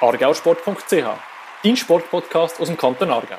argausport.ch, 0.00 1.04
dein 1.62 1.76
Sportpodcast 1.76 2.60
aus 2.60 2.68
dem 2.68 2.76
Kanton 2.76 3.10
Aargau. 3.10 3.36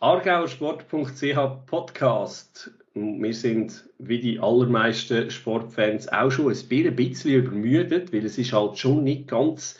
Argauersport.ch 0.00 1.66
Podcast. 1.66 2.70
Wir 2.94 3.34
sind 3.34 3.84
wie 3.98 4.20
die 4.20 4.38
allermeisten 4.38 5.30
Sportfans 5.30 6.08
auch 6.08 6.30
schon 6.30 6.52
ein 6.52 6.96
bisschen 6.96 7.34
übermüdet, 7.34 8.12
weil 8.12 8.24
es 8.24 8.38
ist 8.38 8.52
halt 8.52 8.78
schon 8.78 9.04
nicht 9.04 9.28
ganz 9.28 9.78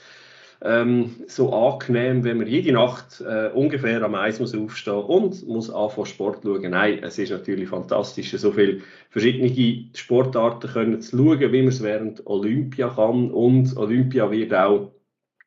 ähm, 0.63 1.17
so 1.27 1.53
angenehm, 1.53 2.25
wenn 2.25 2.39
man 2.39 2.47
jede 2.47 2.73
Nacht 2.73 3.21
äh, 3.21 3.51
ungefähr 3.53 4.03
am 4.03 4.15
Eis 4.15 4.41
muss 4.41 4.55
aufstehen 4.55 4.95
und 4.95 5.47
muss 5.47 5.71
anfangen 5.71 6.07
Sport 6.07 6.41
schauen. 6.43 6.71
Nein, 6.71 7.01
es 7.03 7.19
ist 7.19 7.31
natürlich 7.31 7.69
fantastisch, 7.69 8.33
so 8.33 8.53
viele 8.53 8.81
verschiedene 9.11 9.91
Sportarten 9.95 10.71
können 10.71 11.01
zu 11.01 11.17
schauen, 11.17 11.53
wie 11.53 11.63
man 11.63 11.69
es 11.69 11.83
während 11.83 12.27
Olympia 12.27 12.89
kann. 12.89 13.31
Und 13.31 13.77
Olympia 13.77 14.31
wird 14.31 14.55
auch 14.55 14.93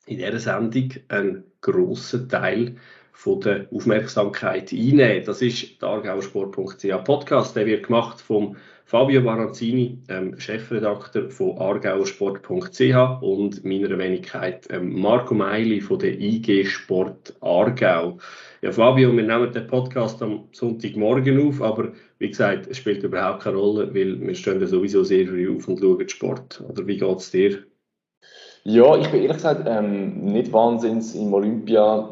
in 0.05 0.17
dieser 0.17 0.39
Sendung 0.39 0.89
einen 1.07 1.43
grossen 1.61 2.29
Teil 2.29 2.75
von 3.11 3.41
der 3.41 3.67
Aufmerksamkeit 3.71 4.71
einnehmen. 4.71 5.25
Das 5.25 5.41
ist 5.41 5.81
der 5.81 5.89
Argauersport.ch 5.89 7.03
Podcast. 7.03 7.55
Der 7.55 7.65
wird 7.65 7.87
gemacht 7.87 8.21
vom 8.21 8.55
Fabio 8.89 9.21
Baranzini, 9.21 9.99
ähm, 10.07 10.39
Chefredakteur 10.39 11.29
von 11.29 11.55
argauersport.ch 11.59 13.21
und 13.21 13.63
meiner 13.63 13.95
Wenigkeit 13.99 14.67
ähm, 14.71 14.99
Marco 14.99 15.35
Meili 15.35 15.79
von 15.79 15.99
der 15.99 16.19
IG 16.19 16.65
Sport 16.65 17.35
Aargau. 17.39 18.17
Ja, 18.63 18.71
Fabio, 18.71 19.15
wir 19.15 19.21
nehmen 19.21 19.53
den 19.53 19.67
Podcast 19.67 20.23
am 20.23 20.45
Sonntagmorgen 20.53 21.47
auf, 21.47 21.61
aber 21.61 21.89
wie 22.17 22.29
gesagt, 22.29 22.65
es 22.65 22.77
spielt 22.77 23.03
überhaupt 23.03 23.43
keine 23.43 23.57
Rolle, 23.57 23.93
weil 23.93 24.19
wir 24.19 24.33
stehen 24.33 24.59
ja 24.59 24.65
sowieso 24.65 25.03
sehr 25.03 25.27
früh 25.27 25.55
auf 25.55 25.67
und 25.67 25.79
schauen 25.79 26.09
Sport. 26.09 26.63
Oder 26.67 26.87
wie 26.87 26.97
geht 26.97 27.17
es 27.19 27.29
dir? 27.29 27.59
Ja, 28.63 28.97
ich 28.97 29.07
bin 29.09 29.21
ehrlich 29.21 29.37
gesagt 29.37 29.67
ähm, 29.67 30.25
nicht 30.25 30.51
wahnsinnig 30.51 31.15
im 31.15 31.31
Olympia 31.31 32.09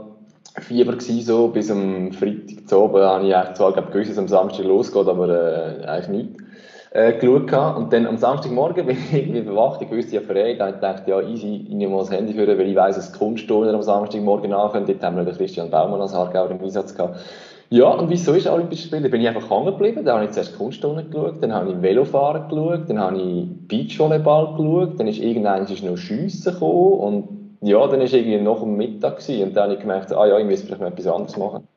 Fieber 0.59 0.93
gewesen, 0.93 1.21
so 1.21 1.47
bis 1.47 1.71
am 1.71 2.11
Freitag 2.11 2.69
zu. 2.69 2.87
Da 2.93 3.15
habe 3.15 3.27
ich 3.27 3.35
eigentlich 3.35 3.57
zwar 3.57 3.73
gewusst, 3.73 3.95
dass 3.95 4.09
es 4.09 4.17
am 4.19 4.27
Samstag 4.27 4.65
losgeht, 4.67 5.07
aber 5.07 5.27
äh, 5.27 5.85
eigentlich 5.87 6.09
nicht 6.09 6.46
äh, 6.91 7.13
geschaut. 7.13 7.77
Und 7.77 7.93
dann 7.93 8.07
am 8.07 8.17
Samstagmorgen 8.17 8.85
bin 8.87 8.97
ich 8.97 9.13
irgendwie 9.13 9.43
verwacht. 9.43 9.81
Ich 9.81 9.91
wusste 9.91 10.15
ja 10.15 10.21
frei. 10.21 10.55
Da 10.55 10.71
dachte 10.71 11.03
ich, 11.05 11.07
ja, 11.07 11.21
easy, 11.21 11.65
ich 11.67 11.75
nehme 11.75 11.93
mal 11.93 11.99
das 11.99 12.11
Handy 12.11 12.33
für, 12.33 12.47
weil 12.47 12.67
ich 12.67 12.75
weiss, 12.75 12.95
dass 12.95 13.11
die 13.11 13.53
am 13.53 13.81
Samstagmorgen 13.81 14.53
anfangen. 14.53 14.85
Dort 14.85 15.03
haben 15.03 15.17
wir 15.17 15.23
den 15.23 15.35
Christian 15.35 15.69
Baumann 15.69 16.01
als 16.01 16.13
Hargauer 16.13 16.51
im 16.51 16.61
Einsatz 16.61 16.95
gehabt. 16.95 17.19
Ja, 17.69 17.89
und 17.89 18.09
wieso 18.09 18.33
ist 18.33 18.47
Olympische? 18.47 18.89
Da 18.89 19.07
bin 19.09 19.19
ich 19.19 19.27
einfach 19.27 19.49
hängen 19.49 19.65
geblieben. 19.65 20.05
Da 20.05 20.15
habe 20.15 20.25
ich 20.25 20.31
zuerst 20.31 20.57
Kunstturner 20.57 21.03
geschaut, 21.03 21.43
dann 21.43 21.53
habe 21.53 21.71
ich 21.71 21.81
Velofahren 21.81 22.47
geschaut, 22.47 22.89
dann 22.89 22.99
habe 22.99 23.17
ich 23.17 23.45
Beachvolleyball 23.67 24.55
geschaut, 24.55 24.97
dann 24.97 25.07
ist 25.07 25.19
irgendwann 25.19 25.63
ist 25.63 25.83
noch 25.83 25.97
Schiessen 25.97 26.53
gekommen 26.53 26.93
und 26.93 27.37
ja, 27.61 27.85
dann 27.87 28.01
es 28.01 28.13
irgendwie 28.13 28.39
noch 28.39 28.61
am 28.61 28.77
Mittag 28.77 29.17
gewesen, 29.17 29.47
und 29.47 29.57
dann 29.57 29.63
habe 29.65 29.73
ich 29.73 29.79
gemerkt, 29.79 30.13
ah 30.13 30.25
ja, 30.25 30.37
ich 30.37 30.45
muss 30.45 30.61
vielleicht 30.61 30.79
mal 30.79 30.87
etwas 30.87 31.07
anderes 31.07 31.37
machen. 31.37 31.67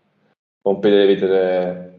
Und 0.62 0.82
bin 0.82 0.92
dann 0.92 1.08
wieder, 1.08 1.30
äh, 1.30 1.89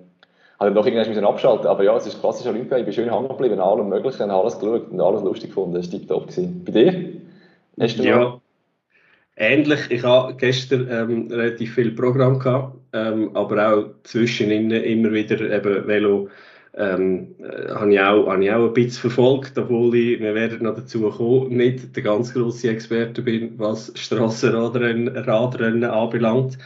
habe 0.62 0.72
noch 0.72 0.86
irgendwann 0.86 1.26
abschalten 1.26 1.68
aber 1.68 1.84
ja, 1.84 1.98
es 1.98 2.06
ist 2.06 2.20
klassisch 2.20 2.48
Olympia, 2.48 2.78
ich 2.78 2.86
bin 2.86 2.94
schön 2.94 3.12
hängen 3.12 3.28
geblieben, 3.28 3.60
allem 3.60 3.90
Möglichen, 3.90 4.32
habe 4.32 4.44
alles 4.44 4.60
geschaut 4.60 4.92
und 4.92 5.02
alles 5.02 5.24
lustig 5.24 5.50
gefunden, 5.50 5.74
das 5.74 5.92
war 5.92 6.00
tiptop. 6.00 6.28
Bei 6.66 6.72
dir? 6.72 7.10
Hast 7.80 7.98
du 7.98 8.04
ja, 8.04 8.20
noch? 8.20 8.42
ähnlich, 9.36 9.80
ich 9.90 10.04
habe 10.04 10.36
gestern 10.36 10.88
ähm, 10.90 11.28
relativ 11.32 11.76
viel 11.76 11.92
Programm 11.92 12.40
gehabt, 12.40 12.78
ähm, 12.94 13.36
aber 13.36 13.74
auch 13.74 13.86
zwischendrin 14.04 14.70
immer 14.72 15.12
wieder 15.12 15.40
eben 15.40 15.88
Velo, 15.88 16.30
ähm, 16.78 17.36
äh, 17.40 17.74
habe, 17.74 17.94
ich 17.94 18.00
auch, 18.00 18.28
habe 18.28 18.44
ich 18.44 18.52
auch 18.52 18.68
ein 18.68 18.74
bisschen 18.74 19.02
verfolgt, 19.02 19.58
obwohl 19.58 19.96
ich, 19.96 20.20
wir 20.20 20.36
werden 20.36 20.64
noch 20.64 20.76
dazu 20.76 21.10
kommen, 21.10 21.58
nicht 21.58 21.96
der 21.96 22.04
ganz 22.04 22.34
grosse 22.34 22.70
Experte 22.70 23.22
bin, 23.22 23.58
was 23.58 23.92
Strassenradrennen 23.96 25.10
Radrennen 25.18 25.84
anbelangt. 25.84 26.58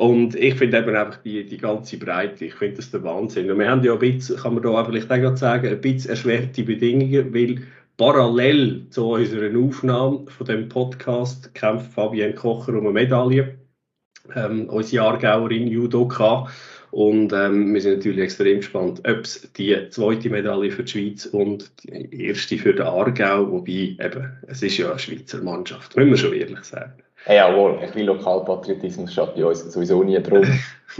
Und 0.00 0.34
ich 0.34 0.54
finde 0.54 0.78
eben 0.78 0.96
einfach 0.96 1.18
die, 1.18 1.44
die 1.44 1.58
ganze 1.58 1.98
Breite, 1.98 2.46
ich 2.46 2.54
finde 2.54 2.76
das 2.76 2.90
der 2.90 3.02
Wahnsinn. 3.02 3.50
Und 3.50 3.58
wir 3.58 3.68
haben 3.68 3.84
ja 3.84 3.92
ein 3.92 3.98
bisschen, 3.98 4.38
kann 4.38 4.54
man 4.54 4.62
da 4.62 4.82
vielleicht 4.82 5.12
auch 5.12 5.36
sagen, 5.36 5.68
ein 5.68 5.78
bisschen 5.82 6.12
erschwerte 6.12 6.62
Bedingungen, 6.62 7.34
weil 7.34 7.60
parallel 7.98 8.86
zu 8.88 9.10
unserer 9.10 9.54
Aufnahme 9.58 10.24
von 10.26 10.46
dem 10.46 10.70
Podcast 10.70 11.54
kämpft 11.54 11.92
Fabienne 11.92 12.34
Kocher 12.34 12.72
um 12.72 12.86
eine 12.86 12.92
Medaille, 12.92 13.58
ähm, 14.34 14.70
unsere 14.70 15.04
Aargauerin 15.04 15.68
Judoka. 15.68 16.48
Und 16.92 17.34
ähm, 17.34 17.74
wir 17.74 17.82
sind 17.82 17.96
natürlich 17.96 18.24
extrem 18.24 18.60
gespannt, 18.60 19.02
ob 19.06 19.20
es 19.20 19.52
die 19.52 19.76
zweite 19.90 20.30
Medaille 20.30 20.70
für 20.70 20.84
die 20.84 20.92
Schweiz 20.92 21.26
und 21.26 21.70
die 21.84 22.24
erste 22.24 22.56
für 22.56 22.72
den 22.72 22.86
Aargau, 22.86 23.52
wobei 23.52 23.96
eben, 24.00 24.32
es 24.46 24.62
ist 24.62 24.78
ja 24.78 24.92
eine 24.92 24.98
Schweizer 24.98 25.42
Mannschaft, 25.42 25.94
müssen 25.94 26.10
wir 26.10 26.16
schon 26.16 26.32
ehrlich 26.32 26.64
sagen. 26.64 26.94
Ja, 27.26 27.34
jawohl, 27.34 27.74
ein 27.74 27.80
bisschen 27.80 28.06
Lokalpatriotismus 28.06 29.12
schadet 29.12 29.36
bei 29.36 29.44
uns 29.44 29.60
sowieso 29.72 30.02
nie 30.02 30.20
drum. 30.22 30.42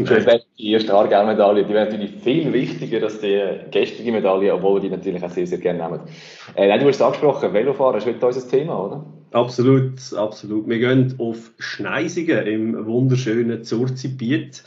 die 0.59 0.73
erste 0.73 0.95
Aargau-Medaille, 0.95 1.65
die 1.65 1.73
wäre 1.73 1.87
natürlich 1.87 2.13
viel 2.23 2.53
wichtiger 2.53 3.03
als 3.03 3.21
die 3.21 3.41
gestrige 3.71 4.13
Medaille, 4.13 4.55
obwohl 4.55 4.75
wir 4.75 4.89
die 4.89 4.95
natürlich 4.95 5.23
auch 5.25 5.31
sehr, 5.31 5.47
sehr 5.47 5.59
gerne 5.59 5.83
nehmen. 5.83 6.01
Äh, 6.55 6.79
du 6.79 6.87
hast 6.87 6.97
es 6.97 7.03
angesprochen, 7.03 7.53
Velofahren 7.53 7.99
ist 7.99 8.07
heute 8.07 8.27
unser 8.27 8.47
Thema, 8.47 8.85
oder? 8.85 9.05
Absolut, 9.33 9.99
absolut. 10.15 10.69
Wir 10.69 10.79
gehen 10.79 11.15
auf 11.19 11.53
Schneisingen 11.59 12.47
im 12.47 12.87
wunderschönen 12.87 13.65
Zurzibiet. 13.65 14.63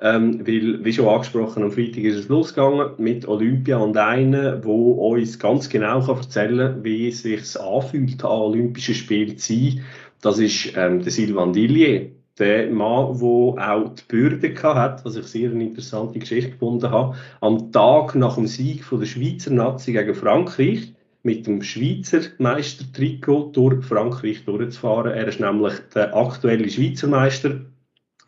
Ähm, 0.00 0.46
weil, 0.46 0.84
wie 0.84 0.92
schon 0.92 1.08
angesprochen, 1.08 1.64
am 1.64 1.72
Freitag 1.72 2.04
ist 2.04 2.16
es 2.16 2.28
losgegangen 2.28 2.90
mit 2.98 3.26
Olympia 3.26 3.78
und 3.78 3.96
einer, 3.96 4.64
wo 4.64 4.92
uns 4.92 5.40
ganz 5.40 5.68
genau 5.68 6.00
kann 6.00 6.18
erzählen 6.18 6.74
kann, 6.74 6.84
wie 6.84 7.08
es 7.08 7.22
sich 7.22 7.60
anfühlt, 7.60 8.22
an 8.22 8.30
Olympischen 8.30 8.94
Spielen 8.94 9.36
zu 9.38 9.54
sein. 9.54 9.84
Das 10.20 10.38
ist 10.38 10.72
ähm, 10.76 11.02
der 11.02 11.12
Sylvain 11.12 11.52
Dillier, 11.52 12.10
der 12.38 12.70
Mann, 12.70 13.18
der 13.18 13.72
auch 13.72 13.94
die 13.94 14.02
Bürde 14.08 14.54
hat, 14.62 15.04
was 15.04 15.16
ich 15.16 15.26
sehr 15.26 15.50
eine 15.50 15.64
interessante 15.64 16.18
Geschichte 16.18 16.52
gefunden 16.52 16.90
habe, 16.90 17.16
am 17.40 17.72
Tag 17.72 18.14
nach 18.14 18.36
dem 18.36 18.46
Sieg 18.46 18.84
von 18.84 19.00
der 19.00 19.06
Schweizer 19.06 19.52
Nazi 19.52 19.92
gegen 19.92 20.14
Frankreich 20.14 20.92
mit 21.22 21.46
dem 21.46 21.62
Schweizer 21.62 22.20
Meistertrikot 22.38 23.50
durch 23.52 23.84
Frankreich 23.84 24.44
durchzufahren. 24.44 25.12
Er 25.12 25.28
ist 25.28 25.40
nämlich 25.40 25.74
der 25.94 26.14
aktuelle 26.16 26.68
Schweizer 26.68 27.08
Meister 27.08 27.60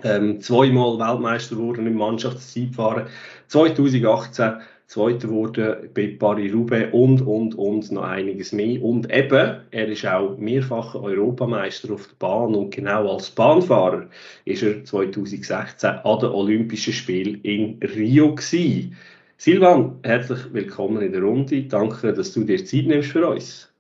ähm, 0.03 0.41
zweimal 0.41 0.99
Weltmeister 0.99 1.57
geworden 1.57 1.87
im 1.87 1.95
Mannschaftszeitfahren. 1.95 3.07
2018 3.49 4.55
Zweiter 4.91 5.29
wurde 5.29 5.89
bei 5.95 6.17
Paris-Roubaix 6.19 6.93
und, 6.93 7.23
und, 7.23 7.55
und 7.55 7.93
noch 7.93 8.03
einiges 8.03 8.51
mehr. 8.51 8.83
Und 8.83 9.09
eben, 9.09 9.61
er 9.71 9.89
ist 9.89 10.05
auch 10.05 10.37
mehrfacher 10.37 11.01
Europameister 11.01 11.95
auf 11.95 12.09
der 12.09 12.17
Bahn 12.19 12.57
und 12.57 12.75
genau 12.75 13.13
als 13.13 13.31
Bahnfahrer 13.31 14.09
ist 14.47 14.65
er 14.65 14.85
2016 14.85 15.91
an 15.91 16.19
den 16.19 16.31
Olympischen 16.31 16.93
Spielen 16.93 17.41
in 17.43 17.79
Rio 17.85 18.35
gewesen. 18.35 18.97
Silvan, 19.37 20.01
herzlich 20.03 20.53
willkommen 20.53 21.03
in 21.03 21.13
der 21.13 21.23
Runde. 21.23 21.63
Danke, 21.63 22.13
dass 22.13 22.33
du 22.33 22.43
dir 22.43 22.65
Zeit 22.65 22.87
nimmst 22.87 23.13
für 23.13 23.29
uns. 23.29 23.73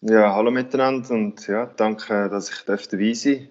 Ja, 0.00 0.34
hallo 0.34 0.50
miteinander 0.50 1.10
und 1.10 1.46
ja, 1.46 1.66
danke, 1.76 2.30
dass 2.30 2.48
ich 2.48 2.64
dabei 2.64 3.12
sein 3.12 3.34
darf. 3.34 3.48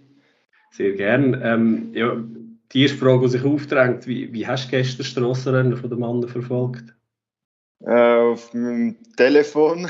Sehr 0.71 0.93
gerne. 0.93 1.39
Ähm, 1.43 1.91
ja, 1.93 2.17
die 2.71 2.81
erste 2.81 2.97
Frage, 2.97 3.25
die 3.25 3.29
sich 3.33 3.43
aufdrängt, 3.43 4.07
wie, 4.07 4.33
wie 4.33 4.47
hast 4.47 4.65
du 4.65 4.71
gestern 4.71 4.97
das 4.97 5.07
Strassenrennen 5.09 5.77
von 5.77 5.91
den 5.91 5.99
Mannen 5.99 6.27
verfolgt? 6.27 6.95
Äh, 7.81 8.15
auf 8.15 8.53
meinem 8.53 8.97
Telefon, 9.17 9.89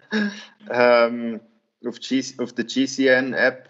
ähm, 0.70 1.40
auf, 1.86 2.00
G 2.00 2.22
auf 2.38 2.52
der 2.52 2.64
GCN-App, 2.64 3.68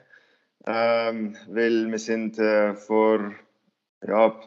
ähm, 0.66 1.36
weil 1.48 1.90
wir 1.90 1.98
sind 1.98 2.38
äh, 2.38 2.74
vor 2.74 3.32
ja, 4.06 4.40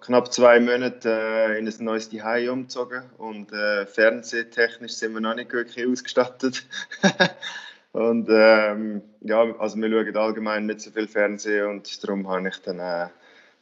knapp 0.00 0.32
zwei 0.32 0.60
Monaten 0.60 1.08
äh, 1.08 1.58
in 1.58 1.68
ein 1.68 1.84
neues 1.84 2.10
Zuhause 2.10 2.52
umgezogen 2.52 3.02
und 3.18 3.52
äh, 3.52 3.86
fernsehtechnisch 3.86 4.92
sind 4.92 5.14
wir 5.14 5.20
noch 5.20 5.34
nicht 5.34 5.52
wirklich 5.52 5.86
ausgestattet. 5.86 6.66
Und 7.92 8.28
ähm, 8.30 9.02
ja, 9.20 9.42
also 9.58 9.76
wir 9.76 9.90
schauen 9.90 10.16
allgemein 10.16 10.66
nicht 10.66 10.80
so 10.80 10.92
viel 10.92 11.08
Fernsehen 11.08 11.66
und 11.66 12.04
darum 12.04 12.28
habe 12.28 12.48
ich 12.48 12.56
dann 12.58 12.78
äh, 12.78 13.08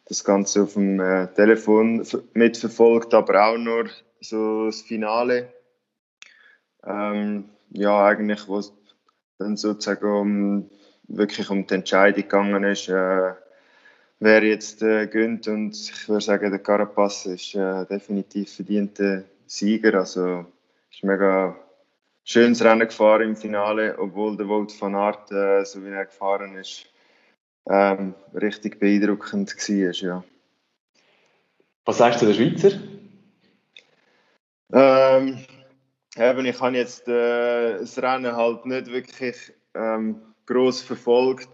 das 0.08 0.24
Ganze 0.24 0.62
auf 0.62 0.72
dem 0.74 1.00
äh, 1.00 1.26
Telefon 1.28 2.04
mitverfolgt, 2.32 3.12
aber 3.14 3.44
auch 3.44 3.58
nur 3.58 3.88
so 4.20 4.66
das 4.66 4.80
Finale. 4.80 5.52
Ähm, 6.84 7.50
ja, 7.70 8.06
eigentlich, 8.06 8.48
wo 8.48 8.58
es 8.58 8.72
dann 9.38 9.56
sozusagen 9.56 10.10
um, 10.10 10.70
wirklich 11.08 11.50
um 11.50 11.66
die 11.66 11.74
Entscheidung 11.74 12.22
gegangen 12.22 12.64
ist, 12.64 12.88
äh, 12.88 13.34
wer 14.20 14.42
jetzt 14.42 14.82
äh, 14.82 15.06
gönnt 15.06 15.46
und 15.46 15.74
ich 15.74 16.08
würde 16.08 16.24
sagen, 16.24 16.50
der 16.50 16.60
Carapaz 16.60 17.26
ist 17.26 17.54
äh, 17.54 17.84
definitiv 17.86 18.52
verdienter 18.52 19.24
Sieger, 19.46 19.94
also 19.94 20.46
ist 20.90 21.04
mega 21.04 21.56
schönes 22.24 22.62
Rennen 22.64 22.88
gefahren 22.88 23.22
im 23.22 23.36
Finale, 23.36 23.96
obwohl 23.98 24.36
der 24.36 24.48
Wout 24.48 24.68
van 24.78 24.94
Aert, 24.94 25.30
äh, 25.30 25.64
so 25.64 25.84
wie 25.84 25.90
er 25.90 26.06
gefahren 26.06 26.56
ist, 26.56 26.86
ähm, 27.68 28.14
richtig 28.34 28.80
beeindruckend 28.80 29.54
war. 29.56 29.92
Ja. 29.92 30.24
Was 31.84 31.98
sagst 31.98 32.22
du 32.22 32.26
den 32.26 32.34
Schweizer? 32.34 32.78
Ähm, 34.72 35.38
Eben, 36.18 36.46
ich 36.46 36.60
habe 36.60 36.76
jetzt 36.76 37.06
äh, 37.06 37.78
das 37.78 37.96
Rennen 38.02 38.34
halt 38.34 38.66
nicht 38.66 38.88
wirklich 38.88 39.52
ähm, 39.74 40.20
groß 40.46 40.82
verfolgt. 40.82 41.48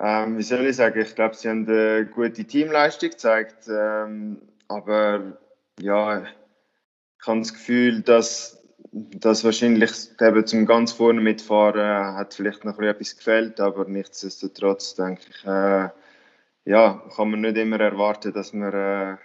Ähm, 0.00 0.36
wie 0.36 0.42
soll 0.42 0.66
ich 0.66 0.76
sagen? 0.76 1.00
Ich 1.00 1.14
glaube, 1.14 1.36
sie 1.36 1.48
haben 1.48 1.68
eine 1.68 2.06
gute 2.06 2.44
Teamleistung 2.44 3.10
gezeigt. 3.10 3.68
Ähm, 3.68 4.42
aber 4.66 5.38
ja, 5.80 6.22
ich 6.22 7.26
habe 7.26 7.38
das 7.38 7.52
Gefühl, 7.52 8.02
dass, 8.02 8.57
dass 8.92 9.44
wahrscheinlich 9.44 9.92
eben 10.20 10.46
zum 10.46 10.66
ganz 10.66 10.92
vorne 10.92 11.20
mitfahren 11.20 12.16
hat 12.16 12.34
vielleicht 12.34 12.64
noch 12.64 12.78
etwas 12.78 13.16
gefällt, 13.16 13.60
aber 13.60 13.84
nichtsdestotrotz 13.84 14.94
denke 14.94 15.22
ich, 15.28 15.44
äh, 15.44 15.88
ja, 16.64 17.02
kann 17.14 17.30
man 17.30 17.40
nicht 17.40 17.56
immer 17.56 17.80
erwarten, 17.80 18.32
dass 18.32 18.52
man 18.52 18.72
äh, 18.72 19.16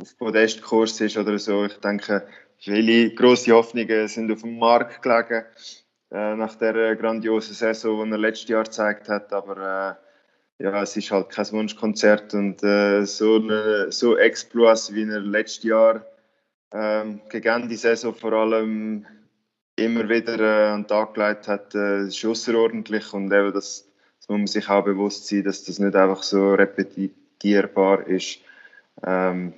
auf 0.00 0.16
Podestkurs 0.18 1.00
ist 1.00 1.16
oder 1.16 1.38
so. 1.38 1.64
Ich 1.64 1.78
denke, 1.78 2.26
viele 2.58 3.14
grosse 3.14 3.52
Hoffnungen 3.52 4.08
sind 4.08 4.32
auf 4.32 4.42
dem 4.42 4.58
Markt 4.58 5.02
gelegen 5.02 5.44
äh, 6.10 6.34
nach 6.34 6.54
der 6.56 6.96
grandiosen 6.96 7.54
Saison, 7.54 8.06
die 8.06 8.12
er 8.12 8.18
letztes 8.18 8.48
Jahr 8.48 8.64
gezeigt 8.64 9.08
hat, 9.08 9.32
aber 9.32 9.98
äh, 10.58 10.64
ja, 10.64 10.82
es 10.82 10.96
ist 10.96 11.10
halt 11.10 11.30
kein 11.30 11.52
Wunschkonzert 11.52 12.34
und 12.34 12.62
äh, 12.62 13.04
so, 13.04 13.36
eine, 13.36 13.92
so 13.92 14.16
Exploits 14.16 14.92
wie 14.92 15.08
er 15.08 15.20
letztes 15.20 15.64
Jahr 15.64 16.04
ähm, 16.72 17.20
gegen 17.30 17.68
die 17.68 17.76
Saison 17.76 18.14
vor 18.14 18.32
allem 18.32 19.06
immer 19.76 20.08
wieder 20.08 20.38
äh, 20.38 20.68
an 20.70 20.82
den 20.82 20.88
Tag 20.88 21.14
gelegt 21.14 21.48
hat, 21.48 21.74
äh, 21.74 22.06
ist 22.06 22.24
außerordentlich 22.24 23.12
und 23.12 23.32
eben 23.32 23.52
das, 23.52 23.88
das 24.18 24.28
muss 24.28 24.38
man 24.38 24.46
sich 24.46 24.68
auch 24.68 24.84
bewusst 24.84 25.28
sein, 25.28 25.44
dass 25.44 25.64
das 25.64 25.78
nicht 25.78 25.94
einfach 25.94 26.22
so 26.22 26.54
repetierbar 26.54 28.06
ist. 28.06 28.40
Ähm, 29.06 29.54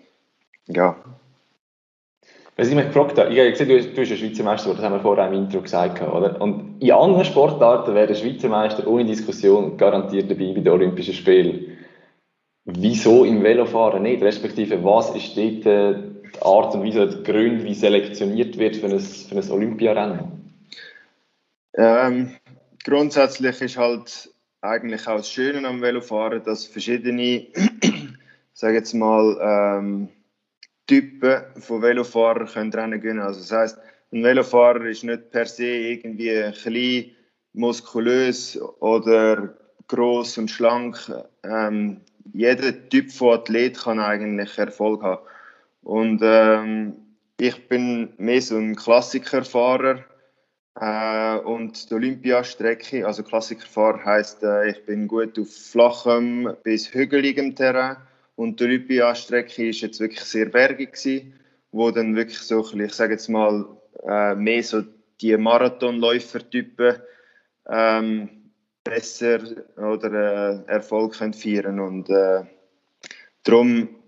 ja. 0.67 0.97
Was 2.57 2.69
ich 2.69 2.75
mich 2.75 2.87
gefragt 2.87 3.19
habe, 3.19 3.33
ich 3.33 3.39
habe 3.39 3.51
gesehen, 3.51 3.69
du, 3.69 3.81
du 3.81 3.95
bist 3.95 4.13
ein 4.13 4.19
Schweizer 4.19 4.45
Meister, 4.45 4.75
das 4.75 4.83
haben 4.83 4.93
wir 4.93 5.01
vorher 5.01 5.29
im 5.29 5.33
Intro 5.33 5.63
gesagt, 5.63 6.03
oder? 6.03 6.39
Und 6.41 6.81
in 6.81 6.93
anderen 6.93 7.25
Sportarten 7.25 7.95
wäre 7.95 8.09
der 8.09 8.15
Schweizer 8.15 8.49
Meister 8.49 8.87
ohne 8.87 9.07
Diskussion 9.07 9.79
garantiert 9.79 10.31
dabei 10.31 10.53
bei 10.53 10.61
den 10.61 10.69
Olympischen 10.69 11.15
Spielen. 11.15 11.79
Wieso 12.67 13.25
im 13.25 13.43
Velofahren 13.43 14.03
nicht? 14.03 14.23
Respektive, 14.23 14.85
was 14.85 15.15
ist 15.15 15.37
dort 15.37 15.65
äh, 15.65 16.10
Art 16.43 16.75
und 16.75 16.85
Weise, 16.85 17.07
die 17.07 17.23
Gründe, 17.23 17.65
wie 17.65 17.75
selektioniert 17.75 18.59
wird 18.59 18.77
für 18.77 18.87
ein, 18.87 18.99
für 18.99 19.37
ein 19.37 19.51
Olympiarennen? 19.51 20.55
Ähm, 21.75 22.37
grundsätzlich 22.85 23.61
ist 23.61 23.77
halt 23.77 24.31
eigentlich 24.61 25.07
auch 25.07 25.17
das 25.17 25.31
Schöne 25.31 25.67
am 25.67 25.81
Velofahren, 25.81 26.43
dass 26.43 26.67
verschiedene, 26.67 27.47
sage 28.53 28.75
jetzt 28.75 28.95
mal, 28.95 29.39
ähm, 29.41 30.09
Typen 30.87 31.43
von 31.61 31.83
Velofahrern 31.83 32.47
können 32.47 32.73
Rennen 32.73 33.01
gewinnen. 33.01 33.21
Also 33.21 33.41
das 33.41 33.53
heißt, 33.53 33.79
ein 34.13 34.25
Velofahrer 34.25 34.87
ist 34.87 35.05
nicht 35.05 35.31
per 35.31 35.47
se 35.47 35.65
irgendwie 35.65 36.51
klein, 36.53 37.11
muskulös 37.53 38.61
oder 38.81 39.55
groß 39.87 40.39
und 40.39 40.51
schlank. 40.51 40.99
Ähm, 41.45 42.01
jeder 42.33 42.89
Typ 42.89 43.11
von 43.11 43.39
Athlet 43.39 43.79
kann 43.79 44.01
eigentlich 44.01 44.59
Erfolg 44.59 45.03
haben. 45.03 45.23
Und 45.83 46.21
ähm, 46.23 46.95
ich 47.39 47.69
bin 47.69 48.13
mehr 48.19 48.43
so 48.43 48.57
ein 48.57 48.77
Klassikerfahrer 48.77 50.05
äh, 50.79 51.39
und 51.39 51.91
die 51.91 51.95
Olympiastrecke, 51.95 53.07
also 53.07 53.23
Klassikerfahrer 53.23 54.05
heißt, 54.05 54.43
äh, 54.43 54.71
ich 54.71 54.85
bin 54.85 55.09
gut 55.09 55.39
auf 55.39 55.51
flachem 55.51 56.55
bis 56.63 56.93
hügeligem 56.93 57.55
Terrain. 57.55 57.97
Und 58.37 58.61
die 58.61 58.65
Olympiastrecke 58.65 59.69
ist 59.69 59.83
jetzt 59.83 60.01
wirklich 60.01 60.23
sehr 60.23 60.47
bergig 60.47 60.93
gewesen, 60.95 61.35
wo 61.73 61.91
dann 61.91 62.17
wirklich 62.17 62.39
so, 62.39 62.65
ich 62.73 62.95
sage 62.95 63.13
jetzt 63.13 63.29
mal, 63.29 63.67
äh, 64.07 64.35
mehr 64.35 64.63
so 64.63 64.83
die 65.21 65.37
Marathonläufertypen 65.37 66.97
ähm, 67.69 68.53
besser 68.85 69.41
oder 69.77 70.65
äh, 70.67 70.73
Erfolg 70.73 71.19
können 71.19 71.35
feiern. 71.35 71.81
Und 71.81 72.09
äh, 72.09 72.45
darum 73.45 74.00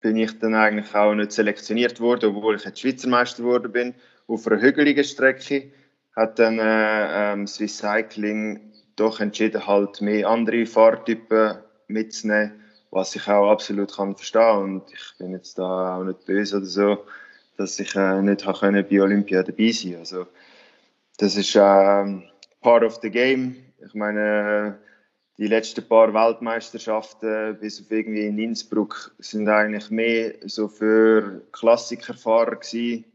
bin 0.00 0.16
ich 0.16 0.38
dann 0.38 0.54
eigentlich 0.54 0.94
auch 0.94 1.14
nicht 1.14 1.32
selektioniert 1.32 2.00
worden, 2.00 2.34
obwohl 2.34 2.56
ich 2.56 2.64
jetzt 2.64 2.80
Schweizer 2.80 3.08
Meister 3.08 3.42
geworden 3.42 3.72
bin, 3.72 3.94
auf 4.26 4.46
einer 4.46 4.60
hügeligen 4.60 5.04
Strecke. 5.04 5.72
Hat 6.16 6.38
dann 6.38 6.58
äh, 6.58 7.32
ähm, 7.32 7.46
Swiss 7.46 7.78
Cycling 7.78 8.72
doch 8.96 9.20
entschieden, 9.20 9.66
halt 9.66 10.00
mehr 10.00 10.28
andere 10.28 10.66
Fahrtypen 10.66 11.58
mitzunehmen, 11.88 12.60
was 12.90 13.14
ich 13.14 13.26
auch 13.28 13.50
absolut 13.50 13.94
kann 13.94 14.16
verstehen 14.16 14.58
und 14.58 14.92
ich 14.92 15.18
bin 15.18 15.32
jetzt 15.32 15.58
da 15.58 15.96
auch 15.96 16.04
nicht 16.04 16.26
böse 16.26 16.56
oder 16.56 16.66
so, 16.66 17.04
dass 17.56 17.78
ich 17.78 17.94
äh, 17.94 18.20
nicht 18.22 18.44
können 18.58 18.86
bei 18.90 19.00
Olympia 19.00 19.42
dabei 19.42 19.70
sein. 19.70 19.96
Also 19.98 20.26
das 21.18 21.36
ist 21.36 21.54
äh, 21.54 22.20
part 22.60 22.82
of 22.84 22.98
the 23.02 23.10
game. 23.10 23.56
Ich 23.84 23.94
meine, 23.94 24.78
die 25.40 25.46
letzten 25.46 25.88
paar 25.88 26.12
Weltmeisterschaften 26.12 27.56
bis 27.58 27.80
auf 27.80 27.90
irgendwie 27.90 28.26
in 28.26 28.38
Innsbruck 28.38 29.14
sind 29.20 29.48
eigentlich 29.48 29.90
mehr 29.90 30.34
so 30.42 30.68
für 30.68 31.40
Klassikerfahrer 31.50 32.56
gewesen. 32.56 33.06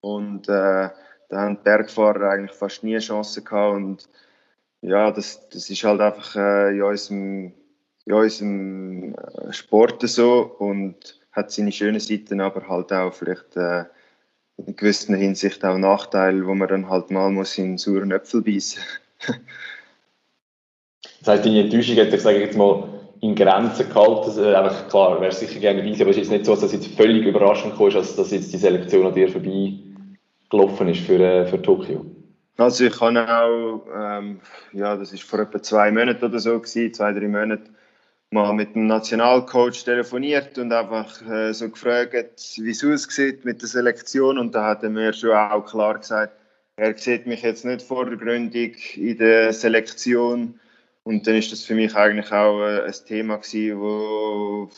und 0.00 0.48
äh, 0.48 0.88
da 1.28 1.40
haben 1.40 1.58
die 1.58 1.62
Bergfahrer 1.62 2.30
eigentlich 2.30 2.56
fast 2.56 2.82
nie 2.82 2.98
Chancen 2.98 3.44
gehabt 3.44 3.76
und 3.76 4.08
ja, 4.80 5.10
das, 5.10 5.46
das 5.50 5.68
ist 5.68 5.84
halt 5.84 6.00
einfach 6.00 6.36
äh, 6.36 6.74
in, 6.74 6.82
unserem, 6.82 7.52
in 8.06 8.12
unserem 8.14 9.14
äh, 9.14 9.52
Sport 9.52 10.00
so 10.08 10.56
und 10.58 11.20
hat 11.32 11.52
seine 11.52 11.70
schönen 11.70 12.00
Seiten, 12.00 12.40
aber 12.40 12.66
halt 12.66 12.94
auch 12.94 13.12
vielleicht 13.12 13.58
äh, 13.58 13.84
in 14.56 14.74
gewisser 14.74 15.16
Hinsicht 15.16 15.62
auch 15.66 15.76
Nachteile, 15.76 16.46
wo 16.46 16.54
man 16.54 16.68
dann 16.68 16.88
halt 16.88 17.10
mal 17.10 17.30
muss 17.30 17.58
in 17.58 17.76
sauren 17.76 18.10
Äpfel 18.10 18.40
beißen 18.40 18.82
Das 21.22 21.34
heisst, 21.34 21.46
deine 21.46 21.60
Enttäuschung 21.60 21.96
hat 21.96 22.10
sich, 22.10 22.20
sage 22.20 22.38
ich 22.38 22.46
jetzt 22.46 22.56
mal, 22.56 22.88
in 23.20 23.36
Grenzen 23.36 23.88
gehalten. 23.88 24.24
Also, 24.24 24.44
einfach, 24.44 24.88
klar, 24.88 25.20
wäre 25.20 25.32
sicher 25.32 25.60
gerne 25.60 25.82
dabei 25.82 26.00
aber 26.00 26.10
es 26.10 26.16
ist 26.16 26.30
nicht 26.30 26.44
so, 26.44 26.54
dass 26.54 26.64
es 26.64 26.72
jetzt 26.72 26.88
völlig 26.96 27.24
überraschend 27.24 27.76
kam, 27.76 27.90
dass, 27.90 28.16
dass 28.16 28.32
jetzt 28.32 28.52
die 28.52 28.58
Selektion 28.58 29.06
an 29.06 29.14
dir 29.14 29.28
vorbei 29.28 29.74
gelaufen 30.50 30.88
ist 30.88 31.00
für, 31.06 31.20
äh, 31.20 31.46
für 31.46 31.62
Tokio. 31.62 32.04
Also 32.56 32.84
ich 32.84 33.00
habe 33.00 33.20
auch, 33.20 33.86
ähm, 33.96 34.40
ja, 34.72 34.96
das 34.96 35.12
ist 35.12 35.22
vor 35.22 35.38
etwa 35.38 35.62
zwei 35.62 35.90
Monaten 35.90 36.24
oder 36.24 36.38
so 36.40 36.58
gewesen, 36.58 36.92
zwei, 36.92 37.12
drei 37.12 37.28
Monate, 37.28 37.70
mal 38.30 38.52
mit 38.52 38.74
dem 38.74 38.86
Nationalcoach 38.86 39.84
telefoniert 39.84 40.58
und 40.58 40.72
einfach 40.72 41.22
äh, 41.30 41.52
so 41.52 41.70
gefragt, 41.70 42.58
wie 42.58 42.70
es 42.70 42.84
aussieht 42.84 43.44
mit 43.44 43.62
der 43.62 43.68
Selektion 43.68 44.38
und 44.38 44.54
da 44.54 44.66
hat 44.66 44.82
er 44.82 44.90
mir 44.90 45.12
schon 45.12 45.30
auch 45.30 45.64
klar 45.66 45.98
gesagt, 45.98 46.32
er 46.76 46.96
sieht 46.96 47.26
mich 47.26 47.42
jetzt 47.42 47.64
nicht 47.64 47.82
vordergründig 47.82 48.98
in 48.98 49.18
der 49.18 49.52
Selektion 49.52 50.58
und 51.04 51.26
dann 51.26 51.34
ist 51.34 51.50
das 51.50 51.64
für 51.64 51.74
mich 51.74 51.94
eigentlich 51.96 52.30
auch 52.32 52.62
äh, 52.62 52.82
ein 52.82 52.94
Thema 53.06 53.36
gewesen, 53.36 53.80
wo, 53.80 54.70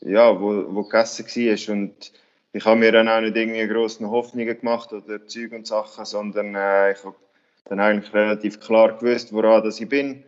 ja, 0.00 0.40
wo, 0.40 0.74
wo 0.74 0.82
gegessen 0.84 1.26
war. 1.26 1.74
Und 1.74 2.12
ich 2.52 2.64
habe 2.64 2.78
mir 2.78 2.92
dann 2.92 3.08
auch 3.08 3.20
nicht 3.20 3.36
irgendwie 3.36 3.66
grosse 3.66 4.08
Hoffnungen 4.08 4.58
gemacht 4.58 4.92
oder 4.92 5.26
Zeug 5.26 5.52
und 5.52 5.66
Sachen, 5.66 6.04
sondern 6.04 6.54
äh, 6.54 6.92
ich 6.92 7.04
habe 7.04 7.16
dann 7.64 7.80
eigentlich 7.80 8.12
relativ 8.14 8.60
klar 8.60 8.96
gewusst, 8.96 9.32
woran 9.32 9.64
dass 9.64 9.80
ich 9.80 9.88
bin. 9.88 10.22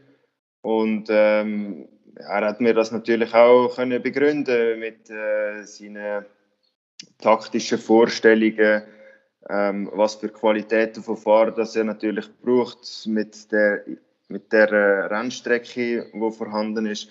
Und 0.63 1.07
ähm, 1.11 1.89
er 2.17 2.47
hat 2.47 2.61
mir 2.61 2.75
das 2.75 2.91
natürlich 2.91 3.33
auch 3.35 3.77
können 3.77 4.03
begründen 4.03 4.81
mit 4.81 5.09
äh, 5.11 5.63
seinen 5.65 6.25
taktischen 7.19 7.79
Vorstellungen, 7.79 8.83
ähm, 9.49 9.91
was 9.93 10.17
für 10.17 10.29
Qualitäten 10.31 11.03
von 11.03 11.17
Fahrern 11.17 11.55
das 11.55 11.77
er 11.77 11.85
natürlich 11.85 12.27
braucht 12.43 13.07
mit 13.07 13.53
der 13.53 13.85
mit 14.29 14.53
der 14.53 14.73
äh, 14.73 15.07
Rennstrecke, 15.07 16.11
die 16.13 16.31
vorhanden 16.31 16.87
ist. 16.87 17.09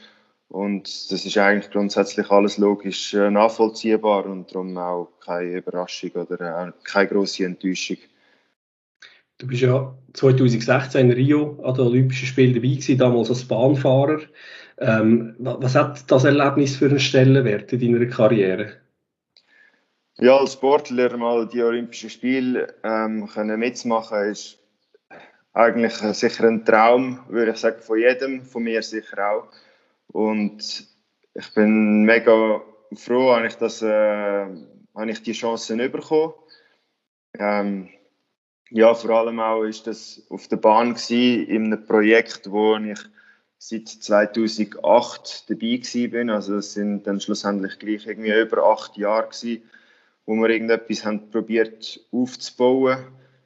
Und 0.48 1.12
das 1.12 1.26
ist 1.26 1.38
eigentlich 1.38 1.72
grundsätzlich 1.72 2.30
alles 2.30 2.58
logisch 2.58 3.14
äh, 3.14 3.32
nachvollziehbar 3.32 4.26
und 4.26 4.54
darum 4.54 4.78
auch 4.78 5.10
keine 5.20 5.58
Überraschung 5.58 6.12
oder 6.12 6.68
äh, 6.68 6.72
keine 6.84 7.08
große 7.10 7.46
Enttäuschung. 7.46 7.98
Du 9.38 9.48
bist 9.48 9.64
ja 9.64 9.94
2016 10.14 11.12
in 11.12 11.12
Rio 11.12 11.62
an 11.64 11.74
den 11.74 11.88
Olympischen 11.88 12.28
Spielen 12.28 12.54
dabei 12.54 12.68
gewesen, 12.68 12.98
damals 12.98 13.30
als 13.30 13.46
Bahnfahrer. 13.46 14.22
Ähm, 14.78 15.36
was 15.40 15.76
hat 15.76 16.10
das 16.10 16.24
Erlebnis 16.24 16.78
für 16.78 16.86
einen 16.86 17.00
Stellenwert 17.00 17.74
in 17.74 17.94
deiner 17.94 18.06
Karriere? 18.06 18.74
Ja, 20.18 20.38
als 20.38 20.54
Sportler 20.54 21.18
mal 21.18 21.48
die 21.48 21.62
Olympischen 21.62 22.10
Spiele 22.10 22.74
ähm, 22.84 23.28
können 23.28 23.60
mitzumachen, 23.60 24.30
ist 24.30 24.60
eigentlich 25.56 25.94
sicher 25.94 26.44
ein 26.44 26.66
Traum, 26.66 27.22
würde 27.30 27.52
ich 27.52 27.58
sagen, 27.58 27.82
von 27.82 27.98
jedem, 27.98 28.44
von 28.44 28.64
mir 28.64 28.84
sicher 28.84 29.32
auch. 29.32 29.48
Und 30.08 30.86
ich 31.34 31.54
bin 31.54 32.04
mega 32.04 32.62
froh, 32.94 33.34
habe 33.34 33.48
ich, 33.48 33.56
das, 33.56 33.82
äh, 33.82 33.88
habe 33.88 35.12
ich 35.12 35.24
die 35.24 35.32
Chancen 35.32 35.78
bekommen. 35.78 36.34
Ähm, 37.40 37.90
ja, 38.70 38.94
vor 38.94 39.12
allem 39.12 39.40
auch 39.40 39.64
ist 39.64 39.88
das 39.88 40.26
auf 40.30 40.48
der 40.50 40.58
Bahn 40.58 40.94
gewesen, 40.94 41.48
in 41.48 41.66
einem 41.66 41.86
Projekt, 41.86 42.52
wo 42.52 42.76
ich 42.76 43.00
seit 43.58 43.88
2008 43.88 45.50
dabei 45.50 45.82
bin. 46.08 46.30
Also 46.30 46.58
es 46.58 46.74
sind 46.74 47.08
dann 47.08 47.22
schlussendlich 47.22 47.80
gleich 47.80 48.06
irgendwie 48.06 48.38
über 48.38 48.64
acht 48.66 48.98
Jahre 48.98 49.30
gewesen, 49.30 49.64
wo 50.26 50.34
wir 50.36 50.50
irgendetwas 50.50 51.06
haben 51.06 51.30
probiert 51.30 52.00
aufzubauen 52.12 52.98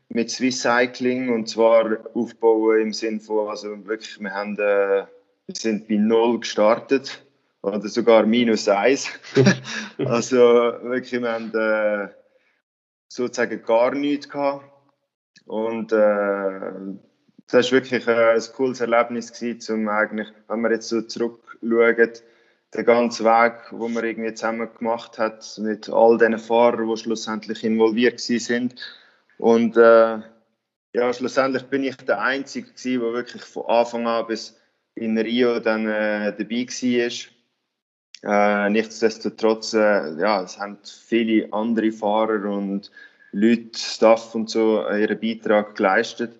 mit 0.10 0.32
Swiss 0.32 0.62
Cycling 0.62 1.30
und 1.30 1.48
zwar 1.48 2.00
aufbauen 2.13 2.82
im 2.82 2.94
Sinne 2.94 3.20
von, 3.20 3.48
also 3.48 3.86
wirklich, 3.86 4.20
wir, 4.20 4.34
haben, 4.34 4.58
äh, 4.58 5.06
wir 5.46 5.56
sind 5.56 5.88
bei 5.88 5.96
Null 5.96 6.39
gestartet 6.39 7.24
oder 7.62 7.88
sogar 7.88 8.25
minus 8.25 8.68
eins. 8.68 9.10
also 10.00 10.38
wirklich, 10.38 11.22
wir 11.22 11.32
haben 11.32 11.54
äh, 11.54 12.10
sozusagen 13.08 13.62
gar 13.63 13.94
nichts 13.94 14.30
gehabt. 14.30 14.66
Und 15.46 15.92
äh, 15.92 16.72
das 17.48 17.72
war 17.72 17.72
wirklich 17.72 18.08
äh, 18.08 18.34
ein 18.34 18.44
cooles 18.56 18.82
Erlebnis 18.82 19.32
gewesen, 19.34 19.82
um 19.82 19.89
eigentlich, 19.89 20.28
wenn 20.48 20.62
wir 20.62 20.72
jetzt 20.72 20.89
so 20.89 21.01
zurückschauen, 21.01 22.13
den 22.75 22.86
ganzen 22.86 23.25
Weg, 23.25 23.54
wo 23.72 23.89
wir 23.89 24.04
irgendwie 24.04 24.34
zusammen 24.34 24.70
gemacht 24.78 25.18
hat 25.18 25.60
mit 25.60 25.89
all 25.89 26.20
den 26.20 26.38
Fahrern, 26.38 26.88
die 26.88 26.98
schlussendlich 26.98 27.63
involviert 27.63 28.20
sind. 28.20 28.75
Und 29.39 29.77
äh, 29.77 30.19
ja, 30.93 31.13
schlussendlich 31.13 31.63
bin 31.63 31.86
ich 31.86 31.96
der 31.96 32.22
Einzige 32.22 32.67
gewesen, 32.67 33.01
der 33.01 33.13
wirklich 33.13 33.43
von 33.43 33.65
Anfang 33.67 34.05
an 34.05 34.27
bis 34.27 34.60
in 34.96 35.17
Rio 35.17 35.60
dann 35.60 35.88
äh, 35.88 36.36
dabei 36.38 36.67
war. 36.67 38.65
Äh, 38.65 38.69
nichtsdestotrotz, 38.69 39.74
äh, 39.74 40.19
ja, 40.19 40.43
es 40.43 40.60
haben 40.60 40.77
viele 40.84 41.51
andere 41.53 41.91
Fahrer 41.93 42.50
und 42.51 42.91
Leute, 43.31 43.79
Staff 43.79 44.36
und 44.36 44.50
so 44.50 44.86
ihren 44.89 45.19
Beitrag 45.19 45.75
geleistet. 45.75 46.38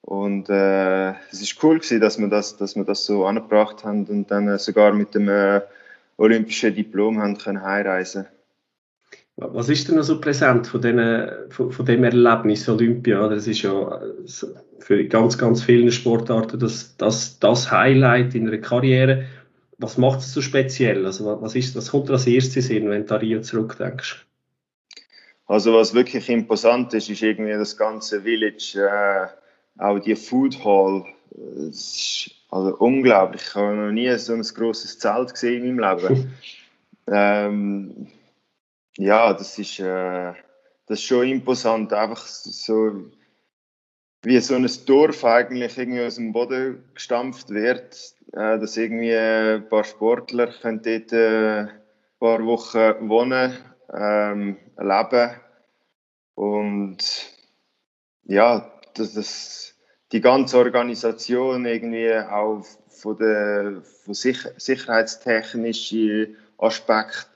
Und 0.00 0.48
äh, 0.48 1.10
es 1.30 1.42
ist 1.42 1.62
cool 1.62 1.78
gewesen, 1.78 2.00
dass 2.00 2.18
wir 2.18 2.28
das, 2.28 2.56
dass 2.56 2.74
wir 2.74 2.84
das 2.84 3.04
so 3.04 3.26
angebracht 3.26 3.84
haben 3.84 4.06
und 4.06 4.30
dann 4.30 4.48
äh, 4.48 4.58
sogar 4.58 4.94
mit 4.94 5.14
dem 5.14 5.28
äh, 5.28 5.60
olympischen 6.16 6.74
Diplom 6.74 7.20
haben 7.20 7.36
können 7.36 7.62
heimreisen. 7.62 8.26
Was 9.40 9.68
ist 9.70 9.88
denn 9.88 9.96
noch 9.96 10.02
so 10.02 10.20
präsent 10.20 10.66
von, 10.66 10.82
den, 10.82 11.50
von, 11.50 11.72
von 11.72 11.86
dem 11.86 12.04
Erlebnis 12.04 12.68
Olympia? 12.68 13.26
Das 13.28 13.46
ist 13.46 13.62
ja 13.62 14.00
für 14.78 15.04
ganz, 15.06 15.38
ganz 15.38 15.62
viele 15.62 15.90
Sportarten 15.92 16.58
das, 16.58 16.96
das, 16.96 17.38
das 17.38 17.70
Highlight 17.70 18.34
in 18.34 18.48
einer 18.48 18.58
Karriere. 18.58 19.24
Was 19.78 19.96
macht 19.96 20.20
es 20.20 20.34
so 20.34 20.42
speziell? 20.42 21.06
Also 21.06 21.40
was, 21.40 21.54
ist, 21.54 21.74
was 21.74 21.90
kommt 21.90 22.10
als 22.10 22.26
erstes 22.26 22.68
hin, 22.68 22.90
wenn 22.90 23.06
du 23.06 23.14
an 23.14 23.20
Rio 23.20 23.40
zurückdenkst? 23.40 24.26
Also 25.46 25.74
was 25.74 25.94
wirklich 25.94 26.28
imposant 26.28 26.92
ist, 26.92 27.08
ist 27.08 27.22
irgendwie 27.22 27.52
das 27.52 27.76
ganze 27.76 28.22
Village. 28.22 28.76
Äh, 28.76 29.26
auch 29.82 29.98
die 29.98 30.16
Food 30.16 30.62
Hall, 30.64 31.04
ist 31.68 32.30
also 32.50 32.76
unglaublich. 32.76 33.42
Ich 33.42 33.54
habe 33.54 33.74
noch 33.74 33.92
nie 33.92 34.14
so 34.18 34.34
ein 34.34 34.42
großes 34.42 34.98
Zelt 34.98 35.32
gesehen 35.32 35.64
in 35.64 35.76
meinem 35.76 35.98
Leben. 35.98 36.34
ähm, 37.06 38.06
ja, 39.00 39.32
das 39.32 39.58
ist, 39.58 39.80
äh, 39.80 40.32
das 40.86 40.98
ist 40.98 41.04
schon 41.04 41.26
imposant. 41.26 41.92
Einfach 41.92 42.26
so 42.26 43.10
wie 44.22 44.38
so 44.40 44.54
ein 44.54 44.68
Dorf 44.86 45.24
eigentlich 45.24 45.78
irgendwie 45.78 46.04
aus 46.04 46.16
dem 46.16 46.32
Boden 46.32 46.84
gestampft 46.94 47.48
wird, 47.48 48.14
äh, 48.32 48.58
dass 48.58 48.76
irgendwie 48.76 49.16
ein 49.16 49.68
paar 49.68 49.84
Sportler 49.84 50.48
können 50.48 50.82
dort 50.82 51.12
äh, 51.12 51.60
ein 51.60 51.70
paar 52.18 52.44
Wochen 52.44 53.08
wohnen, 53.08 53.56
ähm, 53.92 54.58
leben 54.76 55.30
und 56.34 56.98
ja, 58.24 58.70
das, 58.94 59.14
das 59.14 59.74
die 60.12 60.20
ganze 60.20 60.58
Organisation 60.58 61.64
irgendwie 61.64 62.12
auch 62.14 62.64
von 62.88 63.16
der 63.16 63.82
von 63.82 64.12
Sicher 64.12 64.50
sicherheitstechnischen 64.58 66.36
Aspekt. 66.58 67.30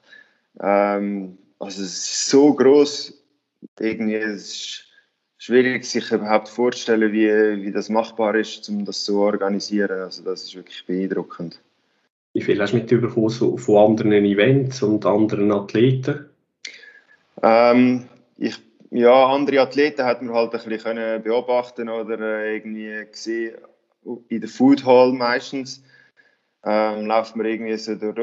Ähm, 0.61 1.39
also 1.65 1.83
es 1.83 1.93
ist 1.93 2.31
so 2.31 2.55
groß, 2.55 3.15
irgendwie 3.81 4.17
es 4.17 4.43
ist 4.43 4.85
schwierig 5.39 5.85
sich 5.85 6.11
überhaupt 6.11 6.49
vorzustellen, 6.49 7.13
wie, 7.13 7.65
wie 7.65 7.73
das 7.73 7.89
machbar 7.89 8.35
ist, 8.35 8.69
um 8.69 8.85
das 8.85 9.05
so 9.05 9.15
zu 9.15 9.21
organisieren. 9.21 10.01
Also 10.01 10.23
das 10.23 10.45
ist 10.45 10.55
wirklich 10.55 10.85
beeindruckend. 10.87 11.61
Wie 12.33 12.43
viel 12.43 12.61
hast 12.61 12.73
du 12.73 12.79
mitbekommen 12.79 13.29
so 13.29 13.57
von 13.57 13.91
anderen 13.91 14.25
Events 14.25 14.83
und 14.83 15.07
anderen 15.07 15.53
Athleten? 15.53 16.27
Ähm, 17.43 18.09
ich 18.39 18.59
ja, 18.91 19.27
andere 19.27 19.61
Athleten 19.61 20.05
hat 20.05 20.23
man 20.23 20.35
halt 20.35 20.55
ein 20.55 20.69
bisschen 20.69 21.23
beobachten 21.23 21.89
oder 21.89 22.21
äh, 22.21 22.55
irgendwie 22.55 23.07
gesehen 23.11 23.57
in 24.29 24.41
der 24.41 24.49
Food 24.49 24.85
Hall 24.85 25.13
meistens. 25.13 25.83
Ähm, 26.67 27.07
läuft 27.07 27.37
man 27.37 27.47
irgendwie 27.47 27.77
so 27.77 27.95
durch 27.95 28.17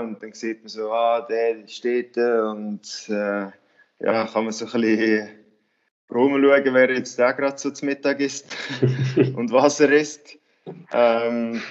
und 0.00 0.20
dann 0.20 0.32
sieht 0.32 0.62
man 0.62 0.68
so, 0.68 0.90
ah, 0.92 1.20
der 1.20 1.66
steht 1.68 2.16
da 2.16 2.50
und 2.50 2.82
äh, 3.08 3.46
ja, 4.00 4.26
kann 4.26 4.44
man 4.44 4.52
so 4.52 4.66
ein 4.66 4.72
bisschen 4.72 5.28
rumschauen, 6.10 6.74
wer 6.74 6.90
jetzt 6.90 7.18
da 7.18 7.32
gerade 7.32 7.56
so 7.56 7.70
zu 7.70 7.84
Mittag 7.84 8.20
ist 8.20 8.56
und 9.36 9.52
was 9.52 9.80
er 9.80 9.92
isst. 9.92 10.38
Ähm, 10.92 11.62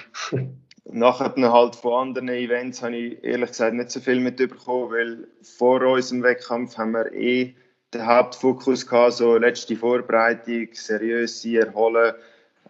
nachher 0.84 1.34
halt 1.52 1.76
von 1.76 2.08
anderen 2.08 2.28
Events 2.28 2.82
habe 2.82 2.96
ich 2.96 3.24
ehrlich 3.24 3.50
gesagt 3.50 3.74
nicht 3.74 3.90
so 3.90 4.00
viel 4.00 4.20
mitbekommen, 4.20 4.90
weil 4.92 5.28
vor 5.42 5.82
unserem 5.82 6.22
Wettkampf 6.22 6.78
haben 6.78 6.92
wir 6.92 7.12
eh 7.12 7.54
der 7.92 8.06
Hauptfokus 8.06 8.86
gehabt, 8.86 9.14
so 9.14 9.36
letzte 9.36 9.76
Vorbereitung, 9.76 10.68
seriös 10.72 11.44
erholen, 11.44 12.14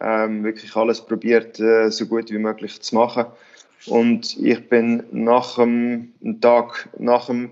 ähm, 0.01 0.43
wirklich 0.43 0.75
alles 0.75 1.01
probiert, 1.05 1.59
äh, 1.59 1.89
so 1.89 2.05
gut 2.05 2.31
wie 2.31 2.37
möglich 2.37 2.81
zu 2.81 2.95
machen. 2.95 3.25
Und 3.87 4.37
ich 4.37 4.67
bin 4.69 5.03
nach 5.11 5.55
dem 5.55 6.13
Tag 6.41 6.89
nach 6.97 7.27
dem 7.27 7.51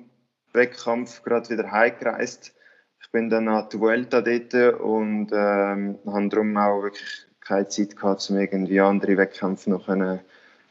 Wettkampf 0.53 1.23
gerade 1.23 1.49
wieder 1.49 1.71
heimgereist. 1.71 2.53
Ich 3.01 3.11
bin 3.11 3.29
dann 3.29 3.47
an 3.47 3.67
die 3.71 3.79
Vuelta 3.79 4.21
dort 4.21 4.53
und 4.79 5.29
ähm, 5.31 5.99
habe 6.05 6.29
darum 6.29 6.57
auch 6.57 6.83
wirklich 6.83 7.27
keine 7.41 7.67
Zeit 7.67 7.95
gehabt, 7.95 8.27
um 8.29 8.39
irgendwie 8.39 8.79
andere 8.79 9.17
Wettkämpfe 9.17 9.69
noch 9.69 9.85
können, 9.85 10.21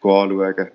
anschauen. 0.03 0.71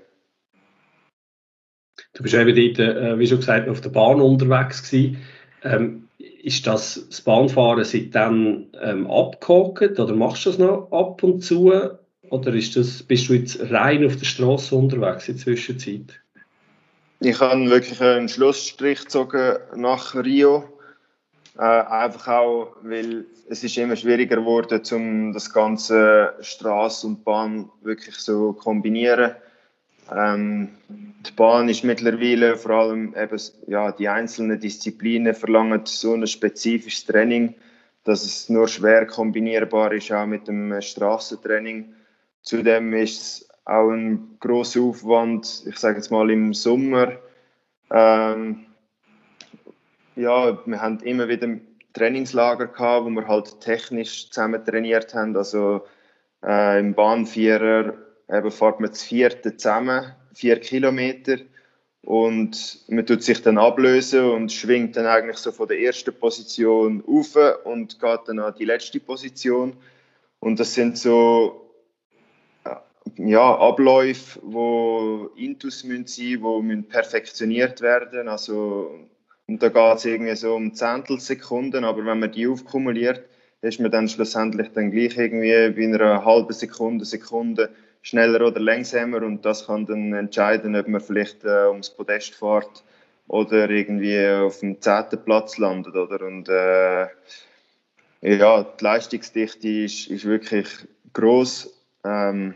Du 2.14 2.24
bist 2.24 2.36
eben 2.36 2.56
dort, 2.56 2.80
äh, 2.80 3.20
wie 3.20 3.28
schon 3.28 3.40
gesagt, 3.40 3.68
auf 3.68 3.82
der 3.82 3.90
Bahn 3.90 4.22
unterwegs 4.22 4.84
gewesen. 4.84 5.18
Ähm, 5.64 6.07
ist 6.48 6.66
das, 6.66 7.06
das 7.10 7.20
Bahnfahren 7.22 7.84
seitdem 7.84 8.68
ähm, 8.82 9.06
abgehakt 9.12 10.00
oder 10.00 10.16
machst 10.16 10.46
du 10.46 10.50
das 10.50 10.60
noch 10.60 10.90
ab 10.94 11.22
und 11.22 11.44
zu? 11.44 11.74
Oder 12.30 12.54
ist 12.54 12.78
das, 12.78 13.04
bist 13.04 13.28
du 13.28 13.34
jetzt 13.34 13.60
rein 13.70 14.06
auf 14.06 14.16
der 14.16 14.26
Straße 14.26 14.74
unterwegs 14.74 15.28
in 15.28 15.36
der 15.36 15.44
Zwischenzeit? 15.44 16.22
Ich 17.20 17.40
habe 17.42 17.70
wirklich 17.70 18.02
einen 18.02 18.30
Schlussstrich 18.30 19.02
gezogen 19.02 19.58
nach 19.76 20.16
Rio. 20.16 20.64
Äh, 21.58 21.64
einfach 21.64 22.28
auch, 22.28 22.76
weil 22.82 23.26
es 23.50 23.66
ist 23.66 23.78
immer 23.78 23.98
schwieriger 23.98 24.38
geworden, 24.38 24.82
um 24.92 25.34
das 25.34 25.52
ganze 25.52 26.34
Straße 26.40 27.08
und 27.08 27.26
Bahn 27.26 27.70
wirklich 27.82 28.16
so 28.16 28.54
kombinieren. 28.54 29.32
Ähm, 30.16 30.70
die 30.88 31.32
Bahn 31.34 31.68
ist 31.70 31.84
mittlerweile 31.84 32.56
vor 32.56 32.72
allem 32.72 33.14
eben, 33.16 33.42
ja, 33.68 33.92
die 33.92 34.08
einzelnen 34.08 34.60
Disziplinen 34.60 35.34
verlangen 35.34 35.82
so 35.86 36.14
ein 36.14 36.26
spezifisches 36.28 37.06
Training, 37.06 37.56
dass 38.04 38.24
es 38.24 38.50
nur 38.50 38.68
schwer 38.68 39.06
kombinierbar 39.06 39.92
ist 39.92 40.12
auch 40.12 40.26
mit 40.26 40.48
dem 40.48 40.82
Straßentraining. 40.82 41.94
Zudem 42.42 42.94
ist 42.94 43.22
es 43.22 43.50
auch 43.66 43.90
ein 43.90 44.38
großer 44.40 44.82
Aufwand, 44.82 45.64
ich 45.66 45.78
sage 45.78 45.98
jetzt 45.98 46.12
mal 46.12 46.30
im 46.30 46.54
Sommer. 46.54 47.12
Ähm, 47.92 48.66
ja, 50.16 50.58
wir 50.66 50.82
haben 50.82 51.00
immer 51.02 51.28
wieder 51.28 51.50
Trainingslager 51.94 52.68
gehabt, 52.68 53.06
wo 53.06 53.10
wir 53.10 53.28
halt 53.28 53.60
technisch 53.60 54.30
zusammen 54.30 54.64
trainiert 54.64 55.14
haben. 55.14 55.36
Also 55.36 55.82
äh, 56.46 56.80
im 56.80 56.94
Bahnvierer 56.94 57.94
eben 58.30 58.52
fährt 58.52 58.80
man 58.80 58.90
das 58.90 59.04
vierte 59.04 59.56
zusammen, 59.58 60.14
vier 60.34 60.60
Kilometer. 60.60 61.38
Und 62.02 62.80
man 62.88 63.06
tut 63.06 63.24
sich 63.24 63.42
dann 63.42 63.58
ablösen 63.58 64.32
und 64.32 64.52
schwingt 64.52 64.96
dann 64.96 65.06
eigentlich 65.06 65.38
so 65.38 65.52
von 65.52 65.68
der 65.68 65.80
ersten 65.80 66.14
Position 66.14 67.04
auf 67.06 67.38
und 67.66 68.00
geht 68.00 68.20
dann 68.28 68.40
an 68.40 68.56
die 68.58 68.66
letzte 68.66 69.00
Position. 69.00 69.76
Und 70.40 70.60
das 70.60 70.74
sind 70.74 70.98
so 70.98 71.70
ja, 73.18 73.58
Abläufe, 73.58 74.40
wo 74.42 75.32
Intus 75.36 75.82
sein, 75.82 76.38
wo 76.42 76.62
müssen 76.62 76.88
perfektioniert 76.88 77.82
werden. 77.82 78.28
Also 78.30 79.08
und 79.48 79.64
da 79.64 79.70
geht 79.70 79.98
es 79.98 80.06
irgendwie 80.06 80.36
so 80.36 80.56
um 80.56 80.74
Zehntelsekunden, 80.74 81.86
aber 81.86 82.06
wenn 82.06 82.20
man 82.20 82.32
die 82.32 82.48
aufkumuliert, 82.48 83.24
ist 83.62 83.80
man 83.80 83.92
dann 83.92 84.10
schlussendlich 84.10 84.70
dann 84.74 84.92
gleich 84.92 85.18
irgendwie 85.18 85.70
bei 85.70 85.96
einer 85.96 86.26
halben 86.26 86.54
Sekunde, 86.54 87.06
Sekunde 87.06 87.70
schneller 88.08 88.48
oder 88.48 88.62
langsamer 88.62 89.22
und 89.22 89.44
das 89.44 89.68
kann 89.68 89.86
dann 89.86 90.14
entscheiden, 90.14 90.76
ob 90.78 90.88
man 90.88 91.02
vielleicht 91.02 91.44
äh, 91.44 91.68
ums 91.68 91.90
Podest 91.90 92.36
fährt 92.36 92.84
oder 93.28 93.70
irgendwie 93.70 94.26
auf 94.26 94.62
dem 94.62 94.82
zehnten 94.82 95.22
Platz 95.26 95.58
landet. 95.58 95.94
Oder? 95.94 96.26
Und 96.26 96.48
äh, 96.48 97.08
ja, 98.22 98.64
die 98.64 98.84
Leistungsdichte 98.84 99.68
ist, 99.68 100.08
ist 100.08 100.24
wirklich 100.24 100.68
groß 101.12 101.74
ähm, 102.06 102.56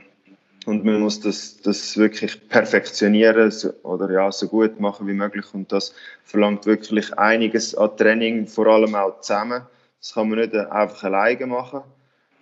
und 0.66 0.86
man 0.86 1.02
muss 1.02 1.20
das, 1.20 1.60
das 1.62 1.98
wirklich 1.98 2.48
perfektionieren 2.48 3.52
so, 3.52 3.74
oder 3.84 4.10
ja, 4.10 4.32
so 4.32 4.48
gut 4.48 4.80
machen 4.80 5.06
wie 5.08 5.14
möglich 5.14 5.46
und 5.54 5.70
das 5.72 5.94
verlangt 6.24 6.66
wirklich 6.66 7.18
einiges 7.18 7.76
an 7.76 7.98
Training, 7.98 8.48
vor 8.48 8.68
allem 8.68 8.96
auch 8.96 9.20
zusammen 9.20 9.64
Das 10.00 10.14
kann 10.14 10.30
man 10.30 10.40
nicht 10.40 10.56
einfach 10.56 11.04
alleine 11.04 11.46
machen. 11.48 11.82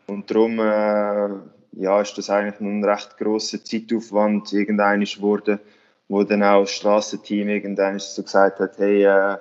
Und 0.05 0.29
darum 0.29 0.59
äh, 0.59 1.29
ja, 1.73 2.01
ist 2.01 2.17
das 2.17 2.29
eigentlich 2.29 2.59
ein 2.59 2.83
recht 2.83 3.17
grosser 3.17 3.63
Zeitaufwand 3.63 4.51
irgendein 4.53 5.03
geworden, 5.03 5.59
wo 6.07 6.23
dann 6.23 6.43
auch 6.43 6.61
das 6.61 6.71
Strassenteam 6.71 7.49
irgendwann 7.49 7.99
so 7.99 8.23
gesagt 8.23 8.59
hat, 8.59 8.77
hey, 8.77 9.03
äh, 9.03 9.37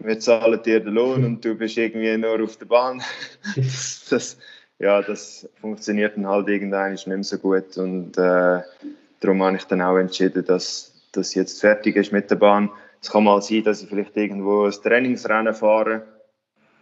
wir 0.00 0.20
zahlen 0.20 0.62
dir 0.62 0.80
den 0.80 0.94
Lohn 0.94 1.24
und 1.24 1.44
du 1.44 1.54
bist 1.54 1.76
irgendwie 1.76 2.16
nur 2.16 2.42
auf 2.42 2.56
der 2.56 2.66
Bahn. 2.66 3.02
das, 3.56 4.06
das, 4.10 4.38
ja, 4.78 5.02
das 5.02 5.48
funktioniert 5.60 6.16
dann 6.16 6.26
halt 6.26 6.48
irgendwann 6.48 6.92
nicht 6.92 7.06
mehr 7.06 7.22
so 7.22 7.38
gut 7.38 7.76
und 7.76 8.16
äh, 8.16 8.62
darum 9.20 9.42
habe 9.42 9.56
ich 9.56 9.64
dann 9.64 9.82
auch 9.82 9.96
entschieden, 9.96 10.44
dass 10.44 10.92
das 11.12 11.34
jetzt 11.34 11.60
fertig 11.60 11.96
ist 11.96 12.12
mit 12.12 12.30
der 12.30 12.36
Bahn. 12.36 12.70
Es 13.02 13.10
kann 13.10 13.24
mal 13.24 13.42
sein, 13.42 13.64
dass 13.64 13.82
ich 13.82 13.88
vielleicht 13.88 14.16
irgendwo 14.16 14.64
ein 14.64 14.72
Trainingsrennen 14.72 15.54
fahre, 15.54 16.02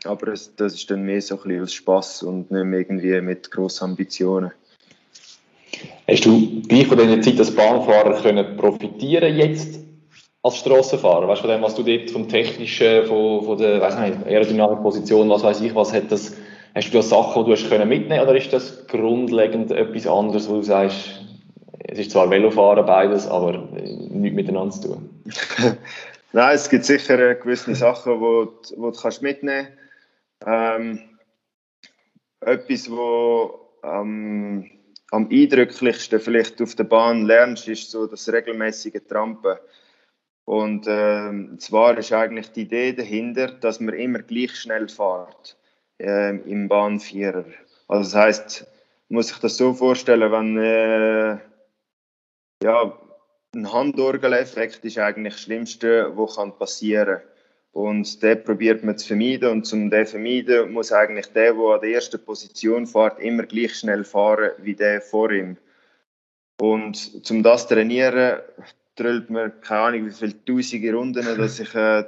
aber 0.05 0.27
das 0.33 0.51
ist 0.59 0.91
dann 0.91 1.03
mehr 1.03 1.23
so 1.23 1.37
ein 1.37 1.43
bisschen 1.43 1.63
aus 1.63 1.73
Spass 1.73 2.23
und 2.23 2.51
nicht 2.51 2.65
mehr 2.65 2.81
irgendwie 2.81 3.21
mit 3.21 3.51
grossen 3.51 3.85
Ambitionen. 3.85 4.53
Hast 6.09 6.25
du 6.25 6.63
gleich 6.69 6.87
von 6.87 6.99
dieser 6.99 7.21
Zeit 7.21 7.39
als 7.39 7.55
Bahnfahrer 7.55 8.21
können 8.23 8.57
profitieren 8.57 9.37
jetzt 9.37 9.81
als 10.43 10.59
Strassenfahrer? 10.59 11.27
Weißt 11.29 11.45
du, 11.45 11.49
was 11.61 11.75
du 11.75 11.83
dort 11.83 12.11
vom 12.11 12.29
Technischen, 12.29 13.07
von, 13.07 13.45
von 13.45 13.59
der 13.59 13.81
weiß 13.81 13.99
nicht, 13.99 14.27
Aerodynamikposition, 14.27 15.29
was 15.29 15.43
weiß 15.43 15.61
ich, 15.63 15.75
was 15.75 15.93
hat 15.93 16.11
das, 16.11 16.37
hast 16.75 16.89
du 16.91 16.99
da 16.99 17.03
Sachen, 17.03 17.45
die 17.45 17.51
du 17.51 17.57
hast 17.57 17.69
können 17.69 17.89
mitnehmen 17.89 18.23
oder 18.23 18.37
ist 18.37 18.53
das 18.53 18.87
grundlegend 18.87 19.73
etwas 19.73 20.07
anderes, 20.07 20.49
wo 20.49 20.55
du 20.55 20.63
sagst, 20.63 21.23
es 21.89 21.99
ist 21.99 22.11
zwar 22.13 22.31
Velofahren 22.31 22.87
beides, 22.87 23.27
aber 23.27 23.69
nichts 23.73 24.37
miteinander 24.37 24.71
zu 24.71 24.89
tun? 24.89 25.11
Nein, 26.33 26.55
es 26.55 26.69
gibt 26.69 26.85
sicher 26.85 27.35
gewisse 27.35 27.75
Sachen, 27.75 28.15
die 28.15 28.75
du, 28.75 28.91
du 28.91 28.93
kannst 28.93 29.23
mitnehmen 29.23 29.69
kannst. 30.41 30.81
Ähm, 30.81 31.01
etwas, 32.41 32.91
wo 32.91 33.59
ähm, 33.83 34.71
am 35.11 35.29
eindrücklichsten 35.31 36.21
vielleicht 36.21 36.61
auf 36.61 36.75
der 36.75 36.85
Bahn 36.85 37.27
lernst, 37.27 37.69
ist 37.69 37.91
so 37.91 38.07
das 38.07 38.31
regelmäßige 38.33 39.03
Trampen. 39.09 39.57
Und 40.45 40.87
äh, 40.87 41.57
zwar 41.59 41.99
ist 41.99 42.13
eigentlich 42.13 42.53
die 42.53 42.63
Idee 42.63 42.93
dahinter, 42.93 43.49
dass 43.49 43.81
man 43.81 43.95
immer 43.95 44.21
gleich 44.21 44.55
schnell 44.55 44.89
fährt 44.89 45.57
äh, 45.99 46.37
im 46.37 46.69
Bahnvierer. 46.69 47.45
Also 47.89 48.05
das 48.05 48.15
heißt, 48.15 48.67
muss 49.09 49.31
ich 49.31 49.39
das 49.39 49.57
so 49.57 49.75
vorstellen, 49.75 50.33
wenn 50.33 50.57
äh, 50.59 51.39
ja, 52.63 52.99
ein 53.55 53.73
Handorgeleffekt 53.73 54.85
ist 54.85 54.99
eigentlich 54.99 55.35
das 55.35 55.43
Schlimmste, 55.43 56.13
was 56.17 56.37
passieren 56.59 57.19
kann. 57.19 57.36
Und 57.77 58.23
den 58.23 58.43
probiert 58.43 58.85
man 58.85 58.97
zu 58.97 59.09
vermeiden. 59.09 59.51
Und 59.51 59.67
zum 59.67 59.91
den 59.91 60.07
vermeiden 60.07 60.73
muss 60.73 60.93
eigentlich 60.93 61.27
der, 61.27 61.53
der 61.53 61.63
an 61.63 61.81
der 61.83 61.91
ersten 61.91 62.19
Position 62.25 62.87
fährt, 62.87 63.21
immer 63.21 63.43
gleich 63.43 63.75
schnell 63.75 64.03
fahren 64.03 64.53
wie 64.63 64.75
der 64.75 65.03
vor 65.03 65.31
ihm. 65.31 65.59
Und 66.59 66.97
zum 67.27 67.43
das 67.43 67.69
zu 67.69 67.75
trainieren, 67.75 68.41
drillt 68.95 69.29
man 69.29 69.61
keine 69.61 69.81
Ahnung, 69.81 70.07
wie 70.07 70.11
viele 70.11 70.43
tausende 70.47 70.95
Runden, 70.95 71.23
dass 71.37 71.61
ich 71.61 71.75
äh, 71.75 72.03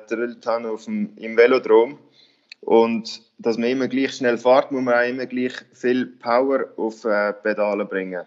habe 0.47 0.71
auf 0.71 0.87
dem, 0.87 1.11
im 1.17 1.37
Velodrom. 1.37 1.99
Und 2.61 3.21
dass 3.37 3.59
man 3.59 3.69
immer 3.69 3.89
gleich 3.89 4.15
schnell 4.15 4.39
fährt, 4.39 4.73
muss 4.73 4.83
man 4.83 4.95
auch 4.95 5.07
immer 5.07 5.27
gleich 5.27 5.53
viel 5.75 6.07
Power 6.07 6.65
auf 6.79 7.05
äh, 7.05 7.35
Pedale 7.35 7.85
bringen. 7.85 8.25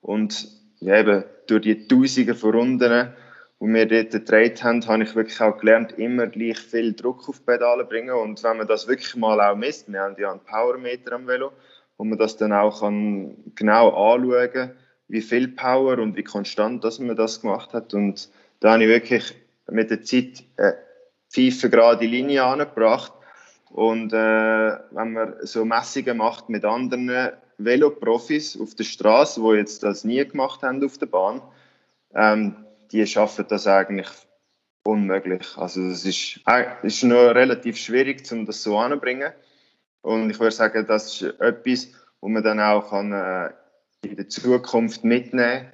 Und 0.00 0.46
eben, 0.80 1.24
durch 1.48 1.62
die 1.62 1.88
Tausende 1.88 2.36
von 2.36 2.52
Runden 2.52 3.14
wo 3.60 3.66
wir 3.68 3.86
dort 3.86 4.10
gedreht 4.10 4.64
haben, 4.64 4.84
habe 4.86 5.02
ich 5.02 5.14
wirklich 5.14 5.38
auch 5.40 5.58
gelernt, 5.58 5.92
immer 5.98 6.26
gleich 6.26 6.58
viel 6.58 6.94
Druck 6.94 7.28
auf 7.28 7.40
die 7.40 7.44
Pedale 7.44 7.84
bringen. 7.84 8.14
Und 8.14 8.42
wenn 8.42 8.56
man 8.56 8.66
das 8.66 8.88
wirklich 8.88 9.14
mal 9.16 9.38
auch 9.38 9.54
misst, 9.54 9.92
wir 9.92 10.00
haben 10.00 10.16
ja 10.18 10.30
einen 10.30 10.40
Powermeter 10.40 11.12
am 11.12 11.26
Velo, 11.26 11.52
wo 11.98 12.04
man 12.04 12.18
das 12.18 12.38
dann 12.38 12.54
auch 12.54 12.80
kann 12.80 13.36
genau 13.54 13.90
anschauen 13.90 14.50
kann, 14.50 14.70
wie 15.08 15.20
viel 15.20 15.48
Power 15.48 15.98
und 15.98 16.16
wie 16.16 16.24
konstant 16.24 16.82
dass 16.84 16.98
man 17.00 17.16
das 17.16 17.42
gemacht 17.42 17.74
hat. 17.74 17.92
Und 17.92 18.30
da 18.60 18.72
habe 18.72 18.84
ich 18.84 18.88
wirklich 18.88 19.34
mit 19.70 19.90
der 19.90 20.02
Zeit 20.02 20.42
eine 20.56 20.76
pfeifengerade 21.28 22.06
Linie 22.06 22.44
angebracht. 22.44 23.12
Und 23.68 24.14
äh, 24.14 24.16
wenn 24.90 25.12
man 25.12 25.34
so 25.42 25.66
Messungen 25.66 26.16
macht 26.16 26.48
mit 26.48 26.64
anderen 26.64 27.32
Veloprofis 27.58 28.58
auf 28.58 28.74
der 28.74 28.84
Straße, 28.84 29.38
die 29.42 29.58
jetzt 29.58 29.82
das 29.82 30.04
nie 30.04 30.24
gemacht 30.24 30.62
haben 30.62 30.82
auf 30.82 30.96
der 30.96 31.06
Bahn, 31.06 31.42
ähm, 32.14 32.56
die 32.92 33.06
schaffen 33.06 33.46
das 33.48 33.66
eigentlich 33.66 34.08
unmöglich. 34.82 35.56
Also 35.56 35.82
es 35.82 36.04
ist, 36.04 36.40
äh, 36.46 36.64
ist 36.82 37.02
nur 37.02 37.34
relativ 37.34 37.76
schwierig, 37.76 38.30
um 38.32 38.46
das 38.46 38.62
so 38.62 38.78
anzubringen. 38.78 39.32
Und 40.02 40.30
ich 40.30 40.38
würde 40.40 40.54
sagen, 40.54 40.86
das 40.86 41.20
ist 41.20 41.40
etwas, 41.40 41.92
wo 42.20 42.28
man 42.28 42.42
dann 42.42 42.60
auch 42.60 42.90
kann, 42.90 43.12
äh, 43.12 43.50
in 44.02 44.16
der 44.16 44.28
Zukunft 44.28 45.04
mitnehmen 45.04 45.66
kann. 45.66 45.72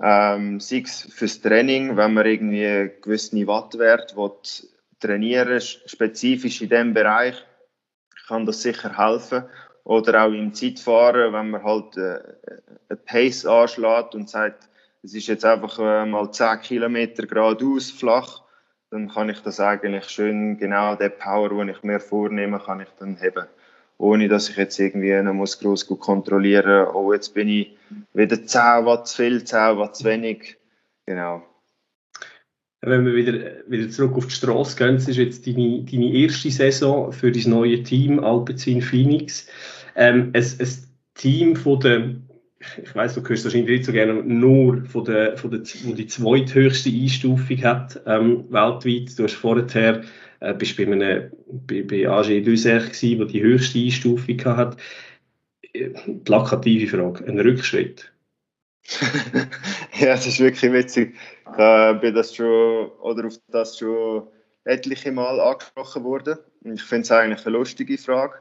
Ähm, 0.00 0.60
sei 0.60 0.82
es 0.84 1.02
fürs 1.12 1.40
Training, 1.40 1.96
wenn 1.96 2.14
man 2.14 2.24
irgendwie 2.24 2.90
gewisse 3.02 3.46
Wattwert 3.46 4.14
trainieren 5.00 5.60
spezifisch 5.60 6.60
in 6.62 6.68
diesem 6.68 6.94
Bereich, 6.94 7.34
kann 8.26 8.46
das 8.46 8.62
sicher 8.62 8.96
helfen. 8.96 9.44
Oder 9.84 10.24
auch 10.24 10.32
im 10.32 10.52
Zeitfahren, 10.52 11.32
wenn 11.32 11.50
man 11.50 11.64
halt 11.64 11.96
äh, 11.96 12.20
eine 12.88 12.96
Pace 12.96 13.46
anschlägt 13.46 14.14
und 14.14 14.28
sagt, 14.28 14.67
es 15.02 15.14
ist 15.14 15.28
jetzt 15.28 15.44
einfach 15.44 15.78
äh, 15.78 16.06
mal 16.06 16.30
10 16.30 16.60
Kilometer 16.60 17.26
geradeaus 17.26 17.90
flach, 17.90 18.42
dann 18.90 19.08
kann 19.08 19.28
ich 19.28 19.40
das 19.40 19.60
eigentlich 19.60 20.08
schön, 20.08 20.58
genau 20.58 20.96
den 20.96 21.12
Power, 21.18 21.50
den 21.50 21.68
ich 21.68 21.82
mir 21.82 22.00
vornehme, 22.00 22.58
kann 22.58 22.80
ich 22.80 22.88
dann 22.98 23.16
heben. 23.16 23.46
Ohne 23.98 24.28
dass 24.28 24.48
ich 24.48 24.56
jetzt 24.56 24.78
irgendwie 24.78 25.20
noch 25.22 25.32
muss 25.34 25.58
groß 25.58 25.86
kontrollieren 25.98 26.84
muss, 26.84 26.94
oh, 26.94 27.12
jetzt 27.12 27.34
bin 27.34 27.48
ich 27.48 27.76
wieder 28.12 28.42
10 28.42 28.86
Watt 28.86 29.08
zu 29.08 29.16
viel, 29.16 29.44
10 29.44 29.76
Watt 29.78 29.96
zu 29.96 30.04
wenig. 30.04 30.56
Genau. 31.06 31.42
Wenn 32.80 33.04
wir 33.04 33.14
wieder, 33.14 33.68
wieder 33.68 33.90
zurück 33.90 34.16
auf 34.16 34.26
die 34.26 34.34
Straße 34.34 34.76
gehen, 34.76 34.94
das 34.94 35.08
ist 35.08 35.16
jetzt 35.16 35.46
deine, 35.46 35.84
deine 35.84 36.14
erste 36.14 36.50
Saison 36.50 37.12
für 37.12 37.32
dein 37.32 37.50
neue 37.50 37.82
Team 37.82 38.20
Alpecin 38.20 38.82
Phoenix. 38.82 39.48
Ähm, 39.96 40.30
ein, 40.32 40.44
ein 40.44 40.68
Team 41.14 41.56
von 41.56 41.80
der 41.80 42.14
ich 42.60 42.94
weiß, 42.94 43.14
du 43.14 43.28
hörst 43.28 43.44
wahrscheinlich 43.44 43.70
nicht 43.70 43.84
so 43.84 43.92
gerne, 43.92 44.14
nur 44.14 44.84
von 44.84 45.04
der, 45.04 45.36
von 45.36 45.50
der, 45.50 45.60
wo 45.84 45.92
die 45.92 46.06
zweithöchste 46.06 46.90
Einstufung 46.90 47.62
hat 47.62 48.00
ähm, 48.06 48.44
weltweit. 48.50 49.16
Du 49.16 49.24
hast 49.24 49.34
vorher 49.34 50.02
äh, 50.40 50.54
bist 50.54 50.76
bei, 50.76 50.84
einem, 50.84 51.30
bei, 51.66 51.82
bei 51.82 52.08
AG 52.08 52.44
Luzern 52.44 52.80
gewesen, 52.80 53.20
wo 53.20 53.24
die 53.24 53.42
höchste 53.42 53.78
Einstufung 53.78 54.44
hat. 54.44 54.76
Äh, 55.72 55.90
plakative 56.24 56.96
Frage, 56.96 57.24
ein 57.26 57.38
Rückschritt? 57.38 58.12
ja, 60.00 60.14
es 60.14 60.26
ist 60.26 60.40
wirklich 60.40 60.72
witzig. 60.72 61.14
Ich 61.52 61.58
äh, 61.58 61.94
bin 61.94 62.14
das 62.14 62.34
schon, 62.34 62.88
oder 63.02 63.26
auf 63.26 63.34
das 63.48 63.78
schon 63.78 64.26
etliche 64.64 65.12
Mal 65.12 65.38
angesprochen 65.40 66.04
worden. 66.04 66.38
Ich 66.64 66.82
finde 66.82 67.02
es 67.02 67.12
eigentlich 67.12 67.46
eine 67.46 67.56
lustige 67.56 67.98
Frage. 67.98 68.38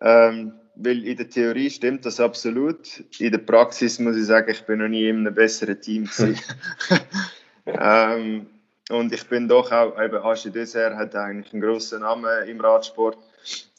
Ähm, 0.00 0.52
weil 0.74 1.04
in 1.04 1.16
der 1.16 1.28
Theorie 1.28 1.70
stimmt 1.70 2.06
das 2.06 2.20
absolut. 2.20 3.04
In 3.18 3.32
der 3.32 3.38
Praxis 3.38 3.98
muss 3.98 4.16
ich 4.16 4.26
sagen, 4.26 4.50
ich 4.50 4.62
bin 4.62 4.78
noch 4.78 4.88
nie 4.88 5.08
in 5.08 5.18
einem 5.18 5.34
besseren 5.34 5.80
Team 5.80 6.08
ähm, 7.66 8.46
und 8.90 9.12
ich 9.12 9.26
bin 9.28 9.48
doch 9.48 9.70
auch, 9.70 10.00
eben 10.02 10.16
Asche 10.16 10.50
Dessert 10.50 10.96
hat 10.96 11.14
eigentlich 11.14 11.52
einen 11.52 11.62
grossen 11.62 12.00
Namen 12.00 12.48
im 12.48 12.60
Radsport. 12.60 13.18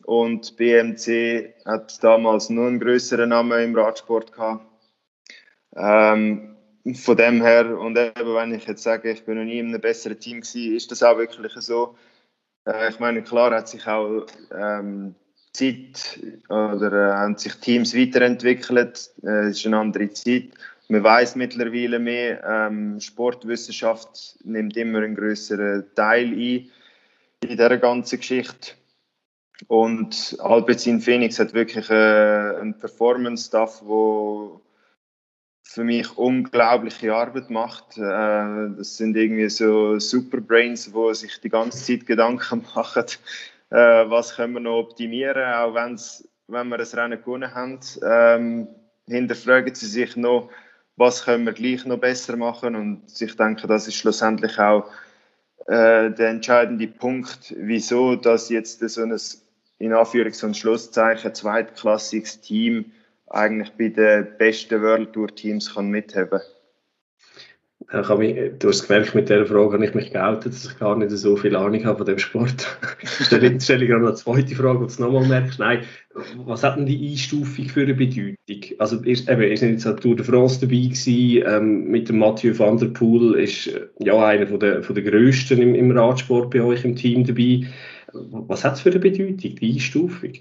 Und 0.06 0.58
BMC 0.58 1.54
hat 1.66 2.04
damals 2.04 2.50
nur 2.50 2.68
einen 2.68 2.80
größeren 2.80 3.30
Namen 3.30 3.64
im 3.64 3.76
Radsport 3.76 4.34
gehabt. 4.34 4.66
Ähm, 5.76 6.56
von 6.96 7.16
dem 7.16 7.42
her, 7.42 7.80
und 7.80 7.98
eben, 7.98 8.36
wenn 8.36 8.54
ich 8.54 8.68
jetzt 8.68 8.84
sage, 8.84 9.12
ich 9.12 9.24
bin 9.24 9.38
noch 9.38 9.46
nie 9.46 9.60
in 9.60 9.68
einem 9.68 9.80
besseren 9.80 10.20
Team 10.20 10.42
gewesen, 10.42 10.76
ist 10.76 10.92
das 10.92 11.02
auch 11.02 11.18
wirklich 11.18 11.54
so. 11.54 11.96
Äh, 12.66 12.90
ich 12.90 13.00
meine, 13.00 13.24
klar 13.24 13.52
hat 13.52 13.70
sich 13.70 13.88
auch 13.88 14.26
ähm, 14.54 15.16
Zeit 15.54 16.20
oder 16.50 16.92
äh, 16.92 17.14
haben 17.14 17.38
sich 17.38 17.54
Teams 17.56 17.96
weiterentwickelt. 17.96 19.12
Äh, 19.24 19.52
ist 19.52 19.66
eine 19.66 19.78
andere 19.78 20.10
Zeit. 20.12 20.50
Man 20.90 21.04
weiß 21.04 21.36
mittlerweile 21.36 22.00
mehr, 22.00 22.44
ähm, 22.44 23.00
Sportwissenschaft 23.00 24.38
nimmt 24.44 24.76
immer 24.76 25.00
einen 25.00 25.16
größeren 25.16 25.86
Teil 25.96 26.34
ein 26.34 26.38
in 26.38 26.70
dieser 27.50 27.78
ganzen 27.78 28.20
Geschichte. 28.20 28.74
Und 29.68 30.36
Alpecin 30.40 31.00
Phoenix 31.00 31.40
hat 31.40 31.54
wirklich 31.54 31.90
äh, 31.90 31.94
einen 31.94 32.78
Performance-Staff, 32.78 33.82
wo 33.84 34.62
für 35.62 35.84
mich 35.84 36.18
unglaubliche 36.18 37.14
Arbeit 37.16 37.50
macht. 37.50 37.98
Äh, 37.98 38.02
das 38.78 38.98
sind 38.98 39.16
irgendwie 39.16 39.50
so 39.50 40.00
Superbrains, 40.00 40.94
wo 40.94 41.14
sich 41.14 41.40
die 41.40 41.50
ganze 41.50 41.84
Zeit 41.84 42.06
Gedanken 42.06 42.66
machen, 42.76 43.06
äh, 43.74 44.10
was 44.10 44.36
können 44.36 44.54
wir 44.54 44.60
noch 44.60 44.78
optimieren, 44.78 45.52
auch 45.52 45.74
wenn's, 45.74 46.30
wenn 46.48 46.70
wir 46.70 46.78
das 46.78 46.96
Rennen 46.96 47.20
gewonnen 47.20 47.54
haben. 47.54 47.80
Ähm, 48.04 48.68
hinterfragen 49.08 49.74
sie 49.74 49.88
sich 49.88 50.16
noch, 50.16 50.50
was 50.96 51.26
können 51.26 51.46
wir 51.46 51.54
gleich 51.54 51.84
noch 51.86 51.98
besser 51.98 52.38
machen 52.38 52.76
und 52.76 53.02
ich 53.20 53.36
denke, 53.36 53.66
das 53.66 53.88
ist 53.88 53.96
schlussendlich 53.96 54.60
auch 54.60 54.86
äh, 55.66 56.12
der 56.12 56.30
entscheidende 56.30 56.88
Punkt, 56.88 57.56
wieso 57.58 58.16
dass 58.16 58.50
jetzt 58.50 58.88
so 58.88 59.02
ein 59.02 59.20
in 59.80 59.92
Anführungs- 59.92 60.46
und 60.46 60.56
Schlusszeichen 60.56 61.34
zweitklassiges 61.34 62.42
Team 62.42 62.92
eigentlich 63.28 63.72
bei 63.72 63.90
den 63.90 64.38
besten 64.38 64.84
World 64.84 65.14
Tour 65.14 65.34
Teams 65.34 65.74
kann 65.74 65.90
mithaben 65.90 66.42
ich 67.88 68.10
habe 68.10 68.18
mich, 68.18 68.52
du 68.60 68.70
hast 68.70 68.88
gemerkt, 68.88 69.16
mit 69.16 69.30
dieser 69.30 69.46
Frage 69.46 69.74
habe 69.74 69.86
ich 69.86 69.94
mich 69.94 70.12
geoutet, 70.12 70.54
dass 70.54 70.66
ich 70.66 70.80
gar 70.80 70.96
nicht 70.98 71.12
so 71.12 71.36
viel 71.36 71.56
Ahnung 71.56 71.84
habe 71.86 71.98
von 71.98 72.06
dem 72.06 72.20
Sport. 72.20 72.78
stelle, 73.04 73.60
stelle 73.60 73.84
ich 73.84 73.90
gerade 73.90 74.04
noch 74.04 74.10
eine 74.10 74.18
zweite 74.18 74.56
Frage, 74.56 74.80
du 74.80 74.86
es 74.86 75.00
nochmal 75.00 75.28
merkst. 75.28 75.60
Nein, 75.60 75.84
was 76.46 76.64
hat 76.64 76.78
denn 76.78 76.86
die 76.86 77.12
Einstufung 77.12 77.66
für 77.66 77.82
eine 77.82 77.94
Bedeutung? 77.94 78.78
Also, 78.80 79.02
ist, 79.02 79.30
eben, 79.30 79.42
ist 79.44 79.62
nicht 79.62 79.84
jetzt 79.84 80.02
Tour 80.02 80.16
de 80.16 80.26
France 80.26 80.62
dabei 80.62 80.76
gewesen, 80.76 81.44
ähm, 81.46 81.88
mit 81.90 82.10
dem 82.10 82.20
Mathieu 82.20 82.58
van 82.58 82.78
der 82.78 82.88
Poel 82.88 83.36
ist 83.36 83.68
äh, 83.68 83.88
ja 84.00 84.24
einer 84.26 84.48
von 84.48 84.60
der, 84.60 84.84
von 84.84 84.96
der 84.96 85.04
grössten 85.04 85.62
im, 85.62 85.76
im 85.76 85.92
Radsport 85.92 86.52
bei 86.52 86.62
euch 86.62 86.86
im 86.86 86.96
Team 86.96 87.26
dabei. 87.26 87.68
Was 88.14 88.64
hat 88.64 88.76
es 88.76 88.82
für 88.82 88.92
eine 88.92 89.00
Bedeutung, 89.00 89.38
die 89.38 89.74
Einstufung? 89.74 90.34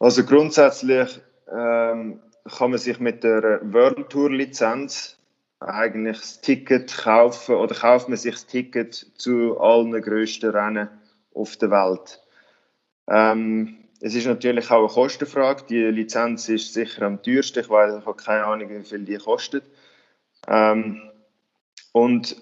Also 0.00 0.24
grundsätzlich 0.24 1.20
ähm, 1.52 2.20
kann 2.56 2.70
man 2.70 2.78
sich 2.78 2.98
mit 3.00 3.24
der 3.24 3.60
World 3.62 4.10
Tour 4.10 4.30
Lizenz 4.30 5.17
eigentlich 5.60 6.18
das 6.18 6.40
Ticket 6.40 6.96
kaufen 6.96 7.56
oder 7.56 7.74
kauft 7.74 8.08
man 8.08 8.16
sich 8.16 8.34
das 8.34 8.46
Ticket 8.46 8.94
zu 9.16 9.58
allen 9.58 9.92
grössten 10.02 10.50
Rennen 10.50 10.88
auf 11.34 11.56
der 11.56 11.70
Welt. 11.70 12.20
Ähm, 13.08 13.84
es 14.00 14.14
ist 14.14 14.26
natürlich 14.26 14.70
auch 14.70 14.84
eine 14.84 14.88
Kostenfrage. 14.88 15.64
Die 15.68 15.82
Lizenz 15.82 16.48
ist 16.48 16.72
sicher 16.72 17.02
am 17.02 17.22
teuersten. 17.22 17.60
Ich 17.60 17.70
weiß, 17.70 17.98
ich 17.98 18.06
habe 18.06 18.16
keine 18.16 18.44
Ahnung, 18.44 18.68
wie 18.70 18.84
viel 18.84 19.04
die 19.04 19.16
kostet. 19.16 19.64
Ähm, 20.46 21.02
und 21.92 22.36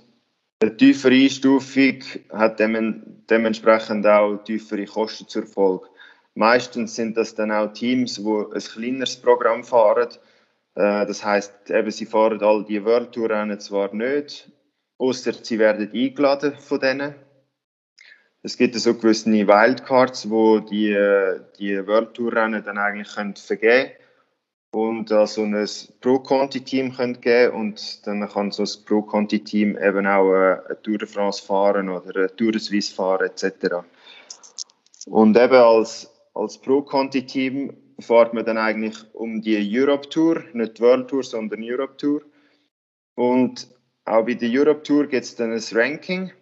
eine 0.61 0.77
tiefere 0.77 1.15
Einstufung 1.15 2.01
hat 2.31 2.61
dementsprechend 2.61 4.07
auch 4.07 4.37
tiefere 4.39 4.85
Kosten 4.85 5.29
zur 5.29 5.47
Folge. 5.47 5.87
Meistens 6.35 6.95
sind 6.95 7.17
das 7.17 7.35
dann 7.35 7.51
auch 7.51 7.73
Teams, 7.73 8.17
die 8.17 8.27
ein 8.27 8.61
kleineres 8.61 9.17
Programm 9.17 9.65
fahren 9.65 10.09
äh, 10.77 11.07
das 11.07 11.25
heißt, 11.25 11.71
eben, 11.71 11.91
sie 11.91 12.07
fahren 12.07 12.43
all 12.43 12.65
die 12.65 12.85
World 12.85 13.15
zwar 13.63 13.95
nicht, 13.95 14.53
außer 14.99 15.33
sie 15.33 15.59
werden 15.59 15.91
eingeladen 15.93 16.57
von 16.59 16.81
denen. 16.81 17.15
Es 18.43 18.57
gibt 18.57 18.75
so 18.77 18.95
gewisse 18.95 19.31
Wildcards, 19.31 20.31
wo 20.31 20.61
die, 20.61 20.91
äh, 20.91 21.41
die 21.59 21.85
World 21.87 22.15
Tour 22.15 22.33
Rennen 22.35 22.63
dann 22.63 22.79
eigentlich 22.79 23.13
können 23.15 23.35
vergeben 23.35 23.91
und 24.71 25.11
da 25.11 25.27
so 25.27 25.43
ein 25.43 25.67
Pro-Conti-Team 26.03 26.93
geben 27.23 27.57
und 27.57 28.07
dann 28.07 28.29
kann 28.29 28.51
so 28.51 28.63
ein 28.63 28.85
Pro-Conti-Team 28.85 29.79
eben 29.79 30.07
auch 30.07 30.31
äh, 30.31 30.61
eine 30.67 30.83
Tour 30.83 30.99
de 30.99 31.09
France 31.09 31.43
fahren 31.43 31.89
oder 31.89 32.15
eine 32.15 32.37
Tour 32.37 32.53
de 32.53 32.61
Suisse 32.61 32.95
fahren 32.95 33.27
etc. 33.27 33.77
Und 35.07 35.37
eben 35.39 35.55
als, 35.55 36.13
als 36.35 36.59
Pro-Conti-Team 36.59 37.86
fährt 37.99 38.35
man 38.35 38.45
dann 38.45 38.59
eigentlich 38.59 38.97
um 39.15 39.41
die 39.41 39.57
Europe 39.79 40.09
Tour, 40.09 40.45
nicht 40.53 40.81
World 40.81 41.09
Tour, 41.09 41.23
sondern 41.23 41.63
Europe 41.63 41.97
Tour. 41.97 42.23
Und 43.15 43.69
auch 44.05 44.25
bei 44.25 44.35
der 44.35 44.51
Europe 44.51 44.83
Tour 44.83 45.07
gibt 45.07 45.25
es 45.25 45.37
dann 45.37 45.53
ein 45.53 45.63
Ranking. 45.73 46.33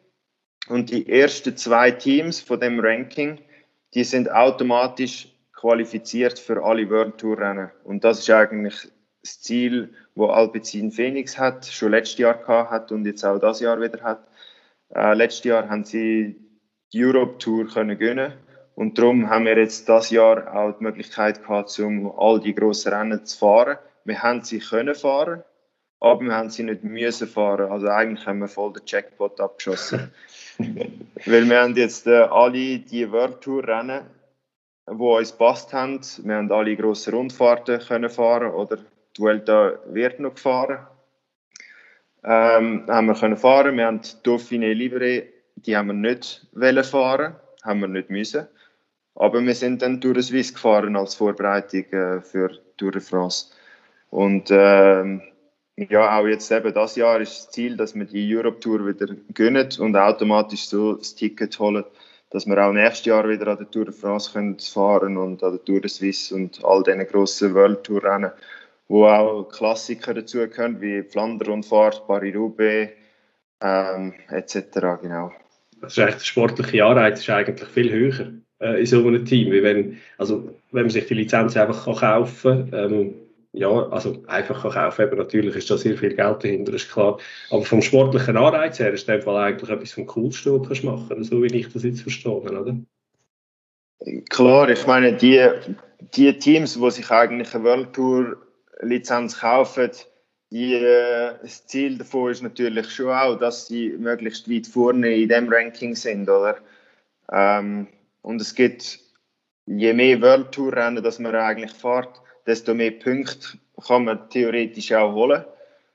Und 0.68 0.90
die 0.90 1.08
ersten 1.08 1.56
zwei 1.56 1.90
Teams 1.90 2.40
von 2.40 2.58
dem 2.58 2.80
Ranking, 2.80 3.38
die 3.94 4.04
sind 4.04 4.30
automatisch 4.30 5.28
qualifiziert 5.52 6.38
für 6.38 6.62
alle 6.64 6.88
World 6.90 7.18
Tour 7.18 7.38
Rennen. 7.38 7.70
Und 7.84 8.04
das 8.04 8.20
ist 8.20 8.30
eigentlich 8.30 8.74
das 9.22 9.40
Ziel, 9.40 9.94
wo 10.14 10.26
Alpecin 10.26 10.90
Phoenix 10.90 11.38
hat, 11.38 11.64
schon 11.66 11.92
letztes 11.92 12.18
Jahr 12.18 12.34
gehabt 12.34 12.70
hat 12.70 12.92
und 12.92 13.06
jetzt 13.06 13.24
auch 13.24 13.38
das 13.38 13.60
Jahr 13.60 13.80
wieder 13.80 14.02
hat. 14.02 14.26
Äh, 14.94 15.14
letztes 15.14 15.44
Jahr 15.44 15.68
haben 15.68 15.84
sie 15.84 16.36
die 16.92 17.04
Europe 17.04 17.38
Tour 17.38 17.66
können 17.66 17.98
gewinnen 17.98 18.34
und 18.74 18.98
darum 18.98 19.30
haben 19.30 19.44
wir 19.44 19.56
jetzt 19.56 19.88
das 19.88 20.10
Jahr 20.10 20.52
auch 20.54 20.72
die 20.72 20.82
Möglichkeit 20.82 21.42
gehabt, 21.42 21.78
um 21.78 22.12
all 22.18 22.40
die 22.40 22.54
grossen 22.54 22.92
Rennen 22.92 23.24
zu 23.24 23.38
fahren. 23.38 23.78
Wir 24.04 24.22
haben 24.22 24.42
sie 24.42 24.58
können 24.58 24.94
fahren, 24.94 25.44
aber 26.00 26.20
wir 26.20 26.34
haben 26.34 26.50
sie 26.50 26.64
nicht 26.64 26.82
müssen 26.82 27.28
fahren. 27.28 27.70
Also 27.70 27.88
eigentlich 27.88 28.26
haben 28.26 28.40
wir 28.40 28.48
voll 28.48 28.72
den 28.72 28.82
Jackpot 28.84 29.40
abgeschossen. 29.40 30.12
Weil 30.58 31.48
wir 31.48 31.60
haben 31.60 31.76
jetzt 31.76 32.06
äh, 32.06 32.22
alle 32.22 32.78
die 32.78 33.10
World 33.10 33.40
Tour 33.40 33.66
Rennen, 33.66 34.02
die 34.88 34.92
uns 34.92 35.32
passt 35.32 35.72
haben. 35.72 36.00
Wir 36.24 36.34
haben 36.34 36.50
alle 36.50 36.76
grossen 36.76 37.14
Rundfahrten 37.14 37.78
können 37.78 38.10
fahren 38.10 38.50
oder 38.50 38.78
die 39.16 39.22
Vuelta 39.22 39.78
wird 39.86 40.18
noch 40.18 40.34
gefahren. 40.34 40.86
Ähm, 42.24 42.84
haben 42.88 43.06
wir 43.06 43.14
können 43.14 43.36
fahren. 43.36 43.76
Wir 43.76 43.86
haben 43.86 44.00
Dauphiné 44.24 44.72
Libre, 44.72 45.24
die 45.56 45.76
haben 45.76 45.88
wir 45.88 45.94
nicht 45.94 46.46
fahren, 46.86 47.36
haben 47.62 47.80
wir 47.80 47.88
nicht 47.88 48.10
müssen. 48.10 48.48
Aber 49.16 49.40
wir 49.42 49.54
sind 49.54 49.82
dann 49.82 50.00
durch 50.00 50.16
das 50.16 50.26
Swiss 50.26 50.52
gefahren 50.52 50.96
als 50.96 51.14
Vorbereitung 51.14 51.84
äh, 51.92 52.20
für 52.20 52.50
Tour 52.76 52.92
de 52.92 53.00
France. 53.00 53.52
Und 54.10 54.48
ähm, 54.50 55.22
ja, 55.76 56.18
auch 56.18 56.26
jetzt 56.26 56.50
eben 56.52 56.72
das 56.72 56.96
Jahr 56.96 57.20
ist 57.20 57.36
das 57.36 57.50
Ziel, 57.50 57.76
dass 57.76 57.94
wir 57.94 58.04
die 58.04 58.36
Europe 58.36 58.60
Tour 58.60 58.86
wieder 58.86 59.12
gönnen 59.34 59.68
und 59.78 59.96
automatisch 59.96 60.66
so 60.66 60.94
das 60.94 61.14
Ticket 61.14 61.58
holen, 61.58 61.84
dass 62.30 62.46
wir 62.46 62.58
auch 62.64 62.72
nächstes 62.72 63.06
Jahr 63.06 63.28
wieder 63.28 63.48
an 63.48 63.58
der 63.58 63.70
Tour 63.70 63.84
de 63.84 63.94
France 63.94 64.32
können 64.32 64.58
fahren 64.58 65.16
und 65.16 65.42
an 65.42 65.52
der 65.52 65.64
Tour 65.64 65.80
de 65.80 65.88
Suisse 65.88 66.34
und 66.34 66.64
all 66.64 66.82
diesen 66.82 67.06
grossen 67.06 67.54
World 67.54 67.84
Tour 67.84 68.04
Rennen, 68.04 68.30
wo 68.88 69.06
auch 69.06 69.44
Klassiker 69.44 70.14
dazu 70.14 70.46
können, 70.48 70.80
wie 70.80 71.02
Flandern-Rundfahrt, 71.02 72.06
Paris-Roubaix 72.06 72.92
ähm, 73.60 74.14
etc. 74.28 74.56
Genau. 75.02 75.32
Das 75.80 75.96
ist 75.96 75.98
echt, 75.98 76.20
der 76.20 76.24
sportliche 76.24 76.84
Anreiz 76.84 77.20
ist 77.20 77.30
eigentlich 77.30 77.68
viel 77.68 77.90
höher 77.90 78.32
äh, 78.64 78.80
in 78.80 78.86
so 78.86 79.06
einem 79.06 79.24
Team. 79.24 79.52
Wie 79.52 79.62
wenn, 79.62 79.98
also, 80.18 80.50
wenn 80.72 80.82
man 80.82 80.90
sich 80.90 81.06
die 81.06 81.14
Lizenz 81.14 81.56
einfach 81.56 81.84
kann 81.84 81.94
kaufen 81.96 82.70
kann, 82.70 82.92
ähm, 82.92 83.14
ja, 83.52 83.68
also 83.68 84.22
einfach 84.26 84.62
kann 84.62 84.72
kaufen, 84.72 85.02
eben 85.02 85.18
natürlich 85.18 85.54
ist 85.54 85.70
da 85.70 85.76
sehr 85.76 85.96
viel 85.96 86.14
Geld 86.14 86.42
dahinter, 86.42 86.72
ist 86.74 86.90
klar. 86.90 87.18
Aber 87.50 87.64
vom 87.64 87.82
sportlichen 87.82 88.36
Anreiz 88.36 88.78
her 88.78 88.92
ist 88.92 89.08
das 89.08 89.26
eigentlich 89.26 89.70
etwas 89.70 89.92
vom 89.92 90.06
Coolsten, 90.06 90.68
was 90.68 90.80
du 90.80 90.86
machen 90.86 91.06
kannst, 91.08 91.30
so 91.30 91.42
wie 91.42 91.54
ich 91.54 91.72
das 91.72 91.84
jetzt 91.84 92.00
verstehe, 92.00 92.32
oder? 92.32 92.76
Klar, 94.30 94.68
ich 94.70 94.86
meine, 94.86 95.14
die, 95.14 95.48
die 96.16 96.36
Teams, 96.38 96.74
die 96.74 96.90
sich 96.90 97.10
eigentlich 97.10 97.54
eine 97.54 97.64
World 97.64 97.92
Tour 97.92 98.36
Lizenz 98.80 99.38
kaufen, 99.38 99.90
die, 100.50 100.74
äh, 100.74 101.34
das 101.42 101.66
Ziel 101.66 101.98
davon 101.98 102.30
ist 102.30 102.42
natürlich 102.42 102.90
schon 102.90 103.10
auch, 103.10 103.36
dass 103.36 103.66
sie 103.66 103.94
möglichst 103.98 104.50
weit 104.50 104.66
vorne 104.66 105.14
in 105.14 105.28
dem 105.28 105.48
Ranking 105.48 105.96
sind, 105.96 106.28
oder? 106.28 106.58
Ähm, 107.32 107.88
und 108.24 108.40
es 108.40 108.54
gibt, 108.54 109.00
je 109.66 109.92
mehr 109.92 110.20
World 110.22 110.50
Tour 110.52 110.74
Rennen, 110.74 111.04
dass 111.04 111.18
man 111.18 111.34
eigentlich 111.34 111.72
fährt, 111.72 112.22
desto 112.46 112.72
mehr 112.72 112.92
Punkte 112.92 113.58
kann 113.86 114.04
man 114.04 114.30
theoretisch 114.30 114.92
auch 114.92 115.12
holen. 115.12 115.44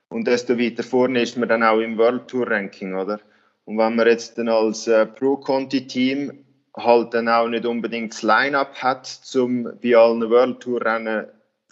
Und 0.08 0.28
desto 0.28 0.56
weiter 0.56 0.84
vorne 0.84 1.22
ist 1.22 1.36
man 1.36 1.48
dann 1.48 1.64
auch 1.64 1.80
im 1.80 1.98
World 1.98 2.28
Tour 2.28 2.48
Ranking, 2.48 2.94
oder? 2.94 3.18
Und 3.64 3.78
wenn 3.78 3.96
man 3.96 4.06
jetzt 4.06 4.38
dann 4.38 4.48
als 4.48 4.86
äh, 4.86 5.06
Pro-Conti-Team 5.06 6.44
halt 6.76 7.14
dann 7.14 7.28
auch 7.28 7.48
nicht 7.48 7.66
unbedingt 7.66 8.12
das 8.12 8.22
Line-Up 8.22 8.76
hat, 8.80 9.20
um 9.34 9.64
bei 9.82 9.96
allen 9.96 10.30
World 10.30 10.60
Tour 10.60 10.84
Rennen 10.84 11.26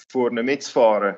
vorne 0.08 0.42
mitzufahren, 0.42 1.16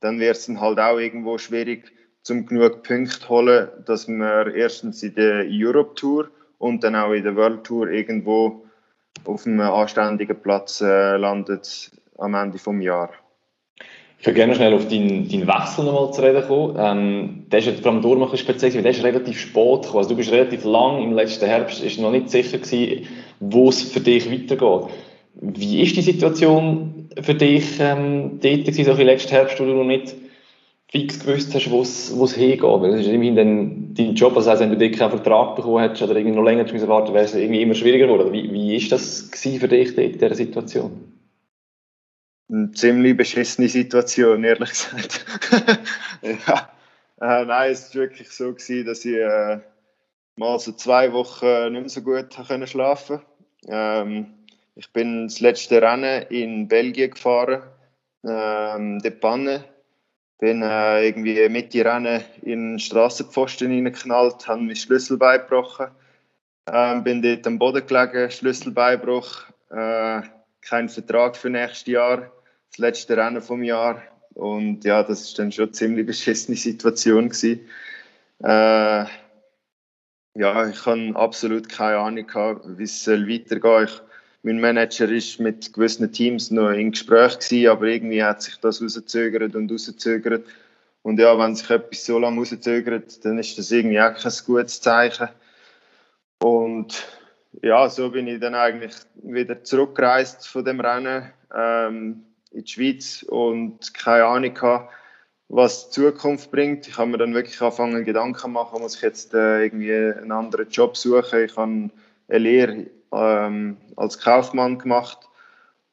dann 0.00 0.18
wird 0.18 0.36
es 0.36 0.46
dann 0.46 0.62
halt 0.62 0.80
auch 0.80 0.96
irgendwo 0.96 1.36
schwierig, 1.36 1.92
zum 2.22 2.46
genug 2.46 2.82
Punkte 2.84 3.20
zu 3.20 3.28
holen, 3.28 3.68
dass 3.84 4.08
man 4.08 4.50
erstens 4.54 5.02
in 5.02 5.14
der 5.14 5.46
Europe 5.46 5.94
Tour 5.94 6.30
und 6.56 6.82
dann 6.82 6.96
auch 6.96 7.12
in 7.12 7.24
der 7.24 7.36
World 7.36 7.64
Tour 7.64 7.88
irgendwo 7.88 8.64
auf 9.24 9.46
einem 9.46 9.60
anständigen 9.60 10.40
Platz 10.40 10.80
äh, 10.80 11.16
landet 11.16 11.90
am 12.16 12.34
Ende 12.34 12.58
des 12.58 12.84
Jahres. 12.84 13.14
Ich 14.20 14.26
würde 14.26 14.34
gerne 14.34 14.54
schnell 14.56 14.74
auf 14.74 14.88
deinen, 14.88 15.28
deinen 15.28 15.46
Wechsel 15.46 15.84
nochmal 15.84 16.12
zu 16.12 16.22
reden 16.22 16.42
kommen. 16.46 16.76
Ähm, 16.76 17.44
der 17.52 17.60
ist 17.60 17.66
jetzt 17.66 17.82
vor 17.82 17.92
allem 17.92 18.22
ein 18.22 18.36
speziell, 18.36 18.74
weil 18.74 18.82
der 18.82 18.90
ist 18.90 19.04
relativ 19.04 19.38
spät 19.38 19.54
gekommen. 19.54 19.96
Also 19.98 20.10
du 20.10 20.16
bist 20.16 20.32
relativ 20.32 20.64
lang 20.64 21.02
im 21.02 21.12
letzten 21.12 21.46
Herbst, 21.46 21.82
ist 21.82 22.00
noch 22.00 22.10
nicht 22.10 22.28
sicher 22.28 22.58
gewesen, 22.58 23.06
wo 23.38 23.68
es 23.68 23.82
für 23.82 24.00
dich 24.00 24.30
weitergeht. 24.30 24.90
Wie 25.40 25.82
ist 25.82 25.96
die 25.96 26.02
Situation 26.02 27.08
für 27.20 27.34
dich 27.34 27.78
ähm, 27.78 28.40
dort 28.42 28.64
gewesen, 28.64 28.84
so 28.84 28.92
im 28.92 29.06
letzten 29.06 29.30
Herbst, 29.30 29.60
wo 29.60 29.64
du 29.64 29.74
noch 29.74 29.84
nicht 29.84 30.16
fix 30.90 31.20
gewusst 31.20 31.54
hast, 31.54 31.70
wo 31.70 31.82
es 32.24 32.34
hingeht. 32.34 32.62
Weil 32.62 32.92
das 32.92 33.00
ist 33.00 33.08
immerhin 33.08 33.36
dann 33.36 33.94
dein 33.94 34.14
Job. 34.14 34.36
Also 34.36 34.50
heißt, 34.50 34.60
wenn 34.60 34.78
du 34.78 34.90
keinen 34.90 35.10
Vertrag 35.10 35.56
bekommen 35.56 35.82
hättest 35.82 36.02
oder 36.02 36.16
irgendwie 36.16 36.36
noch 36.36 36.44
länger 36.44 36.70
müssen 36.70 36.88
warten, 36.88 37.14
wäre 37.14 37.24
es 37.24 37.34
irgendwie 37.34 37.62
immer 37.62 37.74
schwieriger 37.74 38.06
geworden. 38.06 38.32
Wie, 38.32 38.50
wie 38.52 38.76
ist 38.76 38.90
das 38.90 39.30
für 39.32 39.68
dich 39.68 39.96
in 39.96 40.12
dieser 40.12 40.34
Situation? 40.34 41.12
Eine 42.50 42.72
ziemlich 42.72 43.16
beschissene 43.16 43.68
Situation, 43.68 44.42
ehrlich 44.42 44.70
gesagt. 44.70 45.26
ja. 46.22 46.70
Äh, 47.20 47.44
nein, 47.44 47.72
es 47.72 47.94
war 47.94 48.02
wirklich 48.02 48.30
so, 48.30 48.54
gewesen, 48.54 48.86
dass 48.86 49.04
ich 49.04 49.16
äh, 49.16 49.58
mal 50.36 50.58
so 50.58 50.72
zwei 50.72 51.12
Wochen 51.12 51.72
nicht 51.72 51.80
mehr 51.80 51.88
so 51.88 52.00
gut 52.00 52.28
können 52.46 52.66
schlafen 52.66 53.20
ähm, 53.66 54.28
Ich 54.76 54.92
bin 54.92 55.26
das 55.26 55.40
letzte 55.40 55.82
Rennen 55.82 56.22
in 56.30 56.68
Belgien 56.68 57.10
gefahren, 57.10 57.64
ähm, 58.24 59.00
De 59.00 59.10
Panne 59.10 59.64
bin 60.38 60.62
äh, 60.62 61.06
irgendwie 61.06 61.48
mit 61.48 61.74
die 61.74 61.80
Rennen 61.80 62.22
in 62.42 62.72
den 62.72 62.78
Strassenpfosten 62.78 63.70
reingeknallt, 63.70 64.46
habe 64.46 64.62
mein 64.62 64.76
Schlüsselbein 64.76 65.40
gebrochen. 65.40 65.88
Ähm, 66.70 67.02
bin 67.02 67.22
dort 67.22 67.46
am 67.46 67.58
Boden 67.58 67.86
gelegen, 67.86 68.30
Schlüsselbeinbruch. 68.30 69.46
äh, 69.70 70.22
kein 70.60 70.88
Vertrag 70.88 71.36
für 71.36 71.50
nächstes 71.50 71.86
Jahr, 71.86 72.30
das 72.70 72.78
letzte 72.78 73.16
Rennen 73.16 73.42
vom 73.42 73.62
Jahr. 73.62 74.02
Und 74.34 74.84
ja, 74.84 75.02
das 75.02 75.22
ist 75.22 75.38
dann 75.38 75.50
schon 75.50 75.66
eine 75.66 75.72
ziemlich 75.72 76.06
beschissene 76.06 76.56
Situation 76.56 77.28
gewesen. 77.28 77.60
Äh, 78.42 79.06
ja, 80.34 80.68
ich 80.68 80.86
habe 80.86 81.12
absolut 81.14 81.68
keine 81.68 81.98
Ahnung 81.98 82.26
gehabt, 82.26 82.64
wie 82.78 82.84
es 82.84 83.06
weitergehen 83.06 83.60
soll. 83.88 84.07
Mein 84.48 84.60
Manager 84.60 85.10
ist 85.10 85.40
mit 85.40 85.74
gewissen 85.74 86.10
Teams 86.10 86.50
noch 86.50 86.70
in 86.70 86.92
Gespräch 86.92 87.38
gewesen, 87.38 87.68
aber 87.68 87.84
irgendwie 87.84 88.24
hat 88.24 88.40
sich 88.40 88.56
das 88.56 88.82
rausgezögert 88.82 89.54
und 89.54 89.70
rausgezögert. 89.70 90.46
Und 91.02 91.18
ja, 91.18 91.38
wenn 91.38 91.54
sich 91.54 91.68
etwas 91.68 92.06
so 92.06 92.18
lange 92.18 92.38
rauszögert, 92.38 93.24
dann 93.26 93.38
ist 93.38 93.58
das 93.58 93.70
irgendwie 93.70 94.00
auch 94.00 94.14
kein 94.14 94.32
gutes 94.46 94.80
Zeichen. 94.80 95.28
Und 96.42 97.06
ja, 97.62 97.90
so 97.90 98.10
bin 98.10 98.26
ich 98.26 98.40
dann 98.40 98.54
eigentlich 98.54 98.94
wieder 99.22 99.62
zurückgereist 99.64 100.48
von 100.48 100.64
dem 100.64 100.80
Rennen 100.80 101.30
ähm, 101.54 102.24
in 102.50 102.64
die 102.64 102.70
Schweiz 102.70 103.22
und 103.24 103.92
keine 103.92 104.24
Ahnung 104.24 104.54
gehabt, 104.54 104.94
was 105.48 105.90
die 105.90 106.00
Zukunft 106.00 106.50
bringt. 106.50 106.88
Ich 106.88 106.96
habe 106.96 107.10
mir 107.10 107.18
dann 107.18 107.34
wirklich 107.34 107.60
angefangen, 107.60 108.02
Gedanken 108.04 108.52
machen, 108.52 108.80
muss 108.80 108.96
ich 108.96 109.02
jetzt 109.02 109.34
äh, 109.34 109.64
irgendwie 109.64 109.94
einen 109.94 110.32
anderen 110.32 110.70
Job 110.70 110.96
suchen. 110.96 111.44
Ich 111.44 111.56
habe 111.56 111.90
eine 112.28 112.38
Lehre 112.38 112.86
ähm, 113.12 113.76
als 113.96 114.18
Kaufmann 114.18 114.78
gemacht 114.78 115.28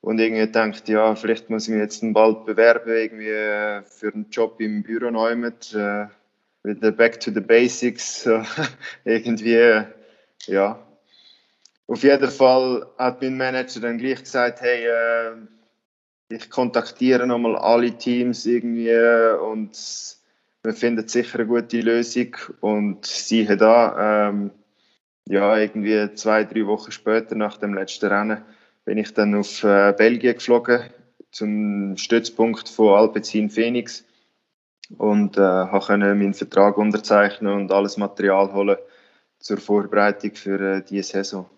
und 0.02 0.20
irgendwie 0.20 0.42
gedacht, 0.42 0.88
ja, 0.88 1.16
vielleicht 1.16 1.50
muss 1.50 1.68
ich 1.68 1.74
mich 1.74 1.82
jetzt 1.82 2.02
bald 2.14 2.46
bewerben 2.46 2.92
irgendwie 2.92 3.30
äh, 3.30 3.82
für 3.84 4.14
einen 4.14 4.30
Job 4.30 4.60
im 4.60 4.84
Büro 4.84 5.10
neu 5.10 5.36
mit, 5.36 5.74
äh, 5.74 6.08
wieder 6.64 6.92
back 6.92 7.20
to 7.20 7.32
the 7.32 7.40
basics, 7.40 8.24
so, 8.24 8.44
irgendwie, 9.04 9.84
ja. 10.46 10.80
Auf 11.88 12.04
jeden 12.04 12.32
Fall 12.32 12.88
hat 12.98 13.22
mein 13.22 13.38
Manager 13.38 13.80
dann 13.80 13.98
gleich 13.98 14.24
gesagt, 14.24 14.62
hey, 14.62 14.86
äh, 14.86 15.36
ich 16.30 16.50
kontaktiere 16.50 17.28
nochmal 17.28 17.56
alle 17.56 17.92
Teams 17.98 18.46
irgendwie 18.46 18.92
und 18.92 19.78
wir 20.64 20.74
finden 20.74 21.08
sicher 21.08 21.40
eine 21.40 21.48
gute 21.48 21.82
Lösung 21.82 22.36
und 22.62 23.06
siehe 23.06 23.56
da, 23.56 24.30
ähm, 24.30 24.52
ja, 25.28 25.58
irgendwie 25.58 26.14
zwei, 26.14 26.44
drei 26.44 26.66
Wochen 26.68 26.92
später 26.92 27.36
nach 27.36 27.58
dem 27.58 27.74
letzten 27.74 28.08
Rennen 28.08 28.44
bin 28.86 28.98
ich 28.98 29.14
dann 29.14 29.36
auf 29.36 29.64
äh, 29.64 29.94
Belgien 29.98 30.36
geflogen, 30.36 30.82
zum 31.32 31.98
Stützpunkt 31.98 32.70
von 32.70 32.96
Alpecin 32.96 33.50
Phoenix 33.50 34.06
und 34.98 35.38
äh, 35.38 35.66
konnte 35.68 36.16
meinen 36.16 36.34
Vertrag 36.34 36.78
unterzeichnen 36.78 37.54
und 37.54 37.72
alles 37.72 37.98
Material 37.98 38.54
holen 38.54 38.78
zur 39.40 39.58
Vorbereitung 39.58 40.36
für 40.36 40.60
äh, 40.60 40.84
diese 40.88 41.04
Saison. 41.04 41.50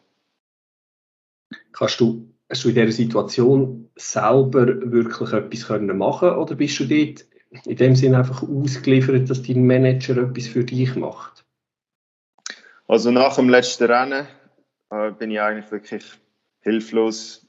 Kannst 1.73 1.99
du, 1.99 2.33
hast 2.49 2.63
du 2.63 2.69
in 2.69 2.75
dieser 2.75 2.91
Situation 2.91 3.89
selber 3.95 4.65
wirklich 4.91 5.33
etwas 5.33 5.67
können 5.67 5.97
machen 5.97 6.29
oder 6.29 6.55
bist 6.55 6.79
du 6.79 6.85
dort 6.85 7.25
in 7.65 7.75
dem 7.75 7.95
Sinne 7.95 8.17
einfach 8.19 8.43
ausgeliefert, 8.43 9.29
dass 9.29 9.43
dein 9.43 9.67
Manager 9.67 10.17
etwas 10.17 10.47
für 10.47 10.63
dich 10.63 10.95
macht? 10.95 11.46
Also 12.87 13.11
nach 13.11 13.35
dem 13.35 13.49
letzten 13.49 13.91
Rennen 13.91 14.27
äh, 14.91 15.11
bin 15.11 15.29
ich 15.31 15.41
eigentlich 15.41 15.69
wirklich 15.71 16.05
hilflos 16.61 17.45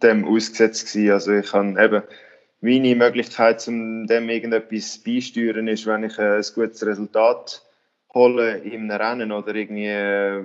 dem 0.00 0.24
ausgesetzt 0.24 0.92
gewesen. 0.92 1.10
Also 1.12 1.32
ich 1.32 1.52
habe 1.52 1.82
eben 1.82 2.02
meine 2.60 2.94
Möglichkeit, 2.94 3.66
um 3.66 4.06
dem 4.06 4.28
irgendetwas 4.28 4.98
beisteuern, 4.98 5.66
ist, 5.66 5.86
wenn 5.86 6.04
ich 6.04 6.18
ein 6.20 6.42
gutes 6.54 6.86
Resultat 6.86 7.62
hole 8.14 8.58
im 8.58 8.88
Rennen 8.90 9.32
oder 9.32 9.54
irgendwie 9.56 9.88
äh, 9.88 10.44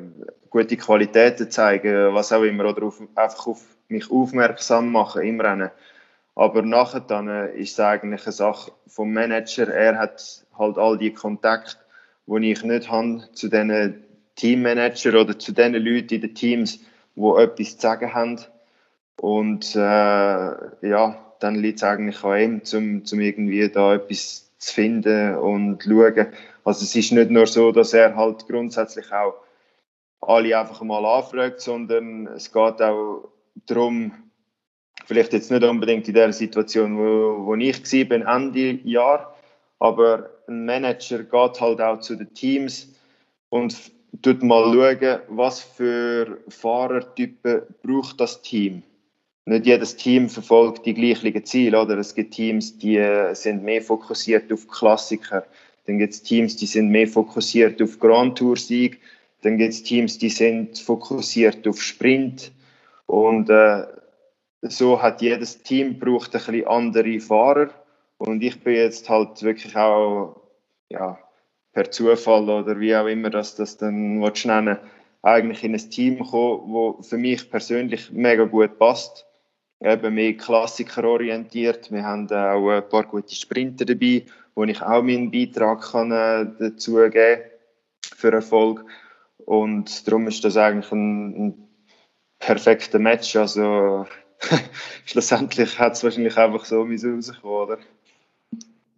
gute 0.49 0.75
Qualitäten 0.75 1.51
zeigen, 1.51 2.13
was 2.13 2.33
auch 2.33 2.41
immer, 2.41 2.65
oder 2.65 2.83
auf, 2.83 2.99
einfach 3.13 3.45
auf 3.45 3.63
mich 3.89 4.09
aufmerksam 4.09 4.91
machen 4.91 5.21
im 5.21 5.39
Rennen. 5.39 5.69
Aber 6.33 6.63
nachher 6.63 7.01
dann 7.01 7.27
äh, 7.27 7.55
ist 7.55 7.73
es 7.73 7.79
eigentlich 7.79 8.25
eine 8.25 8.33
Sache 8.33 8.71
vom 8.87 9.13
Manager. 9.13 9.71
Er 9.71 9.99
hat 9.99 10.45
halt 10.57 10.79
all 10.79 10.97
die 10.97 11.13
Kontakte, 11.13 11.77
die 12.25 12.51
ich 12.51 12.63
nicht 12.63 12.89
habe 12.89 13.23
zu 13.33 13.47
diesen 13.47 14.03
Teammanager 14.41 15.21
oder 15.21 15.37
zu 15.37 15.51
den 15.51 15.73
Leuten 15.73 16.15
in 16.15 16.21
den 16.21 16.33
Teams, 16.33 16.79
wo 17.15 17.37
etwas 17.37 17.75
zu 17.75 17.81
sagen 17.81 18.11
haben. 18.11 18.39
Und 19.17 19.75
äh, 19.75 19.79
ja, 19.79 21.33
dann 21.39 21.55
liegt 21.55 21.77
es 21.77 21.83
eigentlich 21.83 22.23
an 22.23 22.39
ihm, 22.39 22.61
um, 22.73 23.03
um 23.11 23.19
irgendwie 23.19 23.69
da 23.69 23.93
etwas 23.93 24.49
zu 24.57 24.73
finden 24.73 25.35
und 25.35 25.83
zu 25.83 25.89
schauen. 25.89 26.27
Also 26.63 26.83
es 26.83 26.95
ist 26.95 27.11
nicht 27.11 27.29
nur 27.29 27.45
so, 27.45 27.71
dass 27.71 27.93
er 27.93 28.15
halt 28.15 28.47
grundsätzlich 28.47 29.11
auch 29.11 29.35
alle 30.21 30.57
einfach 30.57 30.81
mal 30.81 31.05
anfragt, 31.05 31.61
sondern 31.61 32.25
es 32.27 32.51
geht 32.51 32.81
auch 32.81 33.29
darum, 33.67 34.11
vielleicht 35.05 35.33
jetzt 35.33 35.51
nicht 35.51 35.63
unbedingt 35.63 36.07
in 36.07 36.15
der 36.15 36.33
Situation, 36.33 36.97
wo, 36.97 37.45
wo 37.45 37.55
ich 37.55 37.79
war, 37.79 38.05
bin, 38.05 38.21
Ende 38.23 38.79
Jahr, 38.87 39.35
aber 39.77 40.31
ein 40.47 40.65
Manager 40.65 41.19
geht 41.19 41.61
halt 41.61 41.81
auch 41.81 41.99
zu 41.99 42.15
den 42.15 42.33
Teams 42.33 42.91
und 43.49 43.75
tut 44.21 44.43
mal 44.43 44.73
schauen, 44.73 45.19
was 45.29 45.61
für 45.61 46.37
Fahrertypen 46.49 47.61
braucht 47.83 48.19
das 48.19 48.41
Team. 48.41 48.83
Nicht 49.45 49.65
jedes 49.65 49.95
Team 49.95 50.29
verfolgt 50.29 50.85
die 50.85 50.93
gleichen 50.93 51.43
Ziele, 51.45 51.81
oder? 51.81 51.97
Es 51.97 52.13
gibt 52.13 52.33
Teams, 52.33 52.77
die 52.77 52.97
äh, 52.97 53.33
sind 53.33 53.63
mehr 53.63 53.81
fokussiert 53.81 54.51
auf 54.53 54.67
Klassiker. 54.67 55.45
Dann 55.85 55.97
gibt 55.97 56.13
es 56.13 56.21
Teams, 56.21 56.55
die 56.57 56.67
sind 56.67 56.89
mehr 56.89 57.07
fokussiert 57.07 57.81
auf 57.81 57.99
Grand 57.99 58.37
Tour 58.37 58.55
Sieg. 58.55 58.99
Dann 59.41 59.57
gibt 59.57 59.73
es 59.73 59.83
Teams, 59.83 60.19
die 60.19 60.29
sind 60.29 60.77
fokussiert 60.77 61.67
auf 61.67 61.81
Sprint. 61.81 62.51
Und 63.07 63.49
äh, 63.49 63.87
so 64.61 65.01
hat 65.01 65.21
jedes 65.23 65.63
Team 65.63 65.97
braucht 65.99 66.35
ein 66.35 66.41
bisschen 66.45 66.67
andere 66.67 67.19
Fahrer. 67.19 67.69
Und 68.19 68.43
ich 68.43 68.63
bin 68.63 68.75
jetzt 68.75 69.09
halt 69.09 69.41
wirklich 69.41 69.75
auch 69.75 70.39
ja, 70.89 71.17
per 71.73 71.91
Zufall 71.91 72.49
oder 72.49 72.79
wie 72.79 72.95
auch 72.95 73.07
immer 73.07 73.29
das, 73.29 73.55
das 73.55 73.77
dann 73.77 74.19
nennen 74.19 74.77
eigentlich 75.23 75.63
in 75.63 75.73
ein 75.73 75.89
Team 75.89 76.17
gekommen, 76.17 76.73
wo 76.73 77.01
für 77.01 77.17
mich 77.17 77.49
persönlich 77.49 78.11
mega 78.11 78.45
gut 78.45 78.77
passt. 78.79 79.25
Eben 79.79 80.13
mehr 80.13 80.33
Klassiker 80.37 81.03
orientiert. 81.05 81.91
Wir 81.91 82.03
haben 82.03 82.31
auch 82.31 82.69
ein 82.69 82.89
paar 82.89 83.03
gute 83.03 83.35
Sprinter 83.35 83.85
dabei, 83.85 84.25
wo 84.53 84.63
ich 84.63 84.81
auch 84.81 85.01
meinen 85.01 85.31
Beitrag 85.31 85.81
kann, 85.81 86.11
äh, 86.11 86.45
dazu 86.59 86.95
geben 87.09 87.41
für 88.15 88.31
Erfolg. 88.31 88.85
Und 89.45 90.07
darum 90.07 90.27
ist 90.27 90.43
das 90.43 90.57
eigentlich 90.57 90.91
ein, 90.91 91.47
ein 91.47 91.67
perfekter 92.39 92.99
Match. 92.99 93.35
Also 93.35 94.05
schlussendlich 95.05 95.79
hat 95.79 95.93
es 95.93 96.03
wahrscheinlich 96.03 96.37
einfach 96.37 96.65
so 96.65 96.81
rausgekommen, 96.83 97.33
oder? 97.43 97.77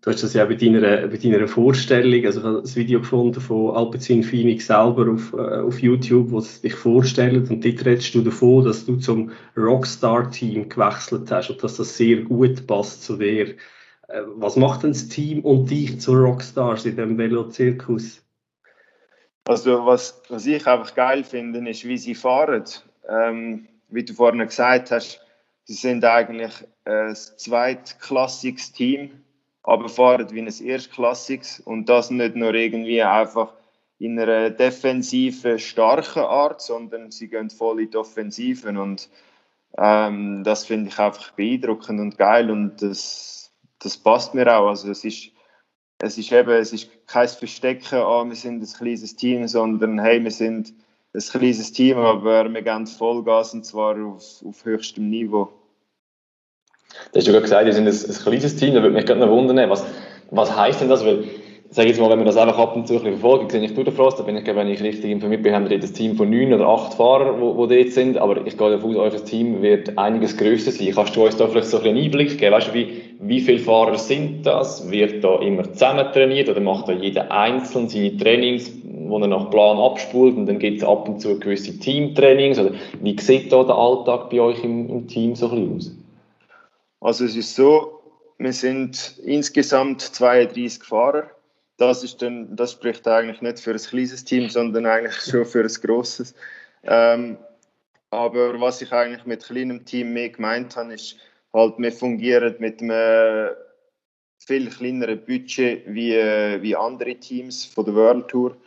Du 0.03 0.11
hast 0.11 0.21
das 0.21 0.33
ja 0.33 0.43
bei 0.43 0.55
deiner, 0.55 1.07
bei 1.07 1.15
deiner 1.15 1.47
Vorstellung, 1.47 2.25
also 2.25 2.41
ich 2.41 2.45
habe 2.45 2.61
das 2.61 2.75
Video 2.75 2.99
gefunden 2.99 3.39
von 3.39 3.73
Alpecin 3.73 4.21
Phoenix 4.21 4.67
selber 4.67 5.09
auf, 5.09 5.31
äh, 5.31 5.61
auf 5.61 5.79
YouTube, 5.79 6.29
wo 6.31 6.39
es 6.39 6.59
dich 6.59 6.75
vorstellt 6.75 7.49
und 7.49 7.63
dort 7.63 7.85
redest 7.85 8.13
du 8.13 8.21
davon, 8.21 8.65
dass 8.65 8.85
du 8.85 8.97
zum 8.97 9.31
Rockstar-Team 9.55 10.67
gewechselt 10.67 11.31
hast 11.31 11.51
und 11.51 11.63
dass 11.63 11.77
das 11.77 11.95
sehr 11.95 12.17
gut 12.17 12.67
passt 12.67 13.05
zu 13.05 13.15
dir. 13.15 13.55
Äh, 14.09 14.23
was 14.35 14.57
macht 14.57 14.83
denn 14.83 14.91
das 14.91 15.07
Team 15.07 15.39
und 15.39 15.69
dich 15.69 16.01
zu 16.01 16.11
Rockstars 16.11 16.83
in 16.83 16.97
diesem 16.97 17.17
Velo-Zirkus? 17.17 18.21
Also 19.45 19.85
was, 19.85 20.21
was 20.27 20.45
ich 20.45 20.67
einfach 20.67 20.93
geil 20.95 21.23
finde, 21.23 21.69
ist, 21.69 21.87
wie 21.87 21.97
sie 21.97 22.15
fahren. 22.15 22.65
Ähm, 23.07 23.69
wie 23.87 24.03
du 24.03 24.11
vorhin 24.11 24.45
gesagt 24.45 24.91
hast, 24.91 25.21
sie 25.63 25.75
sind 25.75 26.03
eigentlich 26.03 26.51
ein 26.83 27.15
zweitklassiges 27.15 28.73
Team 28.73 29.22
aber 29.63 29.89
fahren 29.89 30.29
wie 30.31 30.41
ein 30.41 30.47
erstklassiges 30.47 31.61
und 31.61 31.87
das 31.87 32.11
nicht 32.11 32.35
nur 32.35 32.53
irgendwie 32.53 33.01
einfach 33.01 33.53
in 33.97 34.19
einer 34.19 34.49
defensiven, 34.49 35.57
starken 35.59 36.23
Art, 36.23 36.61
sondern 36.61 37.11
sie 37.11 37.29
gehen 37.29 37.49
voll 37.49 37.81
in 37.81 37.91
die 37.91 37.97
Offensiven 37.97 38.77
und 38.77 39.09
ähm, 39.77 40.43
das 40.43 40.65
finde 40.65 40.89
ich 40.89 40.99
einfach 40.99 41.31
beeindruckend 41.31 41.99
und 41.99 42.17
geil 42.17 42.51
und 42.51 42.81
das, 42.81 43.53
das 43.79 43.97
passt 43.97 44.33
mir 44.33 44.53
auch. 44.53 44.67
Also 44.67 44.91
es 44.91 45.03
ist, 45.05 45.31
es 45.99 46.17
ist 46.17 46.31
eben, 46.31 46.51
es 46.51 46.73
ist 46.73 46.89
kein 47.07 47.27
Verstecken, 47.29 47.99
oh, 47.99 48.25
wir 48.25 48.35
sind 48.35 48.61
ein 48.61 48.73
kleines 48.73 49.15
Team, 49.15 49.47
sondern 49.47 49.99
hey, 49.99 50.21
wir 50.21 50.31
sind 50.31 50.73
ein 51.13 51.21
kleines 51.21 51.71
Team, 51.71 51.97
aber 51.97 52.49
wir 52.49 52.61
gehen 52.61 52.85
Vollgas 52.85 53.53
und 53.53 53.65
zwar 53.65 53.95
auf, 54.05 54.43
auf 54.45 54.65
höchstem 54.65 55.09
Niveau. 55.09 55.62
Du 57.11 57.19
hast 57.19 57.25
ja 57.25 57.31
gerade 57.31 57.43
gesagt, 57.43 57.65
wir 57.65 57.73
sind 57.73 57.87
ein, 57.87 57.93
ein 57.93 58.23
kleines 58.23 58.55
Team, 58.55 58.73
da 58.73 58.81
würde 58.81 58.95
mich 58.95 59.05
gerade 59.05 59.19
noch 59.19 59.29
wundern, 59.29 59.69
was, 59.69 59.85
was 60.31 60.55
heisst 60.55 60.81
denn 60.81 60.89
das? 60.89 61.05
Weil 61.05 61.25
sage 61.73 61.87
jetzt 61.87 61.99
mal, 61.99 62.09
wenn 62.09 62.19
man 62.19 62.27
das 62.27 62.37
einfach 62.37 62.59
ab 62.59 62.75
und 62.75 62.87
zu 62.87 62.99
verfolgt, 62.99 63.51
sehe 63.51 63.63
ich 63.63 63.73
durch 63.73 63.89
Frost, 63.89 64.19
da 64.19 64.23
bin 64.23 64.37
ich, 64.37 64.45
wenn 64.45 64.67
ich 64.67 64.81
richtig 64.83 65.09
informiert 65.09 65.41
bin, 65.41 65.55
haben 65.55 65.69
wir 65.69 65.75
ein 65.75 65.93
Team 65.93 66.15
von 66.15 66.29
neun 66.29 66.53
oder 66.53 66.67
acht 66.67 66.93
Fahrern, 66.93 67.37
die, 67.41 67.67
die 67.67 67.83
dort 67.83 67.93
sind, 67.93 68.17
aber 68.17 68.45
ich 68.45 68.57
gehe 68.57 68.69
davon 68.69 68.95
aus, 68.95 69.13
euer 69.13 69.25
Team 69.25 69.61
wird 69.61 69.97
einiges 69.97 70.37
grösser 70.37 70.71
sein. 70.71 70.91
Kannst 70.93 71.15
du 71.15 71.25
uns 71.25 71.37
da 71.37 71.47
vielleicht 71.47 71.67
so 71.67 71.77
ein 71.77 71.83
bisschen 71.83 71.97
Einblick 71.97 72.37
geben? 72.37 72.53
Weißt 72.53 72.67
du, 72.67 72.73
wie, 72.75 73.01
wie 73.19 73.39
viele 73.39 73.59
Fahrer 73.59 73.97
sind 73.97 74.45
das? 74.45 74.91
Wird 74.91 75.23
da 75.23 75.39
immer 75.39 75.63
zusammen 75.63 76.05
trainiert 76.13 76.49
oder 76.49 76.61
macht 76.61 76.89
da 76.89 76.93
jeder 76.93 77.31
einzeln 77.31 77.89
seine 77.89 78.17
Trainings, 78.17 78.71
wo 79.07 79.17
er 79.17 79.27
nach 79.27 79.49
Plan 79.49 79.77
abspult 79.77 80.35
und 80.35 80.45
dann 80.45 80.59
gibt 80.59 80.77
es 80.77 80.83
ab 80.83 81.09
und 81.09 81.21
zu 81.21 81.39
gewisse 81.39 81.79
Teamtrainings? 81.79 82.59
Oder 82.59 82.71
wie 83.01 83.19
sieht 83.19 83.51
da 83.51 83.63
der 83.63 83.75
Alltag 83.75 84.29
bei 84.29 84.39
euch 84.41 84.63
im, 84.63 84.89
im 84.89 85.07
Team 85.07 85.35
so 85.35 85.49
ein 85.49 85.55
bisschen 85.55 85.75
aus? 85.75 86.02
Also 87.03 87.25
es 87.25 87.35
ist 87.35 87.55
so, 87.55 88.01
wir 88.37 88.53
sind 88.53 89.17
insgesamt 89.23 90.01
32 90.01 90.83
Fahrer 90.83 91.29
das, 91.77 92.03
ist 92.03 92.21
dann, 92.21 92.55
das 92.55 92.73
spricht 92.73 93.07
eigentlich 93.07 93.41
nicht 93.41 93.59
für 93.59 93.71
ein 93.71 93.77
kleines 93.77 94.23
Team, 94.23 94.49
sondern 94.49 94.85
eigentlich 94.85 95.15
schon 95.15 95.45
für 95.45 95.61
ein 95.61 95.67
grosses. 95.67 96.35
Ähm, 96.83 97.37
aber 98.09 98.59
was 98.59 98.81
ich 98.81 98.91
eigentlich 98.91 99.25
mit 99.25 99.43
kleinem 99.43 99.85
Team 99.85 100.13
mehr 100.13 100.29
gemeint 100.29 100.75
habe, 100.75 100.93
ist 100.93 101.17
halt, 101.53 101.75
wir 101.77 101.91
fungieren 101.91 102.55
mit 102.59 102.81
einem 102.81 103.55
viel 104.39 104.69
kleineren 104.69 105.25
Budget 105.25 105.83
wie, 105.87 106.13
wie 106.61 106.75
andere 106.75 107.15
Teams 107.15 107.65
von 107.65 107.85
der 107.85 107.95
World 107.95 108.27
Tour. 108.27 108.57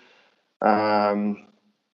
Ähm, 0.63 1.47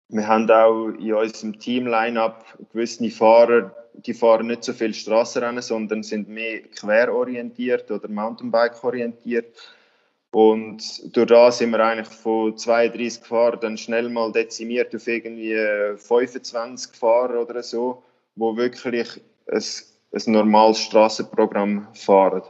wir 0.08 0.26
haben 0.26 0.50
auch 0.50 0.88
in 0.88 1.14
unserem 1.14 1.58
Team-Line-Up 1.58 2.58
gewisse 2.72 3.10
Fahrer, 3.10 3.74
die 4.06 4.14
fahren 4.14 4.46
nicht 4.46 4.64
so 4.64 4.72
viel 4.72 4.94
Straßenrennen, 4.94 5.62
sondern 5.62 6.02
sind 6.02 6.28
mehr 6.28 6.62
querorientiert 6.62 7.90
oder 7.90 8.08
Mountainbike-orientiert. 8.08 9.56
Und 10.32 11.16
durch 11.16 11.26
das 11.26 11.58
sind 11.58 11.70
wir 11.70 11.80
eigentlich 11.80 12.08
von 12.08 12.56
32 12.56 13.24
Fahrern 13.24 13.60
dann 13.60 13.78
schnell 13.78 14.08
mal 14.08 14.30
dezimiert 14.30 14.94
auf 14.94 15.08
irgendwie 15.08 15.56
25 15.96 16.94
Fahrer 16.96 17.40
oder 17.40 17.62
so, 17.62 18.04
wo 18.36 18.56
wirklich 18.56 19.20
ein, 19.50 19.62
ein 20.12 20.32
normales 20.32 20.78
Straßenprogramm 20.78 21.88
fahren. 21.94 22.42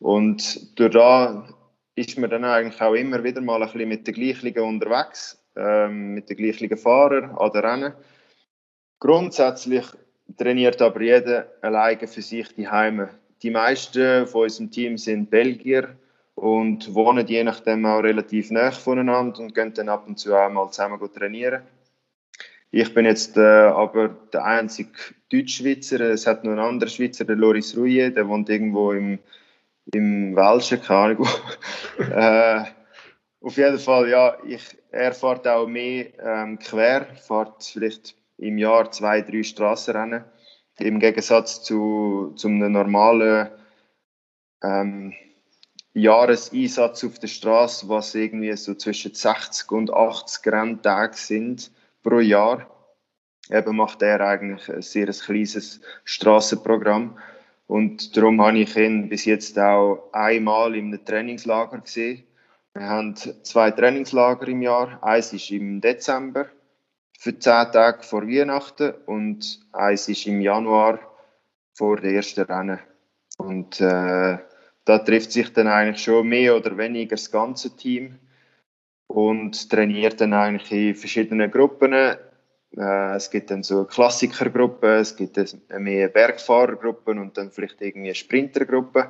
Und 0.00 0.78
durch 0.78 0.92
das 0.92 1.54
ist 1.94 2.18
man 2.18 2.30
dann 2.30 2.44
eigentlich 2.44 2.80
auch 2.80 2.94
immer 2.94 3.24
wieder 3.24 3.40
mal 3.40 3.62
ein 3.62 3.72
bisschen 3.72 3.88
mit 3.88 4.06
den 4.06 4.14
gleichen 4.14 4.58
unterwegs, 4.58 5.42
ähm, 5.56 6.14
mit 6.14 6.28
den 6.28 6.36
gleichen 6.36 6.76
Fahrern 6.76 7.36
an 7.36 7.50
den 7.52 7.60
Rennen. 7.60 7.94
Grundsätzlich 9.00 9.86
trainiert 10.36 10.82
aber 10.82 11.00
jeder 11.00 11.46
alleine 11.62 12.06
für 12.06 12.22
sich 12.22 12.54
die 12.54 12.68
Heime. 12.68 13.10
Die 13.42 13.50
meisten 13.50 14.26
von 14.26 14.42
unserem 14.42 14.70
Team 14.70 14.98
sind 14.98 15.30
Belgier, 15.30 15.96
und 16.38 16.94
wohnen 16.94 17.26
je 17.26 17.42
nachdem 17.42 17.84
auch 17.84 18.00
relativ 18.00 18.50
nah 18.50 18.70
voneinander 18.70 19.40
und 19.40 19.54
gehen 19.54 19.74
dann 19.74 19.88
ab 19.88 20.06
und 20.06 20.18
zu 20.18 20.34
auch 20.34 20.50
mal 20.50 20.70
zusammen 20.70 21.00
trainieren. 21.12 21.62
Ich 22.70 22.92
bin 22.94 23.06
jetzt 23.06 23.36
äh, 23.36 23.40
aber 23.40 24.08
der 24.32 24.44
einzige 24.44 24.90
Deutschschweizer. 25.32 26.00
Es 26.00 26.26
hat 26.26 26.44
noch 26.44 26.52
einen 26.52 26.60
anderen 26.60 26.90
Schweizer, 26.90 27.24
der 27.24 27.36
Loris 27.36 27.76
Rouillet, 27.76 28.14
der 28.14 28.28
wohnt 28.28 28.48
irgendwo 28.50 28.92
im, 28.92 29.18
im 29.92 30.36
Welschen, 30.36 30.80
keine 30.80 30.98
Ahnung. 30.98 31.28
äh, 31.98 32.64
auf 33.40 33.56
jeden 33.56 33.78
Fall, 33.78 34.08
ja, 34.08 34.36
ich, 34.46 34.76
er 34.90 35.12
fährt 35.12 35.48
auch 35.48 35.66
mehr 35.66 36.06
ähm, 36.22 36.58
quer, 36.58 37.06
fährt 37.26 37.64
vielleicht 37.64 38.14
im 38.38 38.58
Jahr 38.58 38.90
zwei, 38.90 39.20
drei 39.22 39.42
Strassenrennen. 39.42 40.24
Im 40.78 41.00
Gegensatz 41.00 41.62
zu, 41.62 42.32
zu 42.36 42.48
einem 42.48 42.72
normalen 42.72 43.48
ähm, 44.62 45.12
Jahreseinsatz 45.92 47.02
auf 47.04 47.18
der 47.18 47.26
Straße, 47.26 47.88
was 47.88 48.14
irgendwie 48.14 48.56
so 48.56 48.74
zwischen 48.74 49.14
60 49.14 49.70
und 49.72 49.92
80 49.92 50.46
Renntage 50.52 51.16
sind 51.16 51.72
pro 52.02 52.20
Jahr. 52.20 52.66
Eben 53.50 53.76
macht 53.76 54.02
er 54.02 54.20
eigentlich 54.20 54.68
ein 54.68 54.82
sehr 54.82 55.06
kleines 55.06 55.80
Straßenprogramm. 56.04 57.18
Und 57.66 58.16
darum 58.16 58.40
habe 58.40 58.58
ich 58.58 58.76
ihn 58.76 59.08
bis 59.08 59.24
jetzt 59.24 59.58
auch 59.58 60.10
einmal 60.12 60.76
im 60.76 61.04
Trainingslager 61.04 61.78
gesehen. 61.78 62.24
Wir 62.74 62.88
haben 62.88 63.16
zwei 63.16 63.70
Trainingslager 63.72 64.46
im 64.46 64.62
Jahr. 64.62 65.02
Eins 65.02 65.32
ist 65.32 65.50
im 65.50 65.80
Dezember 65.80 66.46
für 67.18 67.36
zehn 67.36 67.72
Tage 67.72 68.04
vor 68.04 68.22
Weihnachten 68.22 68.94
und 69.06 69.60
eins 69.72 70.08
ist 70.08 70.26
im 70.26 70.40
Januar 70.40 71.00
vor 71.74 71.96
der 71.96 72.12
ersten 72.12 72.42
Rennen. 72.42 72.78
Und 73.38 73.80
äh, 73.80 74.38
da 74.84 74.98
trifft 75.00 75.32
sich 75.32 75.52
dann 75.52 75.66
eigentlich 75.66 76.02
schon 76.02 76.28
mehr 76.28 76.56
oder 76.56 76.78
weniger 76.78 77.16
das 77.16 77.32
ganze 77.32 77.76
Team 77.76 78.20
und 79.08 79.68
trainiert 79.68 80.20
dann 80.20 80.32
eigentlich 80.32 80.70
in 80.70 80.94
verschiedenen 80.94 81.50
Gruppen. 81.50 81.92
Äh, 81.92 82.16
es 83.16 83.30
gibt 83.30 83.50
dann 83.50 83.64
so 83.64 83.84
Klassikergruppen, 83.84 85.00
es 85.00 85.16
gibt 85.16 85.38
mehr 85.76 86.08
Bergfahrergruppen 86.08 87.18
und 87.18 87.36
dann 87.36 87.50
vielleicht 87.50 87.80
irgendwie 87.80 88.14
Sprintergruppen. 88.14 89.06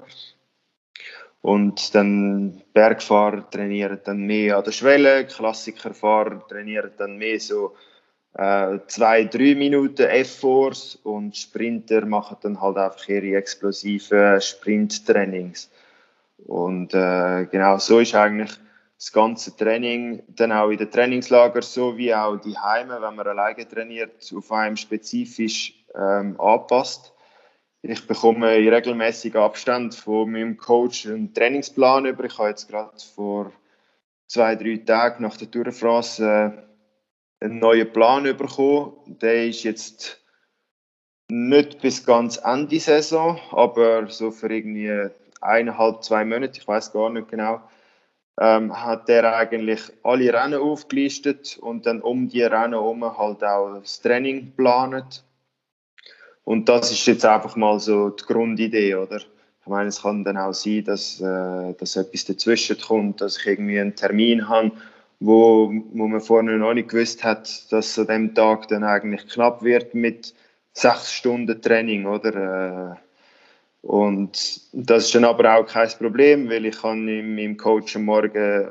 Und 1.43 1.95
dann 1.95 2.63
Bergfahrer 2.73 3.49
trainieren 3.51 4.01
dann 4.03 4.27
mehr 4.27 4.57
an 4.57 4.65
der 4.65 4.73
Schwelle, 4.73 5.27
Klassikerfahrer 5.27 6.47
trainieren 6.49 6.93
dann 6.97 7.19
mehr 7.19 7.39
so 7.39 7.77
äh, 8.39 8.79
zwei, 8.87 9.25
drei 9.25 9.57
Minuten 9.57 10.07
F-Force 10.07 10.97
und 11.03 11.37
Sprinter 11.37 12.07
machen 12.07 12.37
dann 12.41 12.61
halt 12.61 12.77
einfach 12.77 13.09
ihre 13.09 13.37
explosiven 13.37 14.41
Sprinttrainings. 14.41 15.69
Und 16.47 16.95
äh, 16.95 17.47
genau 17.51 17.79
so 17.79 17.99
ist 17.99 18.15
eigentlich 18.15 18.53
das 18.97 19.13
ganze 19.13 19.57
Training 19.57 20.23
dann 20.29 20.53
auch 20.53 20.71
in 20.71 20.79
den 20.79 20.89
Trainingslager 20.89 21.63
so 21.63 21.97
wie 21.97 22.15
auch 22.15 22.37
die 22.37 22.57
Heime, 22.57 23.03
wenn 23.03 23.17
man 23.17 23.27
alleine 23.27 23.67
trainiert, 23.67 24.33
auf 24.33 24.53
einem 24.53 24.77
spezifisch 24.77 25.75
ähm, 25.97 26.41
anpasst. 26.41 27.13
Ich 27.83 28.07
bekomme 28.07 28.57
in 28.57 28.73
regelmäßigen 28.73 29.41
Abstand 29.41 29.97
von 29.97 30.31
meinem 30.31 30.57
Coach 30.57 31.07
einen 31.07 31.35
Trainingsplan 31.35 32.07
über. 32.07 32.25
Ich 32.25 32.39
habe 32.39 32.51
jetzt 32.51 32.69
gerade 32.69 32.93
vor 33.17 33.51
zwei, 34.29 34.55
drei 34.55 34.77
Tagen 34.77 35.25
nach 35.25 35.37
der 35.37 35.51
Tour 35.51 35.65
de 35.65 35.73
France 35.73 36.25
äh, 36.25 36.68
einen 37.41 37.59
neuen 37.59 37.93
Plan 37.93 38.25
bekommen. 38.25 38.93
Der 39.07 39.47
ist 39.47 39.63
jetzt 39.63 40.21
nicht 41.31 41.81
bis 41.81 42.05
ganz 42.05 42.39
Ende 42.39 42.81
Saison, 42.81 43.39
aber 43.51 44.09
so 44.09 44.31
für 44.31 44.51
irgendwie 44.53 45.11
eineinhalb, 45.41 46.03
zwei 46.03 46.25
Monate, 46.25 46.59
ich 46.59 46.67
weiß 46.67 46.93
gar 46.93 47.11
nicht 47.11 47.29
genau, 47.29 47.61
ähm, 48.41 48.85
hat 48.85 49.09
der 49.09 49.37
eigentlich 49.37 49.81
alle 50.03 50.33
Rennen 50.33 50.61
aufgelistet 50.61 51.59
und 51.61 51.87
dann 51.87 52.01
um 52.01 52.29
die 52.29 52.43
Rennen 52.43 52.73
herum 52.73 53.19
halt 53.19 53.45
auch 53.45 53.79
das 53.81 54.01
Training 54.01 54.47
geplant. 54.47 55.25
Und 56.45 56.69
das 56.69 56.91
ist 56.91 57.07
jetzt 57.07 57.27
einfach 57.27 57.57
mal 57.57 57.79
so 57.79 58.11
die 58.11 58.25
Grundidee, 58.25 58.95
oder? 58.95 59.17
Ich 59.17 59.67
meine, 59.67 59.89
es 59.89 60.01
kann 60.01 60.25
dann 60.25 60.39
auch 60.39 60.55
sein, 60.55 60.85
dass, 60.85 61.21
äh, 61.21 61.75
dass 61.75 61.97
etwas 61.97 62.25
dazwischen 62.25 62.81
kommt, 62.81 63.21
dass 63.21 63.39
ich 63.39 63.47
irgendwie 63.47 63.79
einen 63.79 63.95
Termin 63.95 64.49
habe 64.49 64.73
wo, 65.21 65.73
wo 65.93 66.07
man 66.07 66.21
vorher 66.21 66.57
noch 66.57 66.75
nicht 66.75 66.91
gewusst 66.91 67.25
hat, 67.25 67.73
dass 67.73 67.99
an 67.99 68.07
dem 68.07 68.35
Tag 68.35 68.69
dann 68.69 68.85
eigentlich 68.85 69.27
knapp 69.29 69.63
wird 69.63 69.95
mit 69.95 70.35
sechs 70.73 71.13
Stunden 71.13 71.61
Training, 71.61 72.07
oder? 72.07 72.97
Äh, 72.97 73.87
und 73.87 74.61
das 74.73 75.07
ist 75.07 75.15
dann 75.15 75.25
aber 75.25 75.57
auch 75.57 75.67
kein 75.67 75.89
Problem, 75.91 76.49
weil 76.51 76.67
ich 76.67 76.81
kann 76.81 77.05
meinem 77.05 77.57
Coach 77.57 77.97
am 77.97 78.05
Morgen 78.05 78.71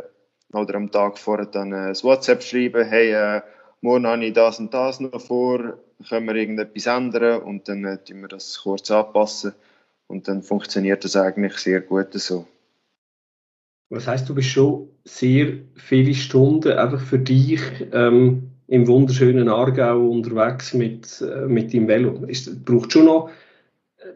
oder 0.53 0.75
am 0.75 0.91
Tag 0.91 1.17
vorher 1.17 1.45
dann 1.45 1.73
ein 1.73 1.95
WhatsApp 1.95 2.43
schreiben, 2.43 2.85
hey, 2.85 3.11
äh, 3.11 3.41
morgen 3.81 4.07
habe 4.07 4.25
ich 4.25 4.33
das 4.33 4.59
und 4.59 4.73
das 4.73 4.99
noch 4.99 5.19
vor, 5.21 5.77
können 6.07 6.27
wir 6.27 6.35
irgendetwas 6.35 6.85
ändern 6.85 7.41
und 7.41 7.67
dann 7.67 7.83
äh, 7.85 7.97
wir 8.07 8.27
das 8.27 8.59
kurz 8.61 8.91
anpassen 8.91 9.53
und 10.07 10.27
dann 10.27 10.43
funktioniert 10.43 11.03
das 11.03 11.15
eigentlich 11.15 11.57
sehr 11.57 11.81
gut 11.81 12.13
so. 12.13 12.47
Was 13.89 14.07
heißt, 14.07 14.27
du 14.27 14.35
bist 14.35 14.49
schon 14.49 14.89
sehr 15.05 15.53
viele 15.75 16.13
Stunden 16.13 16.73
einfach 16.73 16.99
für 16.99 17.19
dich 17.19 17.61
ähm, 17.93 18.49
im 18.67 18.87
wunderschönen 18.87 19.47
Aargau 19.47 20.09
unterwegs 20.09 20.73
mit, 20.73 21.21
äh, 21.21 21.45
mit 21.47 21.73
deinem 21.73 21.87
Velo? 21.87 22.25
Ist, 22.25 22.65
braucht 22.65 22.91
schon 22.91 23.05
noch, 23.05 23.29
äh, 23.97 24.09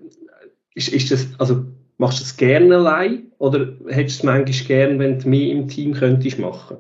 ist, 0.75 0.89
ist 0.89 1.11
das, 1.11 1.27
also 1.37 1.65
machst 1.97 2.19
du 2.19 2.23
das 2.23 2.35
gerne 2.35 2.75
allein 2.75 3.31
oder 3.37 3.59
hättest 3.87 4.23
du 4.23 4.27
es 4.27 4.33
manchmal 4.33 4.67
gerne, 4.67 4.99
wenn 4.99 5.19
du 5.19 5.29
mehr 5.29 5.51
im 5.51 5.67
Team 5.69 5.93
könntest 5.93 6.37
machen? 6.37 6.77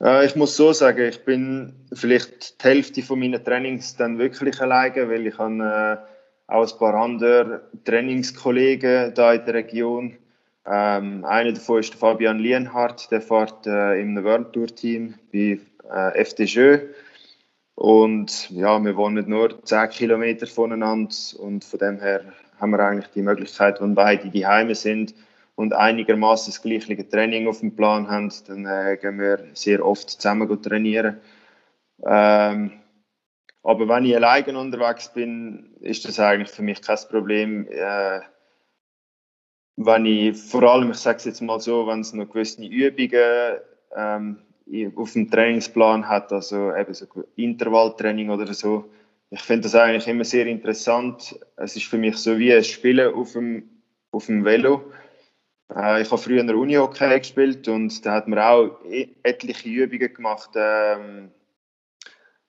Äh, 0.00 0.26
ich 0.26 0.36
muss 0.36 0.56
so 0.56 0.72
sagen, 0.72 1.08
ich 1.08 1.24
bin 1.24 1.72
vielleicht 1.92 2.62
die 2.62 2.68
Hälfte 2.68 3.02
von 3.02 3.20
Trainings 3.44 3.96
dann 3.96 4.18
wirklich 4.18 4.60
alleine, 4.60 5.08
weil 5.08 5.26
ich 5.26 5.36
habe 5.36 6.00
äh, 6.48 6.52
auch 6.52 6.72
ein 6.72 6.78
paar 6.78 6.94
andere 6.94 7.62
Trainingskollegen 7.84 9.14
da 9.14 9.32
in 9.32 9.44
der 9.44 9.54
Region 9.54 10.16
ähm, 10.70 11.24
einer 11.24 11.52
davon 11.52 11.80
ist 11.80 11.92
der 11.92 11.98
Fabian 11.98 12.38
Lienhardt, 12.38 13.10
der 13.10 13.20
fährt 13.20 13.66
äh, 13.66 14.00
im 14.00 14.22
World 14.22 14.52
Tour 14.52 14.66
Team 14.68 15.14
bei 15.32 15.58
äh, 15.90 16.24
FDJ. 16.24 16.78
Und 17.74 18.50
ja, 18.50 18.78
wir 18.82 18.96
wohnen 18.96 19.28
nur 19.28 19.62
10 19.64 19.90
Kilometer 19.90 20.46
voneinander 20.46 21.14
und 21.38 21.64
von 21.64 21.78
dem 21.78 22.00
her 22.00 22.32
haben 22.60 22.70
wir 22.70 22.80
eigentlich 22.80 23.10
die 23.14 23.22
Möglichkeit, 23.22 23.80
wenn 23.80 23.94
beide 23.94 24.28
die 24.30 24.46
Heime 24.46 24.74
sind, 24.74 25.14
und 25.58 25.74
einigermaßen 25.74 26.52
das 26.52 26.62
gleiche 26.62 27.08
Training 27.08 27.48
auf 27.48 27.58
dem 27.58 27.74
Plan 27.74 28.08
haben, 28.08 28.32
dann 28.46 28.64
äh, 28.64 28.96
gehen 28.96 29.18
wir 29.18 29.44
sehr 29.54 29.84
oft 29.84 30.08
zusammen 30.08 30.62
trainieren. 30.62 31.20
Ähm, 32.06 32.70
aber 33.64 33.88
wenn 33.88 34.04
ich 34.04 34.14
alleine 34.14 34.56
unterwegs 34.56 35.12
bin, 35.12 35.74
ist 35.80 36.04
das 36.04 36.20
eigentlich 36.20 36.50
für 36.50 36.62
mich 36.62 36.80
kein 36.80 36.98
Problem. 37.10 37.66
Äh, 37.68 38.20
wenn 39.80 40.06
ich 40.06 40.36
vor 40.36 40.64
allem, 40.64 40.90
ich 40.90 40.96
sage 40.96 41.18
es 41.18 41.24
jetzt 41.24 41.40
mal 41.40 41.60
so, 41.60 41.86
wenn 41.86 42.00
es 42.00 42.12
noch 42.12 42.28
gewisse 42.28 42.64
Übungen 42.64 43.58
ähm, 43.94 44.38
auf 44.96 45.12
dem 45.12 45.30
Trainingsplan 45.30 46.08
hat, 46.08 46.32
also 46.32 46.74
eben 46.74 46.92
so 46.92 47.06
Intervalltraining 47.36 48.30
oder 48.30 48.52
so, 48.52 48.90
ich 49.30 49.40
finde 49.40 49.62
das 49.62 49.76
eigentlich 49.76 50.08
immer 50.08 50.24
sehr 50.24 50.46
interessant. 50.46 51.38
Es 51.56 51.76
ist 51.76 51.86
für 51.86 51.98
mich 51.98 52.16
so 52.16 52.38
wie 52.38 52.52
ein 52.52 52.64
Spielen 52.64 53.14
auf 53.14 53.32
dem, 53.34 53.68
auf 54.10 54.26
dem 54.26 54.44
Velo. 54.44 54.82
Äh, 55.72 56.02
ich 56.02 56.10
habe 56.10 56.20
früher 56.20 56.40
in 56.40 56.48
der 56.48 56.56
Uni-Hockey 56.56 57.18
gespielt 57.18 57.68
und 57.68 58.04
da 58.04 58.14
hat 58.14 58.26
man 58.26 58.40
auch 58.40 58.84
e-, 58.84 59.10
etliche 59.22 59.68
Übungen 59.68 60.12
gemacht. 60.12 60.50
Ähm, 60.56 61.30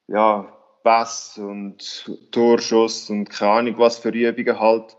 ja, 0.08 0.52
Pass 0.84 1.38
und 1.38 2.10
Torschuss 2.32 3.12
und 3.12 3.30
keine 3.30 3.52
Ahnung 3.52 3.78
was 3.78 4.00
für 4.00 4.10
Übungen 4.10 4.60
halt. 4.60 4.98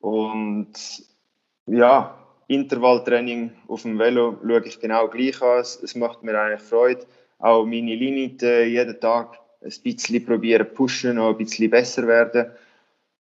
Und 0.00 0.74
ja, 1.66 2.14
Intervalltraining 2.46 3.52
auf 3.68 3.82
dem 3.82 3.98
Velo 3.98 4.38
schaue 4.42 4.66
ich 4.66 4.80
genau 4.80 5.08
gleich 5.08 5.40
an. 5.42 5.60
Es 5.60 5.94
macht 5.94 6.22
mir 6.22 6.38
eigentlich 6.38 6.60
Freude. 6.60 7.06
Auch 7.38 7.64
meine 7.64 7.94
Limite 7.94 8.64
jeden 8.64 9.00
Tag 9.00 9.38
ein 9.62 9.72
bisschen 9.82 10.24
probieren 10.24 10.66
pushen, 10.74 11.16
noch 11.16 11.30
ein 11.30 11.36
bisschen 11.38 11.70
besser 11.70 12.06
werden. 12.06 12.50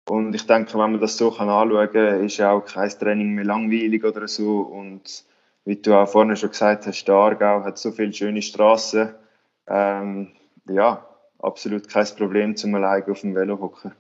Und 0.09 0.35
ich 0.35 0.47
denke, 0.47 0.73
wenn 0.75 0.93
man 0.93 1.01
das 1.01 1.17
so 1.17 1.31
kann 1.31 1.49
anschauen 1.49 1.91
kann, 1.91 2.25
ist 2.25 2.41
auch 2.41 2.65
kein 2.65 2.91
Training 2.91 3.35
mehr 3.35 3.45
langweilig 3.45 4.05
oder 4.05 4.29
so. 4.29 4.61
Und 4.61 5.25
wie 5.65 5.77
du 5.77 5.95
auch 5.95 6.09
vorhin 6.09 6.37
schon 6.37 6.51
gesagt 6.51 6.87
hast, 6.87 7.05
der 7.05 7.15
Aargau 7.15 7.65
hat 7.65 7.79
so 7.79 7.91
viele 7.91 8.13
schöne 8.13 8.43
Straßen. 8.43 9.15
Ähm, 9.67 10.33
ja, 10.69 11.07
absolut 11.39 11.89
kein 11.89 12.07
Problem, 12.19 12.57
zum 12.57 12.75
alleine 12.75 13.09
auf 13.09 13.21
dem 13.21 13.35
Velo 13.35 13.59
hocken. 13.59 13.93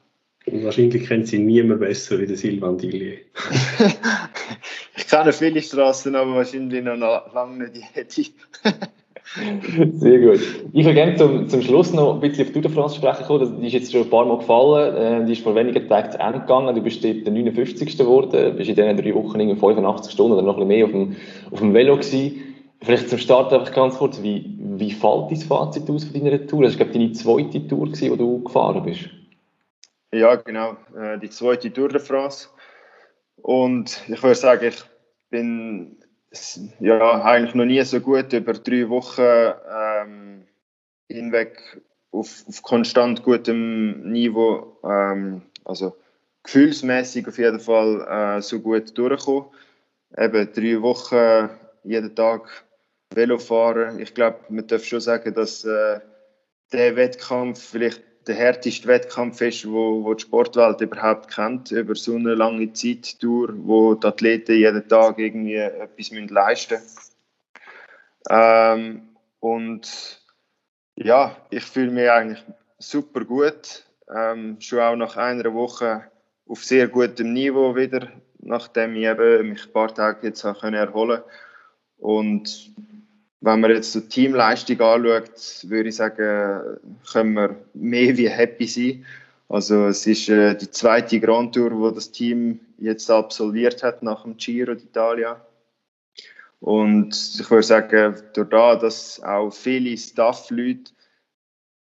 Und 0.46 0.64
wahrscheinlich 0.64 1.06
kennt 1.08 1.26
sie 1.26 1.38
niemand 1.38 1.80
besser 1.80 2.18
wie 2.18 2.26
der 2.26 2.36
Silvan 2.36 2.76
Dillier. 2.76 3.18
ich 4.96 5.08
kenne 5.08 5.32
viele 5.32 5.62
Straßen, 5.62 6.14
aber 6.14 6.34
wahrscheinlich 6.34 6.84
noch 6.84 7.32
lange 7.32 7.70
nicht 7.70 8.16
die 8.16 8.34
Sehr 9.92 10.20
gut. 10.20 10.40
Ich 10.72 10.84
würde 10.84 10.94
gerne 10.94 11.16
zum, 11.16 11.48
zum 11.48 11.62
Schluss 11.62 11.92
noch 11.92 12.14
ein 12.14 12.20
bisschen 12.20 12.44
auf 12.44 12.48
die 12.48 12.52
Tour 12.52 12.62
de 12.62 12.70
France 12.70 12.96
sprechen 12.96 13.24
kommen. 13.24 13.60
Die 13.60 13.66
ist 13.66 13.72
jetzt 13.72 13.92
schon 13.92 14.02
ein 14.02 14.10
paar 14.10 14.26
Mal 14.26 14.38
gefallen. 14.38 14.96
Äh, 14.96 15.26
die 15.26 15.32
ist 15.32 15.42
vor 15.42 15.54
wenigen 15.54 15.88
Tagen 15.88 16.12
zu 16.12 16.20
Ende 16.20 16.40
gegangen. 16.40 16.74
Du 16.74 16.82
bist 16.82 17.02
dort 17.02 17.24
der 17.24 17.32
59. 17.32 17.96
geworden. 17.96 18.30
Du 18.30 18.52
bist 18.52 18.68
in 18.68 18.76
diesen 18.76 18.96
drei 18.96 19.14
Wochen 19.14 19.40
in 19.40 19.56
85 19.56 20.12
Stunden 20.12 20.34
oder 20.34 20.42
noch 20.42 20.58
ein 20.58 20.68
bisschen 20.68 20.68
mehr 20.68 20.84
auf 20.84 20.92
dem, 20.92 21.16
auf 21.50 21.58
dem 21.58 21.74
Velo 21.74 21.96
gewesen. 21.96 22.42
Vielleicht 22.82 23.08
zum 23.08 23.18
Start 23.18 23.52
einfach 23.52 23.72
ganz 23.72 23.96
kurz, 23.96 24.22
wie, 24.22 24.58
wie 24.58 24.92
fällt 24.92 25.30
dein 25.30 25.38
Fazit 25.38 25.88
aus 25.88 26.04
von 26.04 26.22
deiner 26.22 26.46
Tour? 26.46 26.64
Das 26.64 26.78
war, 26.78 26.86
glaube 26.86 26.92
ich, 26.92 26.98
deine 26.98 27.12
zweite 27.12 27.66
Tour, 27.66 27.86
gewesen, 27.86 28.12
die 28.12 28.18
du 28.18 28.42
gefahren 28.42 28.82
bist. 28.84 29.08
Ja, 30.14 30.36
genau. 30.36 30.76
Äh, 30.96 31.18
die 31.18 31.28
zweite 31.28 31.72
Tour 31.72 31.88
de 31.88 31.98
France. 31.98 32.48
Und 33.34 34.00
ich 34.06 34.22
würde 34.22 34.36
sagen, 34.36 34.68
ich 34.68 34.80
bin 35.28 35.98
ja, 36.78 37.22
eigentlich 37.24 37.56
noch 37.56 37.64
nie 37.64 37.82
so 37.82 37.98
gut 37.98 38.32
über 38.32 38.52
drei 38.52 38.88
Wochen 38.88 39.54
ähm, 39.68 40.46
hinweg 41.08 41.82
auf, 42.12 42.44
auf, 42.46 42.62
konstant 42.62 43.24
gutem 43.24 44.12
Niveau, 44.12 44.78
ähm, 44.84 45.42
also 45.64 45.96
gefühlsmäßig 46.44 47.26
auf 47.26 47.38
jeden 47.38 47.58
Fall 47.58 48.36
äh, 48.38 48.40
so 48.40 48.60
gut 48.60 48.96
durchgekommen. 48.96 49.50
Eben 50.16 50.52
drei 50.52 50.80
Wochen 50.80 51.50
jeden 51.82 52.14
Tag 52.14 52.64
Velo 53.12 53.38
fahren. 53.38 53.98
Ich 53.98 54.14
glaube, 54.14 54.38
man 54.48 54.66
darf 54.68 54.84
schon 54.84 55.00
sagen, 55.00 55.34
dass 55.34 55.64
äh, 55.64 55.98
der 56.72 56.94
Wettkampf 56.94 57.60
vielleicht 57.60 58.13
der 58.26 58.34
härteste 58.34 58.88
Wettkampf 58.88 59.40
ist, 59.40 59.70
wo, 59.70 60.04
wo 60.04 60.14
die 60.14 60.22
Sportwelt 60.22 60.80
überhaupt 60.80 61.28
kennt, 61.34 61.70
über 61.70 61.94
so 61.94 62.14
eine 62.14 62.34
lange 62.34 62.72
Zeit 62.72 63.22
durch, 63.22 63.52
wo 63.56 63.94
die 63.94 64.06
Athleten 64.06 64.56
jeden 64.56 64.88
Tag 64.88 65.18
irgendwie 65.18 65.56
etwas 65.56 66.10
müssen 66.10 66.28
leisten 66.28 66.74
müssen. 66.74 67.14
Ähm, 68.30 69.02
und 69.40 70.22
ja, 70.96 71.36
ich 71.50 71.64
fühle 71.64 71.90
mich 71.90 72.10
eigentlich 72.10 72.42
super 72.78 73.24
gut. 73.24 73.84
Ähm, 74.14 74.56
schon 74.60 74.80
auch 74.80 74.96
nach 74.96 75.16
einer 75.16 75.52
Woche 75.52 76.04
auf 76.46 76.64
sehr 76.64 76.88
gutem 76.88 77.32
Niveau 77.32 77.74
wieder, 77.74 78.08
nachdem 78.38 78.96
ich 78.96 79.04
eben 79.04 79.50
mich 79.50 79.66
ein 79.66 79.72
paar 79.72 79.94
Tage 79.94 80.28
jetzt 80.28 80.44
erholen 80.44 80.92
konnte. 80.92 81.24
Und 81.98 82.74
wenn 83.44 83.60
man 83.60 83.70
jetzt 83.72 83.94
die 83.94 84.00
Teamleistung 84.00 84.80
anschaut, 84.80 85.64
würde 85.64 85.88
ich 85.90 85.96
sagen, 85.96 86.78
können 87.12 87.34
wir 87.34 87.56
mehr 87.74 88.16
wie 88.16 88.28
happy 88.28 88.66
sein. 88.66 89.04
Also 89.50 89.86
es 89.88 90.06
ist 90.06 90.30
äh, 90.30 90.56
die 90.56 90.70
zweite 90.70 91.20
Grand 91.20 91.54
Tour, 91.54 91.72
wo 91.72 91.90
das 91.90 92.10
Team 92.10 92.60
jetzt 92.78 93.10
absolviert 93.10 93.82
hat 93.82 94.02
nach 94.02 94.22
dem 94.22 94.38
Giro 94.38 94.72
d'Italia. 94.72 95.36
Und 96.60 97.14
ich 97.38 97.50
würde 97.50 97.62
sagen, 97.62 98.16
durch 98.32 98.48
das, 98.48 98.80
dass 98.80 99.22
auch 99.22 99.50
viele 99.50 99.98
Staff-Leute 99.98 100.92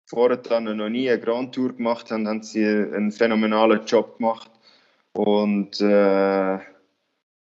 vorher 0.07 0.61
noch 0.61 0.89
nie 0.89 1.11
eine 1.11 1.21
Grand 1.21 1.55
Tour 1.55 1.75
gemacht 1.75 2.11
haben, 2.11 2.27
haben 2.27 2.43
sie 2.43 2.65
einen 2.65 3.13
phänomenalen 3.13 3.85
Job 3.85 4.17
gemacht. 4.17 4.51
Und 5.13 5.79
äh, 5.83 6.59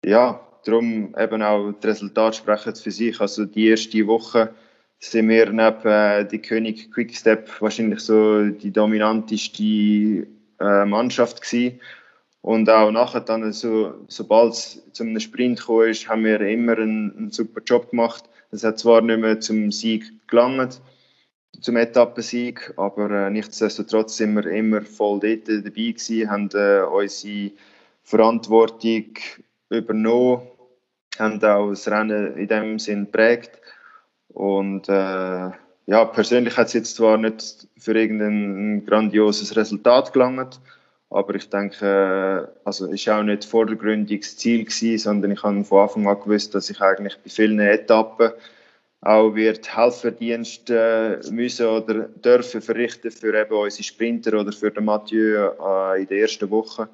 ja, 0.04 0.47
darum 0.64 1.14
eben 1.18 1.42
auch 1.42 1.72
die 1.72 1.86
Resultate 1.86 2.36
sprechen 2.36 2.74
für 2.74 2.90
sich. 2.90 3.20
Also 3.20 3.44
die 3.44 3.68
erste 3.68 4.06
Woche 4.06 4.54
sind 4.98 5.28
wir 5.28 5.50
neben 5.50 5.86
äh, 5.86 6.26
die 6.26 6.40
König 6.40 6.90
Quickstep 6.92 7.60
wahrscheinlich 7.60 8.00
so 8.00 8.46
die 8.48 8.72
dominanteste 8.72 10.26
äh, 10.60 10.84
Mannschaft 10.84 11.40
gewesen. 11.40 11.80
Und 12.40 12.70
auch 12.70 12.90
nachher 12.90 13.20
dann, 13.20 13.52
so, 13.52 13.94
sobald 14.08 14.54
es 14.54 14.82
zu 14.92 15.02
einem 15.02 15.20
Sprint 15.20 15.60
ist, 15.86 16.08
haben 16.08 16.24
wir 16.24 16.40
immer 16.40 16.78
einen, 16.78 17.16
einen 17.16 17.30
super 17.30 17.60
Job 17.64 17.90
gemacht. 17.90 18.24
Es 18.50 18.64
hat 18.64 18.78
zwar 18.78 19.02
nicht 19.02 19.20
mehr 19.20 19.40
zum 19.40 19.70
Sieg 19.70 20.10
gelangt, 20.28 20.80
zum 21.60 21.76
Etappensieg, 21.76 22.72
aber 22.76 23.10
äh, 23.10 23.30
nichtsdestotrotz 23.30 24.16
sind 24.16 24.34
wir 24.34 24.46
immer 24.46 24.82
voll 24.82 25.20
dort 25.20 25.48
dabei 25.48 25.70
gewesen, 25.70 26.30
haben 26.30 26.48
äh, 26.54 26.82
unsere 26.82 27.50
Verantwortung 28.02 29.14
übernommen, 29.70 30.42
haben 31.18 31.42
auch 31.44 31.70
das 31.70 31.88
Rennen 31.88 32.36
in 32.36 32.48
dem 32.48 32.78
Sinn 32.78 33.06
geprägt. 33.06 33.50
Und 34.28 34.88
äh, 34.88 35.50
ja, 35.88 36.04
persönlich 36.04 36.56
hat 36.56 36.68
es 36.68 36.74
jetzt 36.74 36.96
zwar 36.96 37.16
nicht 37.16 37.66
für 37.78 37.98
irgendein 37.98 38.84
grandioses 38.84 39.56
Resultat 39.56 40.12
gelangt, 40.12 40.60
aber 41.10 41.34
ich 41.34 41.48
denke, 41.48 42.50
äh, 42.54 42.60
also 42.64 42.86
ist 42.86 43.08
auch 43.08 43.22
nicht 43.22 43.44
vordergründiges 43.44 44.36
Ziel 44.36 44.64
gewesen, 44.64 44.98
sondern 44.98 45.30
ich 45.32 45.42
habe 45.42 45.64
von 45.64 45.80
Anfang 45.80 46.06
an 46.06 46.20
gewusst, 46.20 46.54
dass 46.54 46.68
ich 46.68 46.80
eigentlich 46.80 47.16
bei 47.24 47.30
vielen 47.30 47.58
Etappen 47.58 48.32
auch 49.00 49.34
wird 49.34 49.76
Helferdienst 49.76 50.70
äh, 50.70 51.18
müssen 51.30 51.66
oder 51.66 52.08
dürfen 52.08 52.60
verrichten 52.60 53.10
für 53.10 53.34
eben 53.34 53.54
unsere 53.54 53.84
Sprinter 53.84 54.40
oder 54.40 54.52
für 54.52 54.70
den 54.70 54.84
Mathieu 54.84 55.50
äh, 55.58 56.02
in 56.02 56.08
der 56.08 56.18
ersten 56.18 56.50
Woche. 56.50 56.88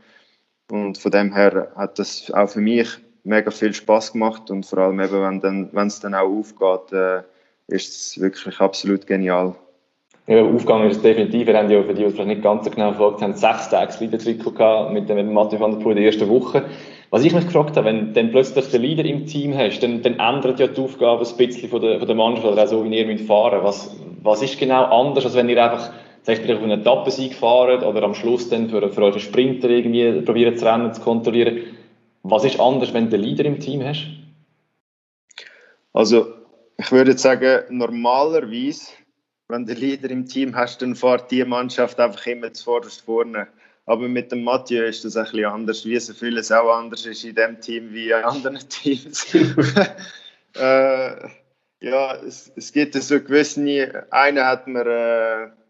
Und 0.71 0.99
von 0.99 1.11
dem 1.11 1.35
her 1.35 1.73
hat 1.77 1.99
das 1.99 2.33
auch 2.33 2.49
für 2.49 2.61
mich 2.61 2.89
mega 3.25 3.51
viel 3.51 3.75
Spaß 3.75 4.13
gemacht 4.13 4.51
und 4.51 4.67
vor 4.67 4.79
allem 4.79 5.01
eben, 5.01 5.71
wenn 5.73 5.87
es 5.87 6.01
dann 6.01 6.15
auch 6.15 6.29
aufgeht, 6.29 6.93
äh, 6.93 7.23
ist 7.67 7.95
es 7.95 8.21
wirklich 8.21 8.61
absolut 8.61 9.07
genial. 9.07 9.55
Ja, 10.27 10.43
aufgegangen 10.43 10.89
ist 10.89 10.97
es 10.97 11.03
definitiv. 11.03 11.47
Wir 11.47 11.59
haben 11.59 11.71
ja 11.71 11.83
für 11.83 11.93
die, 11.93 12.03
die 12.03 12.11
vielleicht 12.11 12.29
nicht 12.29 12.43
ganz 12.43 12.65
so 12.65 12.71
genau 12.71 12.93
verfolgt 12.93 13.21
haben, 13.21 13.35
sechs 13.35 13.69
Tage 13.69 13.93
Leader-Trikot 14.01 14.91
mit 14.91 15.09
dem 15.09 15.35
Mathieu 15.35 15.61
van 15.61 15.73
der 15.73 15.79
Poel 15.81 15.93
in 15.93 16.03
der 16.03 16.07
ersten 16.07 16.29
Woche. 16.31 16.65
Was 17.11 17.25
ich 17.25 17.35
mich 17.35 17.45
gefragt 17.45 17.77
habe, 17.77 17.87
wenn 17.87 18.07
du 18.07 18.13
dann 18.13 18.31
plötzlich 18.31 18.71
den 18.71 18.81
Leader 18.81 19.05
im 19.05 19.27
Team 19.27 19.57
hast, 19.57 19.81
dann, 19.81 20.03
dann 20.03 20.19
ändert 20.19 20.61
ja 20.61 20.67
die 20.67 20.81
Aufgabe 20.81 21.27
ein 21.27 21.37
bisschen 21.37 21.69
von 21.69 21.83
der, 21.83 21.99
von 21.99 22.07
der 22.09 22.17
Mannschaft 22.17 22.47
oder 22.47 22.63
auch 22.63 22.67
so, 22.67 22.85
wie 22.85 22.99
ihr 22.99 23.07
müsst 23.07 23.27
fahren 23.27 23.61
was, 23.63 23.95
was 24.23 24.43
ist 24.43 24.59
genau 24.59 24.85
anders, 24.85 25.27
als 25.27 25.35
wenn 25.35 25.49
ihr 25.51 25.63
einfach 25.63 25.93
zum 26.25 26.35
Beispiel 26.35 26.57
auf 26.57 26.63
einen 26.63 26.81
Etappensieg 26.81 27.35
fahrt 27.35 27.83
oder 27.83 28.03
am 28.03 28.15
Schluss 28.15 28.49
dann 28.49 28.71
für, 28.71 28.91
für 28.91 29.03
euren 29.03 29.21
Sprinter 29.21 29.69
irgendwie 29.69 30.23
probieren 30.23 30.57
zu 30.57 30.65
rennen, 30.65 30.95
zu 30.95 31.03
kontrollieren. 31.03 31.77
Was 32.23 32.45
ist 32.45 32.59
anders, 32.59 32.95
wenn 32.95 33.05
du 33.05 33.11
den 33.11 33.21
Leader 33.21 33.45
im 33.45 33.61
Team 33.61 33.85
hast? 33.85 34.07
Also, 35.93 36.33
ich 36.79 36.91
würde 36.91 37.19
sagen, 37.19 37.65
normalerweise, 37.69 38.93
wenn 39.49 39.67
du 39.67 39.75
Leader 39.75 40.11
im 40.11 40.25
Team 40.25 40.57
hast, 40.57 40.81
dann 40.81 40.97
fährt 40.97 41.31
die 41.31 41.45
Mannschaft 41.45 42.01
einfach 42.01 42.27
immer 42.27 42.51
zuvorderst 42.55 43.03
vorne. 43.03 43.47
Aber 43.85 44.09
mit 44.09 44.33
dem 44.33 44.45
Mathieu 44.45 44.83
ist 44.83 45.05
das 45.05 45.19
ein 45.19 45.25
bisschen 45.25 45.45
anders, 45.45 45.85
wie 45.85 46.01
so 46.01 46.15
vieles 46.15 46.51
auch 46.51 46.73
anders 46.75 47.05
ist 47.05 47.23
in 47.25 47.35
dem 47.35 47.61
Team 47.61 47.93
wie 47.93 48.09
in 48.09 48.25
anderen 48.25 48.59
Teams. 48.71 49.27
äh, 50.57 51.29
ja, 51.81 52.15
es, 52.27 52.51
es 52.57 52.73
gibt 52.73 52.95
so 52.95 53.21
gewisse, 53.21 54.07
einer 54.11 54.47
hat 54.47 54.67
mir 54.67 54.87
äh, 54.87 55.64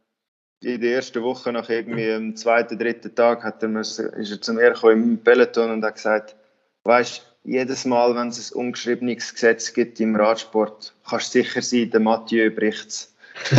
in 0.65 0.81
der 0.81 0.97
ersten 0.97 1.23
Woche, 1.23 1.53
nach 1.53 1.69
irgendwie 1.69 2.11
am 2.11 2.37
zweiten, 2.37 2.79
dritten 2.79 3.15
Tag, 3.15 3.45
hat 3.45 3.62
er 3.62 3.81
ist 3.81 3.99
er 3.99 4.41
zu 4.41 4.53
mir 4.55 4.71
gekommen 4.73 5.03
im 5.03 5.19
Peloton 5.19 5.71
und 5.71 5.85
hat 5.85 5.97
gesagt, 5.97 6.37
weißt 6.85 7.23
jedes 7.45 7.85
Mal, 7.85 8.15
wenn 8.17 8.29
es 8.29 8.51
ein 8.53 8.59
ungeschriebenes 8.59 9.35
Gesetz 9.35 9.73
gibt 9.73 10.01
im 10.01 10.17
Radsport, 10.17 10.95
kannst 11.09 11.35
du 11.35 11.43
sicher 11.43 11.62
sein, 11.62 11.91
der 11.91 12.01
Mathieu 12.01 12.51
bricht 12.51 13.09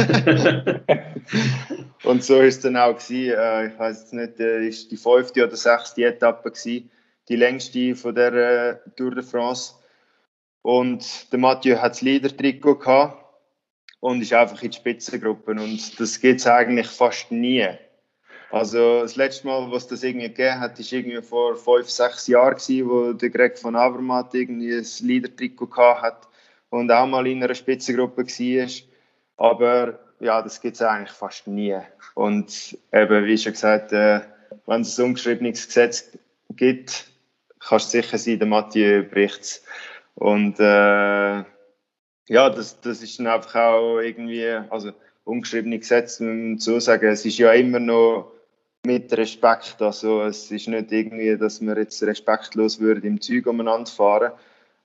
und 2.03 2.23
so 2.23 2.39
ist 2.39 2.55
es 2.55 2.61
dann 2.61 2.77
auch 2.77 2.97
gewesen. 2.97 3.37
Äh, 3.37 3.67
ich 3.67 3.77
weiß 3.77 3.99
jetzt 3.99 4.13
nicht, 4.13 4.39
äh, 4.39 4.67
ist 4.67 4.89
die 4.91 4.97
fünfte 4.97 5.45
oder 5.45 5.55
sechste 5.55 6.05
Etappe 6.05 6.51
gewesen, 6.51 6.89
die 7.27 7.35
längste 7.35 7.95
von 7.95 8.15
der 8.15 8.33
äh, 8.33 8.77
Tour 8.95 9.13
de 9.13 9.23
France. 9.23 9.73
Und 10.61 11.31
der 11.31 11.39
Mathieu 11.39 11.77
hat 11.77 11.91
das 11.91 12.01
Leader-Trikot 12.01 12.75
gehabt 12.75 13.24
und 14.05 14.21
ist 14.21 14.33
einfach 14.33 14.61
in 14.61 14.69
die 14.69 14.77
Spitzengruppe. 14.77 15.51
Und 15.51 15.99
das 15.99 16.19
geht 16.19 16.37
es 16.37 16.45
eigentlich 16.45 16.85
fast 16.85 17.31
nie. 17.31 17.67
Also 18.51 19.01
das 19.01 19.15
letzte 19.15 19.47
Mal, 19.47 19.71
was 19.71 19.87
das 19.87 20.03
irgendwie 20.03 20.27
gegeben 20.27 20.59
hat, 20.59 20.79
ist 20.79 20.93
irgendwie 20.93 21.23
vor 21.23 21.55
fünf, 21.55 21.89
sechs 21.89 22.27
Jahren 22.27 22.53
gewesen, 22.53 22.87
wo 22.87 23.13
der 23.13 23.31
Greg 23.31 23.57
von 23.57 23.75
Avermaet 23.75 24.35
irgendwie 24.35 24.75
ein 24.75 25.07
Leader-Trikot 25.07 26.03
hat 26.03 26.27
und 26.69 26.91
auch 26.91 27.07
mal 27.07 27.25
in 27.25 27.43
einer 27.43 27.55
Spitzengruppe 27.55 28.27
war. 28.27 28.69
Aber 29.37 29.99
ja, 30.19 30.39
das 30.39 30.61
gibt 30.61 30.75
es 30.75 30.83
eigentlich 30.83 31.09
fast 31.09 31.47
nie. 31.47 31.75
Und 32.13 32.77
eben, 32.93 33.25
wie 33.25 33.37
schon 33.39 33.53
gesagt, 33.53 33.91
äh, 33.91 34.21
wenn 34.67 34.81
es 34.81 34.99
ein 34.99 35.05
ungeschriebenes 35.05 35.65
Gesetz 35.65 36.11
gibt, 36.51 37.07
kannst 37.59 37.91
du 37.91 38.01
sicher 38.01 38.19
sein, 38.19 38.37
der 38.37 38.47
Mathieu 38.47 39.01
bricht 39.01 39.63
Und 40.13 40.59
äh, 40.59 41.43
ja, 42.27 42.49
das, 42.49 42.79
das 42.81 43.01
ist 43.01 43.19
dann 43.19 43.27
einfach 43.27 43.55
auch 43.55 43.99
irgendwie, 43.99 44.45
also 44.69 44.91
ungeschriebene 45.23 45.79
Gesetze, 45.79 46.23
man 46.23 46.59
so 46.59 46.79
sagen, 46.79 47.07
es 47.07 47.25
ist 47.25 47.37
ja 47.37 47.51
immer 47.53 47.79
noch 47.79 48.31
mit 48.85 49.11
Respekt. 49.13 49.81
Also 49.81 50.21
es 50.21 50.51
ist 50.51 50.67
nicht 50.67 50.91
irgendwie, 50.91 51.37
dass 51.37 51.61
wir 51.61 51.77
jetzt 51.77 52.01
respektlos 52.03 52.79
würden 52.79 53.03
im 53.03 53.21
Zug 53.21 53.47
umeinander 53.47 53.89
fahren. 53.89 54.31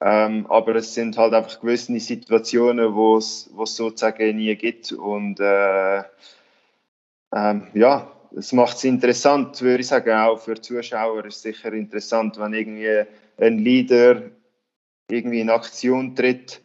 Ähm, 0.03 0.47
aber 0.49 0.77
es 0.77 0.95
sind 0.95 1.19
halt 1.19 1.35
einfach 1.35 1.61
gewisse 1.61 1.99
Situationen, 2.01 2.95
wo 2.95 3.19
es 3.19 3.51
sozusagen 3.65 4.37
nie 4.37 4.57
gibt. 4.57 4.93
Und 4.93 5.39
äh, 5.41 6.03
ähm, 7.35 7.67
ja, 7.75 8.11
es 8.35 8.53
macht 8.53 8.77
es 8.79 8.85
interessant, 8.85 9.61
würde 9.61 9.81
ich 9.81 9.89
sagen, 9.89 10.11
auch 10.11 10.39
für 10.39 10.61
Zuschauer 10.61 11.27
ist 11.27 11.37
es 11.37 11.43
sicher 11.43 11.73
interessant, 11.73 12.39
wenn 12.39 12.55
irgendwie 12.55 13.05
ein 13.39 13.59
Leader 13.59 14.23
irgendwie 15.11 15.41
in 15.41 15.51
Aktion 15.51 16.15
tritt, 16.15 16.63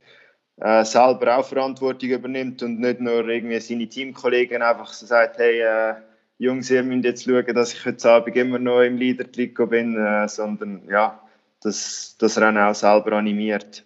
äh, 0.58 0.86
selber 0.86 1.38
auch 1.38 1.46
Verantwortung 1.46 2.10
übernimmt 2.10 2.64
und 2.64 2.80
nicht 2.80 3.00
nur 3.02 3.28
irgendwie 3.28 3.60
seine 3.60 3.88
Teamkollegen 3.88 4.62
einfach 4.62 4.94
so 4.94 5.06
sagt, 5.06 5.38
hey, 5.38 5.60
äh, 5.62 5.96
Jungs, 6.38 6.70
ihr 6.70 6.84
müsst 6.84 7.06
jetzt 7.06 7.24
schauen, 7.24 7.46
dass 7.54 7.74
ich 7.74 7.86
heute 7.86 8.10
Abend 8.10 8.36
immer 8.36 8.60
noch 8.60 8.82
im 8.82 8.98
Leader-Trikot 8.98 9.68
bin, 9.68 9.96
äh, 9.98 10.28
sondern 10.28 10.82
ja, 10.90 11.22
dass, 11.62 12.18
dass 12.20 12.38
er 12.38 12.70
auch 12.70 12.76
selber 12.76 13.14
animiert. 13.14 13.86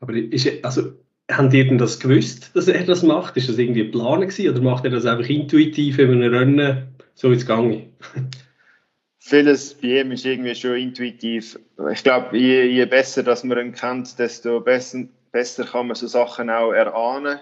Aber 0.00 0.14
ist, 0.14 0.48
also, 0.64 0.92
haben 1.30 1.50
die 1.50 1.66
denn 1.66 1.78
das 1.78 2.00
gewusst, 2.00 2.50
dass 2.54 2.68
er 2.68 2.84
das 2.84 3.02
macht? 3.02 3.36
Ist 3.36 3.48
das 3.48 3.58
irgendwie 3.58 3.82
ein 3.82 3.90
Plan 3.90 4.20
gewesen, 4.20 4.50
oder 4.50 4.62
macht 4.62 4.84
er 4.84 4.90
das 4.90 5.06
einfach 5.06 5.28
intuitiv 5.28 5.98
in 5.98 6.10
einem 6.10 6.34
Rennen, 6.34 6.88
so 7.14 7.30
wie 7.30 7.34
es 7.34 7.46
gegangen? 7.46 7.92
Vieles 9.18 9.74
bei 9.74 10.00
ihm 10.00 10.12
ist 10.12 10.24
irgendwie 10.24 10.54
schon 10.54 10.76
intuitiv. 10.76 11.58
Ich 11.92 12.02
glaube, 12.02 12.38
je, 12.38 12.64
je, 12.64 12.86
besser 12.86 13.22
dass 13.22 13.44
man 13.44 13.58
ihn 13.58 13.72
kennt, 13.72 14.18
desto 14.18 14.60
besser, 14.60 15.04
besser 15.32 15.64
kann 15.64 15.86
man 15.88 15.96
so 15.96 16.06
Sachen 16.06 16.50
auch 16.50 16.72
erahnen. 16.72 17.40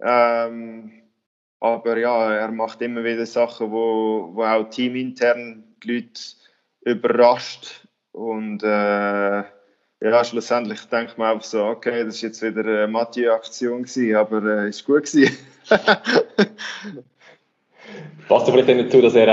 Ähm, 0.00 1.02
aber 1.60 1.98
ja, 1.98 2.32
er 2.32 2.52
macht 2.52 2.82
immer 2.82 3.02
wieder 3.02 3.26
Sachen, 3.26 3.70
wo, 3.70 4.30
wo 4.32 4.44
auch 4.44 4.70
teamintern 4.70 5.64
die 5.82 5.92
Leute 5.92 6.22
überrascht. 6.82 7.86
Und 8.12 8.62
äh, 8.62 9.42
ja, 10.00 10.24
schlussendlich 10.24 10.84
denkt 10.84 11.18
man 11.18 11.32
einfach 11.32 11.46
so, 11.46 11.64
okay, 11.64 12.04
das 12.04 12.16
ist 12.16 12.22
jetzt 12.22 12.42
wieder 12.42 12.60
eine 12.60 12.86
Mathieu-Aktion 12.88 13.82
gewesen, 13.82 14.14
aber 14.16 14.42
äh, 14.44 14.68
ist 14.68 14.84
gut. 14.84 15.10
Passt 18.28 18.50
vielleicht 18.50 18.68
dazu, 18.68 19.00
dass 19.00 19.14
er 19.14 19.28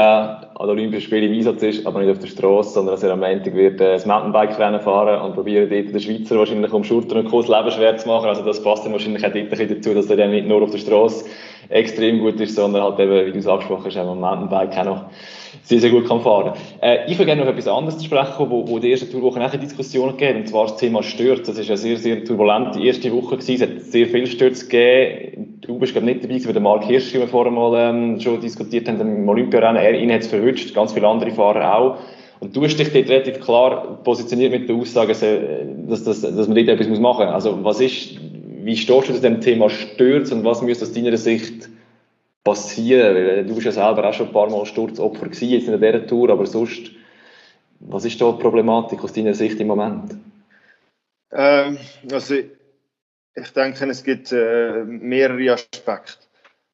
auch 0.53 0.62
an 0.62 0.68
den 0.68 0.78
Olympischen 0.78 1.08
Spielen 1.08 1.24
im 1.26 1.38
Einsatz 1.38 1.62
ist, 1.64 1.86
aber 1.86 1.99
nicht 1.99 2.12
auf 2.12 2.20
der 2.20 2.28
Straße, 2.28 2.70
sondern 2.70 2.95
dass 2.95 3.03
er 3.03 3.12
am 3.12 3.20
Montag 3.20 3.53
wird 3.53 3.82
äh, 3.82 3.93
das 3.93 4.06
Mountainbike-Rennen 4.06 4.80
fahren 4.80 5.22
und 5.22 5.36
probieren 5.36 5.70
dort 5.70 5.93
den 5.93 5.99
Schweizer 5.99 6.39
wahrscheinlich 6.39 6.72
um 6.72 6.86
Schultern 6.86 7.20
und 7.20 7.30
Kurs 7.30 7.49
Leben 7.49 7.72
schwer 7.72 7.97
zu 7.97 8.08
machen. 8.08 8.30
Also 8.30 8.43
das 8.43 8.64
passt 8.64 8.86
dann 8.86 8.93
wahrscheinlich 8.93 9.26
auch 9.26 9.34
dort 9.34 9.72
dazu, 9.72 9.93
dass 9.93 10.10
er 10.10 10.16
dann 10.16 10.32
nicht 10.32 10.47
nur 10.47 10.62
auf 10.62 10.72
der 10.72 10.78
Straße 10.78 11.26
extrem 11.68 12.20
gut 12.20 12.39
ist, 12.39 12.56
sondern 12.56 12.84
halt 12.84 12.99
eben, 12.99 13.26
wie 13.26 13.32
du 13.34 13.39
es 13.39 13.47
angesprochen 13.47 13.84
hast, 13.86 13.97
am 13.97 14.18
Mountainbike 14.20 14.78
auch 14.78 14.86
noch 14.86 15.06
sehr, 15.66 15.80
sehr 15.80 15.89
gut 15.89 16.07
kann 16.07 16.22
fahren. 16.22 16.53
Äh, 16.82 17.11
ich 17.11 17.18
würde 17.18 17.26
gerne 17.26 17.41
noch 17.41 17.49
etwas 17.49 17.68
anderes 17.68 18.03
sprechen, 18.03 18.49
wo, 18.49 18.68
wo 18.68 18.80
die 18.80 18.91
erste 18.91 19.09
Tourwoche 19.09 19.41
eine 19.41 19.57
Diskussion 19.57 20.11
gegeben 20.11 20.41
und 20.41 20.47
zwar 20.47 20.68
das 20.68 20.78
Thema 20.78 21.01
Stürze. 21.01 21.51
Das 21.51 21.57
ist 21.57 21.70
eine 21.70 21.78
sehr, 21.78 21.97
sehr 21.97 22.24
turbulente 22.24 22.80
erste 22.80 23.11
Woche 23.11 23.38
gewesen. 23.38 23.53
Es 23.53 23.61
hat 23.61 23.82
sehr 23.82 24.07
viele 24.07 24.28
Stürze 24.28 24.66
gegeben. 24.68 25.59
Du 25.61 25.80
bist 25.80 25.93
gerade 25.93 26.05
nicht 26.05 26.24
dabei 26.24 26.45
weil 26.45 26.53
der 26.53 26.61
Mark 26.61 26.84
Hirsch, 26.86 27.11
den 27.11 27.22
wir 27.22 27.28
vorher 27.28 27.51
mal 27.51 27.89
ähm, 27.89 28.20
schon 28.20 28.39
diskutiert 28.39 28.88
haben, 28.88 29.01
im 29.01 29.28
Olympiarennen, 29.28 29.82
er, 29.82 30.13
hat 30.13 30.22
es 30.22 30.28
verwünscht, 30.28 30.74
ganz 30.76 30.93
viele 30.93 31.07
andere 31.07 31.32
Fahrer 31.32 31.76
auch. 31.76 31.97
Und 32.39 32.55
du 32.55 32.63
hast 32.63 32.78
dich 32.78 32.91
dort 32.91 33.09
relativ 33.09 33.39
klar 33.39 33.99
positioniert 34.03 34.51
mit 34.51 34.70
der 34.70 34.76
Aussage, 34.76 35.13
dass, 35.88 36.03
dass, 36.03 36.22
dass 36.22 36.47
man 36.47 36.55
dort 36.55 36.68
etwas 36.68 36.99
machen 36.99 37.26
muss. 37.26 37.34
Also 37.34 37.63
was 37.63 37.80
ist, 37.80 38.20
wie 38.61 38.78
stehst 38.78 39.09
du 39.09 39.13
zu 39.13 39.22
dem 39.22 39.41
Thema 39.41 39.70
Stürze 39.70 40.36
und 40.36 40.43
was 40.43 40.61
müsste 40.61 40.86
aus 40.86 40.93
deiner 40.93 41.18
Sicht 41.18 41.70
passieren? 42.46 43.16
Weil 43.16 43.46
du 43.46 43.56
bist 43.56 43.66
ja 43.66 43.74
selber 43.74 44.08
auch 44.08 44.14
schon 44.14 44.28
ein 44.28 44.34
paar 44.34 44.50
Mal 44.50 44.66
Sturzopfer 44.66 45.26
gewesen, 45.26 45.50
jetzt 45.50 45.68
in 45.68 45.82
dieser 45.82 46.08
Tour, 46.08 46.30
aber 46.30 46.46
sonst, 46.46 46.91
was 47.82 48.06
ist 48.06 48.22
da 48.22 48.32
die 48.32 48.41
Problematik 48.41 49.04
aus 49.04 49.12
deiner 49.12 49.34
Sicht 49.34 49.60
im 49.60 49.68
Moment? 49.68 50.16
Ähm, 51.34 51.78
also 52.10 52.36
ich 52.36 53.52
denke, 53.54 53.89
es 53.89 54.04
gibt 54.04 54.32
äh, 54.32 54.84
mehrere 54.86 55.54
Aspekte. 55.54 56.26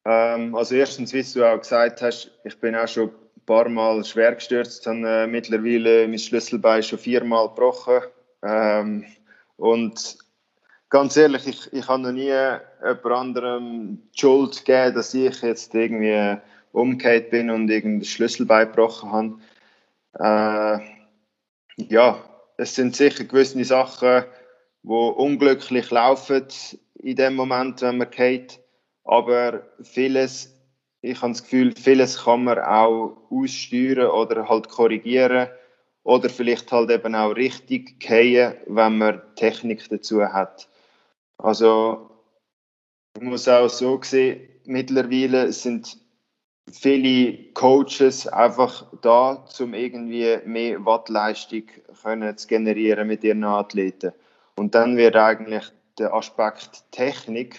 Ähm, 0.04 0.54
also 0.54 0.76
erstens, 0.76 1.12
wie 1.12 1.22
du 1.22 1.44
auch 1.44 1.58
gesagt 1.58 2.02
hast, 2.02 2.30
ich 2.44 2.58
bin 2.60 2.76
auch 2.76 2.86
schon 2.86 3.08
ein 3.08 3.46
paar 3.46 3.68
Mal 3.68 4.04
schwer 4.04 4.34
gestürzt, 4.34 4.86
habe 4.86 5.08
äh, 5.08 5.26
mittlerweile 5.26 6.06
mein 6.06 6.18
Schlüsselbein 6.18 6.82
schon 6.82 6.98
viermal 6.98 7.48
gebrochen. 7.48 8.02
Ähm, 8.44 9.04
und 9.56 10.18
ganz 10.92 11.16
ehrlich, 11.16 11.46
ich, 11.46 11.72
ich 11.72 11.88
habe 11.88 12.02
noch 12.02 12.12
nie 12.12 12.26
jemand 12.26 13.06
anderem 13.06 13.98
die 14.14 14.20
Schuld 14.20 14.58
gegeben, 14.58 14.94
dass 14.94 15.14
ich 15.14 15.40
jetzt 15.40 15.74
irgendwie 15.74 16.36
umgekehrt 16.72 17.30
bin 17.30 17.48
und 17.48 17.70
irgendein 17.70 18.04
Schlüssel 18.04 18.44
beigebrochen 18.44 19.10
habe. 19.10 20.80
Äh, 21.78 21.84
ja, 21.88 22.22
es 22.58 22.74
sind 22.74 22.94
sicher 22.94 23.24
gewisse 23.24 23.64
Sachen, 23.64 24.24
die 24.82 24.88
unglücklich 24.90 25.90
laufen 25.90 26.44
in 26.96 27.16
dem 27.16 27.36
Moment, 27.36 27.80
wenn 27.80 27.96
man 27.96 28.10
geht. 28.10 28.60
Aber 29.04 29.62
vieles, 29.82 30.54
ich 31.00 31.22
habe 31.22 31.32
das 31.32 31.42
Gefühl, 31.42 31.74
vieles 31.74 32.24
kann 32.24 32.44
man 32.44 32.58
auch 32.58 33.16
aussteuern 33.30 34.10
oder 34.10 34.46
halt 34.46 34.68
korrigieren 34.68 35.48
oder 36.02 36.28
vielleicht 36.28 36.70
halt 36.70 36.90
eben 36.90 37.14
auch 37.14 37.30
richtig 37.30 37.98
gehen, 37.98 38.56
wenn 38.66 38.98
man 38.98 39.22
Technik 39.36 39.88
dazu 39.88 40.22
hat. 40.22 40.68
Also, 41.42 42.08
ich 43.16 43.22
muss 43.22 43.48
auch 43.48 43.68
so 43.68 44.00
sehen, 44.02 44.48
mittlerweile 44.64 45.52
sind 45.52 45.98
viele 46.70 47.52
Coaches 47.52 48.28
einfach 48.28 48.86
da, 49.02 49.44
um 49.58 49.74
irgendwie 49.74 50.38
mehr 50.46 50.84
Wattleistung 50.84 51.64
können 52.00 52.38
zu 52.38 52.46
generieren 52.46 53.08
mit 53.08 53.24
ihren 53.24 53.42
Athleten. 53.42 54.12
Und 54.54 54.76
dann 54.76 54.96
wird 54.96 55.16
eigentlich 55.16 55.64
der 55.98 56.14
Aspekt 56.14 56.84
Technik, 56.92 57.58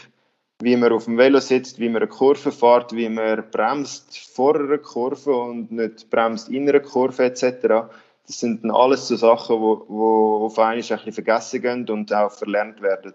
wie 0.62 0.78
man 0.78 0.94
auf 0.94 1.04
dem 1.04 1.18
Velo 1.18 1.42
sitzt, 1.42 1.78
wie 1.80 1.90
man 1.90 2.04
eine 2.04 2.08
Kurve 2.08 2.54
fährt, 2.54 2.96
wie 2.96 3.10
man 3.10 3.44
bremst 3.52 4.18
vor 4.34 4.56
einer 4.56 4.78
Kurve 4.78 5.36
und 5.36 5.74
nicht 5.74 6.10
bremst 6.10 6.48
in 6.48 6.70
einer 6.70 6.80
Kurve 6.80 7.26
etc. 7.26 7.92
Das 8.26 8.40
sind 8.40 8.64
dann 8.64 8.72
alles 8.72 9.10
so 9.10 9.18
Sachen, 9.18 9.58
die 9.58 9.66
auf 9.66 10.58
einmal 10.58 10.76
ein 10.76 10.78
bisschen 10.78 11.12
vergessen 11.12 11.62
gehen 11.62 11.90
und 11.90 12.14
auch 12.14 12.32
verlernt 12.32 12.82
werden. 12.82 13.14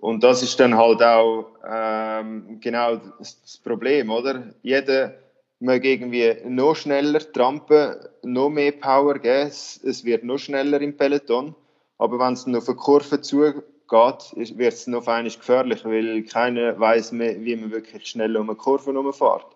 Und 0.00 0.22
das 0.22 0.42
ist 0.42 0.58
dann 0.60 0.76
halt 0.76 1.02
auch 1.02 1.46
ähm, 1.68 2.58
genau 2.60 3.00
das 3.18 3.60
Problem, 3.64 4.10
oder? 4.10 4.54
Jeder 4.62 5.14
mag 5.60 5.84
irgendwie 5.84 6.36
noch 6.44 6.76
schneller 6.76 7.20
trampen, 7.32 7.96
noch 8.22 8.48
mehr 8.48 8.72
Power 8.72 9.14
geben, 9.14 9.48
es, 9.48 9.80
es 9.82 10.04
wird 10.04 10.24
noch 10.24 10.38
schneller 10.38 10.80
im 10.80 10.96
Peloton. 10.96 11.54
Aber 11.98 12.18
wenn 12.20 12.34
es 12.34 12.44
dann 12.44 12.54
auf 12.54 12.68
eine 12.68 12.76
Kurve 12.76 13.20
zugeht, 13.20 13.64
wird 13.90 14.72
es 14.72 14.86
noch 14.86 15.06
einmal 15.08 15.24
gefährlich, 15.24 15.84
weil 15.84 16.22
keiner 16.22 16.78
weiß 16.78 17.12
mehr, 17.12 17.40
wie 17.40 17.56
man 17.56 17.72
wirklich 17.72 18.06
schnell 18.06 18.36
um 18.36 18.48
eine 18.48 18.56
Kurve 18.56 18.92
herumfährt. 18.92 19.46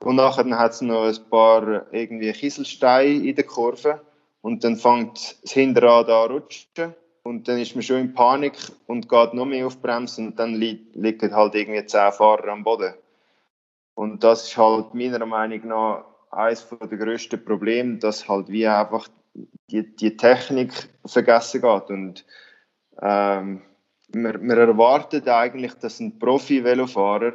Und 0.00 0.16
nachher 0.16 0.58
hat 0.58 0.72
es 0.72 0.82
noch 0.82 1.04
ein 1.04 1.30
paar 1.30 1.86
irgendwie 1.92 2.32
Kieselsteine 2.32 3.28
in 3.28 3.34
der 3.34 3.44
Kurve 3.44 4.00
und 4.42 4.62
dann 4.64 4.76
fängt 4.76 5.38
das 5.42 5.52
Hinterrad 5.52 6.08
an 6.08 6.32
rutschen 6.32 6.94
und 7.22 7.48
dann 7.48 7.58
ist 7.58 7.74
man 7.74 7.82
schon 7.82 8.00
in 8.00 8.14
Panik 8.14 8.54
und 8.86 9.08
geht 9.08 9.34
noch 9.34 9.46
mehr 9.46 9.66
auf 9.66 9.76
die 9.76 9.82
Bremse 9.82 10.22
und 10.22 10.38
dann 10.38 10.54
li 10.54 10.86
liegen 10.94 11.34
halt 11.34 11.54
irgendwie 11.54 11.84
zehn 11.84 12.12
Fahrer 12.12 12.48
am 12.48 12.64
Boden. 12.64 12.94
Und 13.94 14.24
das 14.24 14.48
ist 14.48 14.56
halt 14.56 14.94
meiner 14.94 15.26
Meinung 15.26 15.68
nach 15.68 16.04
eines 16.30 16.66
der 16.68 16.98
grössten 16.98 17.44
Probleme, 17.44 17.98
dass 17.98 18.28
halt 18.28 18.48
wie 18.48 18.66
einfach 18.66 19.08
die, 19.70 19.94
die 19.94 20.16
Technik 20.16 20.72
vergessen 21.04 21.60
geht. 21.60 21.90
Und 21.90 22.24
ähm, 23.00 23.62
wir, 24.08 24.40
wir 24.40 24.56
erwarten 24.56 25.28
eigentlich, 25.28 25.74
dass 25.74 26.00
ein 26.00 26.18
Profi-Velofahrer 26.18 27.34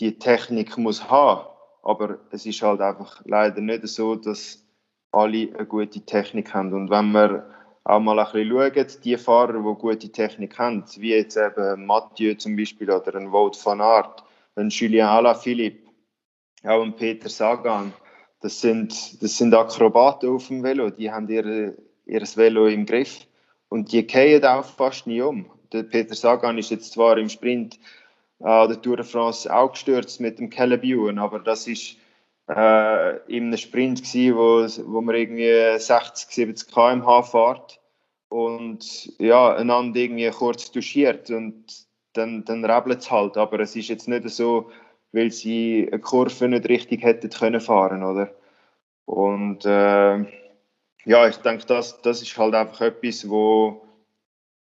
die 0.00 0.18
Technik 0.18 0.76
muss 0.78 1.08
haben. 1.08 1.46
Aber 1.82 2.18
es 2.30 2.44
ist 2.44 2.62
halt 2.62 2.80
einfach 2.80 3.22
leider 3.24 3.60
nicht 3.60 3.86
so, 3.86 4.16
dass 4.16 4.64
alle 5.12 5.54
eine 5.54 5.66
gute 5.66 6.00
Technik 6.00 6.52
haben. 6.52 6.72
Und 6.74 6.90
wenn 6.90 7.12
wir 7.12 7.57
auch 7.88 8.00
mal 8.00 8.18
ein 8.18 8.26
bisschen 8.26 8.50
schauen, 8.50 9.00
die 9.02 9.16
Fahrer, 9.16 9.54
die 9.54 9.80
gute 9.80 10.12
Technik 10.12 10.58
haben, 10.58 10.84
wie 10.98 11.14
jetzt 11.14 11.38
eben 11.38 11.86
Mathieu 11.86 12.34
zum 12.34 12.54
Beispiel 12.54 12.90
oder 12.90 13.14
ein 13.14 13.32
Wout 13.32 13.52
van 13.64 13.80
Aert, 13.80 14.22
ein 14.56 14.68
Julien 14.68 15.06
Alaphilippe, 15.06 15.88
auch 16.64 16.82
ein 16.82 16.94
Peter 16.94 17.30
Sagan, 17.30 17.94
das 18.40 18.60
sind, 18.60 19.22
das 19.22 19.38
sind 19.38 19.54
Akrobaten 19.54 20.28
auf 20.28 20.48
dem 20.48 20.62
Velo, 20.62 20.90
die 20.90 21.10
haben 21.10 21.30
ihre, 21.30 21.78
ihr 22.04 22.20
Velo 22.20 22.66
im 22.66 22.84
Griff 22.84 23.26
und 23.70 23.90
die 23.90 24.06
gehen 24.06 24.44
auch 24.44 24.66
fast 24.66 25.06
nie 25.06 25.22
um. 25.22 25.50
Der 25.72 25.82
Peter 25.82 26.14
Sagan 26.14 26.58
ist 26.58 26.70
jetzt 26.70 26.92
zwar 26.92 27.16
im 27.16 27.30
Sprint 27.30 27.78
an 28.40 28.68
der 28.68 28.82
Tour 28.82 28.98
de 28.98 29.06
France 29.06 29.52
auch 29.52 29.72
gestürzt 29.72 30.20
mit 30.20 30.38
dem 30.38 30.50
Ewan, 30.52 31.18
aber 31.18 31.38
das 31.38 31.66
ist 31.66 31.96
äh, 32.48 33.16
in 33.26 33.46
einem 33.46 33.56
Sprint 33.56 34.02
gewesen, 34.02 34.36
wo, 34.36 34.92
wo 34.92 35.00
man 35.00 35.14
irgendwie 35.14 35.78
60, 35.78 36.30
70 36.30 36.72
km/h 36.72 37.22
fährt 37.22 37.80
und 38.28 39.12
ja, 39.18 39.54
einander 39.54 40.00
irgendwie 40.00 40.30
kurz 40.30 40.70
touchiert 40.70 41.30
und 41.30 41.86
dann, 42.14 42.44
dann 42.44 42.64
rebelt 42.64 43.00
es 43.00 43.10
halt. 43.10 43.36
Aber 43.36 43.60
es 43.60 43.76
ist 43.76 43.88
jetzt 43.88 44.08
nicht 44.08 44.28
so, 44.30 44.70
weil 45.12 45.30
sie 45.30 45.88
eine 45.90 46.00
Kurve 46.00 46.48
nicht 46.48 46.68
richtig 46.68 47.02
hätten 47.02 47.30
können 47.30 47.60
fahren, 47.60 48.02
oder? 48.02 48.34
Und 49.04 49.64
äh, 49.64 50.18
ja, 51.04 51.28
ich 51.28 51.36
denke, 51.38 51.66
das, 51.66 52.00
das 52.02 52.22
ist 52.22 52.36
halt 52.36 52.54
einfach 52.54 52.82
etwas, 52.82 53.28
wo 53.28 53.82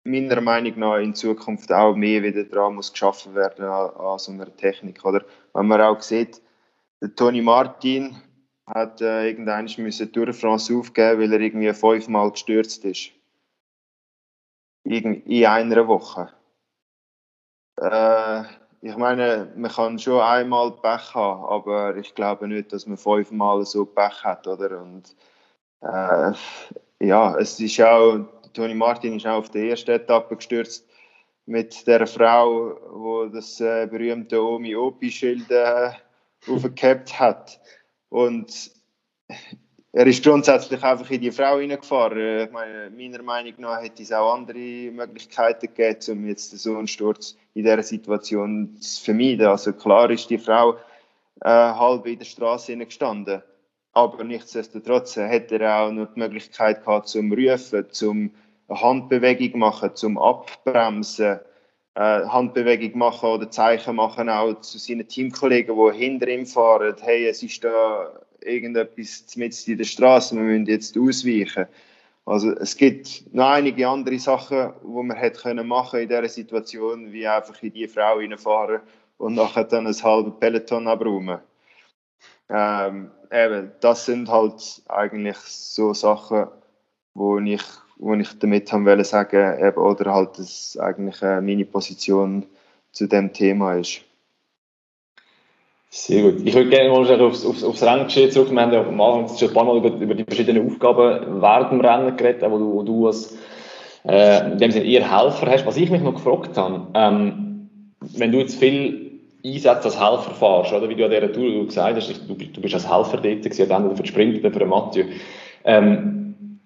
meiner 0.05 0.41
Meinung 0.41 0.79
nach 0.79 0.99
in 0.99 1.14
Zukunft 1.14 1.73
auch 1.73 1.95
mehr 1.95 2.23
wieder 2.23 2.45
dran 2.45 2.75
muss 2.75 2.93
geschaffen 2.93 3.35
werden 3.35 3.64
an, 3.64 3.91
an 3.91 4.18
so 4.18 4.33
einer 4.33 4.55
Technik, 4.57 5.05
oder? 5.05 5.25
Wenn 5.55 5.66
man 5.66 5.81
auch 5.81 6.01
sieht, 6.01 6.41
der 7.03 7.14
Toni 7.16 7.42
Martin 7.42 8.16
hat 8.66 9.00
äh, 9.00 9.26
irgendwann 9.26 9.68
müssen 9.78 10.12
Tour 10.12 10.26
de 10.26 10.34
France 10.34 10.72
aufgeben, 10.72 11.20
weil 11.20 11.32
er 11.32 11.40
irgendwie 11.40 11.72
fünfmal 11.72 12.30
gestürzt 12.30 12.84
ist. 12.84 13.11
In, 14.84 15.22
in 15.24 15.46
einer 15.46 15.88
Woche. 15.88 16.28
Äh, 17.80 18.42
ich 18.82 18.96
meine, 18.96 19.53
man 19.57 19.70
kann 19.70 19.98
schon 19.98 20.20
einmal 20.20 20.70
Pech 20.70 21.12
haben, 21.14 21.44
aber 21.44 21.96
ich 21.96 22.14
glaube 22.14 22.46
nicht, 22.46 22.72
dass 22.72 22.86
man 22.86 22.96
fünfmal 22.96 23.64
so 23.64 23.84
Pech 23.84 24.22
hat, 24.22 24.46
oder? 24.46 24.80
Und 24.80 25.16
äh, 25.80 26.32
ja, 27.05 27.36
es 27.36 27.59
ist 27.59 27.80
auch, 27.80 28.20
Toni 28.55 28.74
Martin 28.74 29.16
ist 29.16 29.26
auch 29.26 29.38
auf 29.38 29.50
der 29.50 29.70
ersten 29.70 29.90
Etappe 29.90 30.36
gestürzt 30.36 30.88
mit 31.46 31.84
der 31.88 32.07
Frau, 32.07 32.76
wo 32.92 33.26
das 33.26 33.61
äh, 33.61 33.88
berühmte 33.90 34.40
Omi 34.40 34.76
Opi 34.76 35.11
Schild 35.11 35.50
äh, 35.50 35.90
aufgehabt 36.47 37.18
hat. 37.18 37.61
Und 38.09 38.70
er 39.93 40.07
ist 40.07 40.24
grundsätzlich 40.24 40.82
einfach 40.82 41.11
in 41.11 41.20
die 41.20 41.30
Frau 41.30 41.59
hineingefahren. 41.59 42.47
Ich 42.47 42.51
meine, 42.51 42.90
meiner 42.90 43.22
Meinung 43.22 43.55
nach 43.59 43.82
hätte 43.82 44.03
es 44.03 44.12
auch 44.12 44.34
andere 44.34 44.90
Möglichkeiten 44.90 45.66
gegeben, 45.74 46.18
um 46.18 46.26
jetzt 46.26 46.51
so 46.59 46.76
einen 46.76 46.88
Sturz 46.88 47.36
in 47.55 47.64
dieser 47.64 47.82
Situation 47.82 48.76
zu 48.80 49.05
vermeiden. 49.05 49.47
Also 49.47 49.72
klar 49.72 50.11
ist 50.11 50.30
die 50.30 50.38
Frau 50.38 50.76
äh, 51.43 51.49
halb 51.49 52.07
in 52.07 52.18
der 52.18 52.24
Straße 52.24 52.76
gestanden. 52.76 53.43
Aber 53.93 54.24
nichtsdestotrotz 54.24 55.16
hätte 55.16 55.59
er 55.59 55.82
auch 55.82 55.93
noch 55.93 56.14
die 56.14 56.20
Möglichkeit 56.20 56.82
gehabt, 56.84 57.09
zum 57.09 57.30
Rufen, 57.30 57.90
zum 57.90 58.30
Handbewegung 58.70 59.61
machen, 59.61 59.95
zum 59.95 60.16
Abbremsen, 60.16 61.40
äh, 61.95 62.24
Handbewegung 62.26 62.99
machen 62.99 63.28
oder 63.28 63.51
Zeichen 63.51 63.97
machen 63.97 64.28
auch 64.28 64.61
zu 64.61 64.78
seinen 64.78 65.07
Teamkollegen, 65.07 65.76
die 65.76 65.99
hinter 65.99 66.28
ihm 66.28 66.47
fahren, 66.47 66.95
hey, 67.01 67.26
es 67.26 67.43
ist 67.43 67.62
da 67.64 68.12
irgendetwas 68.40 69.36
mitten 69.36 69.72
in 69.72 69.78
der 69.78 69.84
Straße, 69.84 70.34
wir 70.34 70.43
müssen 70.43 70.66
jetzt 70.66 70.97
ausweichen. 70.97 71.66
Also 72.24 72.53
es 72.53 72.76
gibt 72.76 73.34
noch 73.34 73.51
einige 73.51 73.88
andere 73.88 74.18
Sachen, 74.18 74.72
die 74.82 75.03
man 75.03 75.16
hätte 75.16 75.40
können 75.40 75.66
machen 75.66 76.01
in 76.01 76.09
dieser 76.09 76.28
Situation, 76.28 77.12
wie 77.12 77.26
einfach 77.26 77.61
in 77.62 77.72
die 77.72 77.88
Frau 77.88 78.16
reinfahren 78.16 78.80
und 79.18 79.34
nachher 79.34 79.64
dann 79.64 79.86
ein 79.86 80.03
halbes 80.03 80.32
Peloton 80.38 80.86
abräumen. 80.86 81.40
Ähm, 82.49 83.11
eben, 83.30 83.72
das 83.80 84.07
sind 84.07 84.28
halt 84.28 84.82
eigentlich 84.88 85.36
so 85.38 85.95
Sachen, 85.95 86.47
wo 87.14 87.38
ich 87.38 87.62
wo 88.03 88.14
ich 88.14 88.38
damit 88.38 88.70
haben 88.72 88.84
wollte 88.84 89.05
sagen, 89.05 89.59
eben, 89.64 89.76
oder 89.76 90.12
halt, 90.12 90.38
dass 90.38 90.76
eigentlich 90.78 91.22
äh, 91.22 91.40
meine 91.40 91.64
Position 91.64 92.44
zu 92.90 93.07
dem 93.07 93.32
Thema 93.32 93.74
ist. 93.74 94.00
Sehr 95.88 96.22
gut. 96.22 96.42
Ich 96.44 96.55
würde 96.55 96.70
gerne 96.70 96.90
mal 96.90 97.20
aufs, 97.20 97.44
aufs, 97.44 97.62
aufs 97.62 97.82
Renngeschehen 97.82 98.30
zurück. 98.30 98.50
Wir 98.50 98.61
haben 98.61 98.72
ja 98.72 98.80
am 98.80 99.00
Anfang 99.00 99.36
schon 99.36 99.48
ein 99.48 99.55
paar 99.55 99.64
Mal 99.64 99.76
über, 99.76 99.90
über 99.90 100.14
die 100.14 100.24
verschiedenen 100.24 100.66
Aufgaben 100.66 101.40
während 101.40 101.70
dem 101.70 101.80
Rennen 101.80 102.16
geredet, 102.16 102.42
wo 102.50 102.59
du, 102.59 102.72
wo 102.72 102.82
du 102.82 103.07
als 103.07 103.36
äh, 104.09 104.53
in 104.53 104.59
dem 104.59 104.70
Sinne 104.70 104.86
eher 104.86 105.03
Helfer 105.03 105.50
hast. 105.50 105.66
Was 105.66 105.76
ich 105.76 105.90
mich 105.90 106.03
noch 106.03 106.14
gefragt 106.14 106.57
habe, 106.57 106.86
ähm, 106.94 107.68
wenn 108.00 108.32
du 108.32 108.38
jetzt 108.38 108.59
viel 108.59 109.20
Einsätze 109.44 109.84
als 109.84 110.00
Helfer 110.00 110.34
fährst, 110.34 110.72
oder 110.72 110.88
wie 110.88 110.94
du 110.94 111.05
an 111.05 111.11
dieser 111.11 111.32
Tour 111.32 111.50
du 111.50 111.66
gesagt 111.66 111.96
hast, 111.96 112.09
du, 112.09 112.34
du 112.34 112.61
bist 112.61 112.74
als 112.74 112.90
Helfer 112.90 113.18
dort 113.18 113.42
gewesen, 113.42 113.68
dann 113.68 113.90
für 113.90 114.03
den 114.03 114.07
Sprint, 114.07 114.44
dann 114.44 114.53
für 114.53 114.61
den 114.61 114.68
Mathieu. 114.68 115.05
Ähm, 115.64 116.59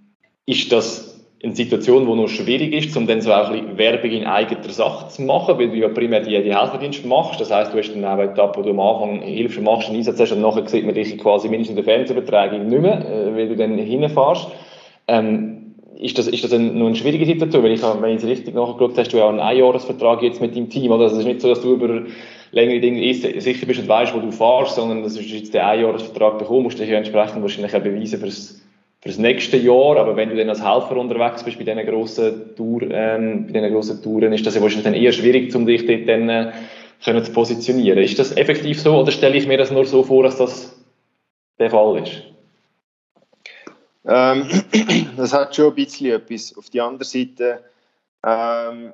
ist 0.47 0.71
das 0.71 1.16
eine 1.43 1.55
Situation, 1.55 2.07
die 2.07 2.15
noch 2.15 2.29
schwierig 2.29 2.73
ist, 2.73 2.97
um 2.97 3.07
dann 3.07 3.21
so 3.21 3.33
auch 3.33 3.51
ein 3.51 3.61
bisschen 3.61 3.79
Werbung 3.79 4.11
in 4.11 4.25
eigener 4.25 4.69
Sache 4.71 5.09
zu 5.09 5.23
machen, 5.23 5.59
weil 5.59 5.69
du 5.69 5.77
ja 5.77 5.89
primär 5.89 6.21
die, 6.21 6.43
die 6.43 6.55
Helferdienste 6.55 7.07
machst. 7.07 7.41
Das 7.41 7.53
heisst, 7.53 7.75
du 7.75 7.79
hast 7.79 7.93
dann 7.95 8.05
auch 8.05 8.13
eine 8.13 8.31
Etappe, 8.31 8.59
wo 8.59 8.63
du 8.63 8.71
am 8.71 8.81
Anfang 8.81 9.23
und 9.23 9.63
machst, 9.63 9.89
einen 9.89 9.99
Einsatz 9.99 10.19
hast 10.19 10.33
und 10.33 10.41
nachher 10.41 10.67
sieht 10.67 10.87
man 10.87 10.95
dich 10.95 11.17
quasi 11.19 11.49
mindestens 11.49 11.79
in 11.79 11.85
der 11.85 11.95
Fernsehübertragung 11.95 12.67
nicht 12.67 12.81
mehr, 12.81 13.01
äh, 13.01 13.37
weil 13.37 13.49
du 13.49 13.57
dann 13.57 13.77
hinfährst. 13.77 14.49
Ähm, 15.09 15.75
ist 15.99 16.19
das, 16.19 16.27
ist 16.27 16.45
das 16.45 16.53
eine, 16.53 16.73
noch 16.73 16.87
eine 16.87 16.95
schwierige 16.95 17.27
Situation? 17.27 17.63
Wenn 17.63 17.73
ich, 17.73 17.83
wenn 17.83 18.11
ich 18.11 18.23
es 18.23 18.29
richtig 18.29 18.55
nachgeschaut 18.55 18.97
hast, 18.97 19.13
du 19.13 19.19
ja 19.19 19.29
einen 19.29 19.41
Einjahresvertrag 19.41 20.23
jetzt 20.23 20.41
mit 20.41 20.55
deinem 20.55 20.69
Team, 20.69 20.91
oder? 20.91 21.05
Also 21.05 21.17
es 21.17 21.21
ist 21.21 21.27
nicht 21.27 21.41
so, 21.41 21.49
dass 21.49 21.61
du 21.61 21.75
über 21.75 22.03
längere 22.53 22.81
Dinge 22.81 23.15
sicher 23.15 23.67
bist 23.67 23.81
und 23.81 23.89
weißt, 23.89 24.15
wo 24.15 24.21
du 24.21 24.31
fährst, 24.31 24.77
sondern 24.77 25.03
das 25.03 25.17
ist 25.17 25.31
jetzt 25.31 25.55
der 25.55 25.67
Einjahresvertrag 25.69 26.39
bekommen, 26.39 26.65
musst 26.65 26.79
dich 26.79 26.89
ja 26.89 26.97
entsprechend 26.97 27.43
wahrscheinlich 27.43 27.75
auch 27.75 27.81
beweisen 27.81 28.21
fürs 28.21 28.66
für 29.01 29.09
das 29.09 29.19
nächste 29.19 29.57
Jahr, 29.57 29.97
aber 29.97 30.17
wenn 30.17 30.31
du 30.31 30.37
dann 30.37 30.49
als 30.49 30.63
Helfer 30.63 30.97
unterwegs 30.97 31.45
bist 31.45 31.59
bei 31.59 31.65
diesen 31.65 31.85
grossen, 31.87 32.57
Tour, 32.57 32.83
ähm, 32.83 33.47
bei 33.47 33.53
diesen 33.53 33.73
grossen 33.73 34.03
Touren, 34.03 34.33
ist 34.33 34.47
das 34.47 34.55
ja 34.55 34.63
wahrscheinlich 34.63 34.85
dann 34.85 34.95
eher 34.95 35.13
schwierig, 35.13 35.55
um 35.55 35.67
dich 35.67 35.87
dort 35.87 36.09
dann 36.09 36.29
äh, 36.29 36.53
können 37.05 37.25
zu 37.25 37.33
positionieren. 37.33 37.99
Ist 37.99 38.19
das 38.19 38.37
effektiv 38.37 38.81
so 38.81 38.99
oder 38.99 39.13
stelle 39.13 39.37
ich 39.37 39.47
mir 39.47 39.59
das 39.59 39.71
nur 39.71 39.85
so 39.85 40.03
vor, 40.03 40.23
dass 40.23 40.39
das 40.39 40.77
der 41.59 41.71
Fall 41.71 42.03
ist? 42.03 42.23
Ähm, 44.07 44.49
das 45.17 45.33
hat 45.33 45.55
schon 45.55 45.69
ein 45.69 45.75
bisschen 45.75 46.13
etwas. 46.13 46.57
Auf 46.57 46.71
die 46.71 46.81
andere 46.81 47.05
Seite 47.05 47.65
ähm, 48.25 48.93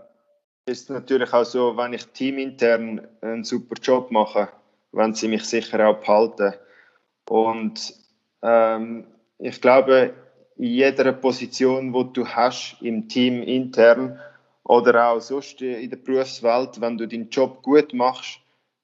ist 0.66 0.84
es 0.84 0.88
natürlich 0.88 1.32
auch 1.32 1.44
so, 1.44 1.76
wenn 1.76 1.92
ich 1.92 2.06
teamintern 2.08 3.06
einen 3.20 3.44
super 3.44 3.76
Job 3.80 4.10
mache, 4.10 4.48
wenn 4.92 5.14
sie 5.14 5.28
mich 5.28 5.44
sicher 5.44 5.88
auch 5.88 5.98
behalten. 5.98 6.54
Und 7.28 7.94
ähm, 8.42 9.06
ich 9.42 9.60
glaube, 9.60 10.14
in 10.56 10.64
jeder 10.64 11.12
Position, 11.12 11.92
wo 11.92 12.04
du 12.04 12.26
hast 12.26 12.76
im 12.80 13.08
Team 13.08 13.42
intern 13.42 14.20
oder 14.62 15.08
auch 15.08 15.20
sonst 15.20 15.60
in 15.60 15.90
der 15.90 15.96
Berufswelt, 15.96 16.80
wenn 16.80 16.96
du 16.96 17.08
deinen 17.08 17.28
Job 17.30 17.62
gut 17.62 17.92
machst, 17.92 18.38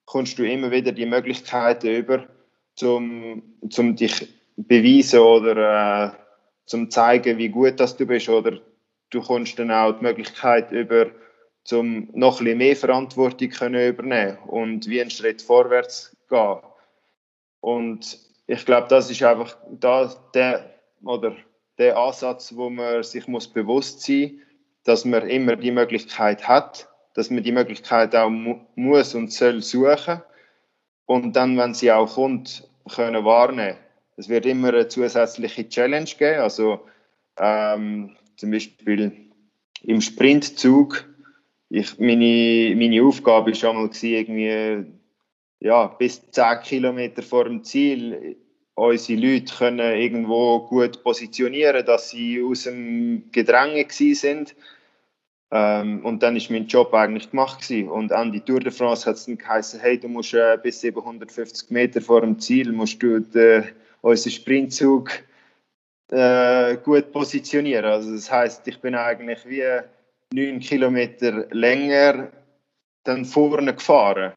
kommst 0.05 0.39
du 0.39 0.43
immer 0.43 0.71
wieder 0.71 0.91
die 0.91 1.07
Möglichkeiten 1.07 1.89
über, 1.89 2.27
zum, 2.75 3.43
zum 3.71 3.95
dich 3.95 4.29
beweisen 4.57 5.21
oder 5.21 6.07
äh, 6.07 6.11
zum 6.67 6.91
zeigen, 6.91 7.39
wie 7.39 7.51
gut 7.51 7.79
das 7.79 7.97
du 7.97 8.07
bist 8.07 8.29
oder 8.29 8.59
du 9.11 9.23
kommst 9.23 9.59
dann 9.59 9.71
auch 9.71 9.93
die 9.93 10.05
Möglichkeit 10.05 10.73
über, 10.73 11.07
zum 11.63 12.09
noch 12.15 12.41
ein 12.41 12.59
mehr 12.59 12.75
Verantwortung 12.75 13.51
können 13.51 13.89
übernehmen 13.89 14.39
und 14.47 14.89
wie 14.89 15.01
einen 15.01 15.11
Schritt 15.11 15.41
vorwärts 15.41 16.17
gehen. 16.29 16.59
Und 17.61 18.28
ich 18.49 18.67
glaube, 18.67 18.89
das 18.89 19.09
ist 19.11 19.23
einfach 19.23 19.57
da, 19.71 20.13
der, 20.35 20.75
oder 21.05 21.37
der 21.79 21.97
Ansatz, 21.97 22.57
wo 22.57 22.69
man 22.69 23.05
sich 23.05 23.29
muss 23.29 23.47
bewusst 23.47 24.03
sein 24.03 24.41
dass 24.89 25.05
man 25.05 25.29
immer 25.29 25.55
die 25.57 25.71
Möglichkeit 25.71 26.49
hat, 26.49 26.89
dass 27.13 27.29
man 27.29 27.43
die 27.43 27.53
Möglichkeit 27.53 28.17
auch 28.17 28.31
mu 28.31 28.61
muss 28.75 29.15
und 29.15 29.31
soll 29.31 29.63
suchen 29.63 30.23
und 31.05 31.37
dann, 31.37 31.59
wenn 31.59 31.75
sie 31.75 31.93
auch 31.93 32.15
kommt, 32.15 32.67
können 32.91 33.23
wahrnehmen. 33.23 33.77
Es 34.17 34.31
wird 34.31 34.47
immer 34.47 34.69
eine 34.69 34.89
zusätzliche 34.89 35.69
Challenge 35.69 36.09
geben, 36.19 36.41
also 36.41 36.81
ähm, 37.39 38.17
zum 38.37 38.51
Beispiel 38.51 39.13
im 39.83 40.01
Sprintzug. 40.01 41.05
Ich, 41.69 41.99
meine, 41.99 42.75
meine 42.75 43.03
Aufgabe 43.03 43.51
war 43.51 43.55
schon 43.55 43.77
mal 43.77 43.91
irgendwie 44.01 44.87
ja, 45.61 45.87
bis 45.87 46.31
10 46.31 46.61
Kilometer 46.63 47.23
vor 47.23 47.45
dem 47.45 47.65
Ziel 47.65 48.37
unsere 48.79 49.21
Leute 49.21 49.55
können 49.55 50.01
irgendwo 50.01 50.61
gut 50.61 51.03
positionieren, 51.03 51.85
dass 51.85 52.11
sie 52.11 52.43
aus 52.43 52.65
dem 52.65 53.25
Gedränge 53.33 53.87
sind. 53.91 54.55
Ähm, 55.51 56.05
und 56.05 56.23
dann 56.23 56.37
ist 56.37 56.51
mein 56.51 56.67
Job 56.67 56.93
eigentlich 56.93 57.31
gemacht 57.31 57.63
gewesen. 57.63 57.89
Und 57.89 58.13
an 58.13 58.33
die 58.33 58.41
Tour 58.41 58.61
de 58.61 58.71
France 58.71 59.07
hat 59.07 59.17
es 59.17 59.27
dann 59.27 59.39
geheißen, 59.39 59.81
hey, 59.81 59.99
du 59.99 60.09
musst 60.09 60.35
äh, 60.35 60.59
bis 60.63 60.81
750 60.81 61.71
Meter 61.71 62.01
vor 62.01 62.21
dem 62.21 62.39
Ziel 62.39 62.71
musst 62.73 63.03
du 63.03 63.21
den, 63.21 63.65
unseren 64.03 64.33
Sprintzug 64.33 65.11
äh, 66.11 66.77
gut 66.77 67.13
positionieren. 67.13 67.87
Also 67.87 68.13
das 68.13 68.31
heißt, 68.31 68.69
ich 68.69 68.79
bin 68.81 68.95
eigentlich 68.95 69.39
wie 69.47 69.65
neun 70.33 70.61
Kilometer 70.61 71.47
länger 71.51 72.29
dann 73.05 73.25
vorne 73.25 73.75
gefahren. 73.75 74.33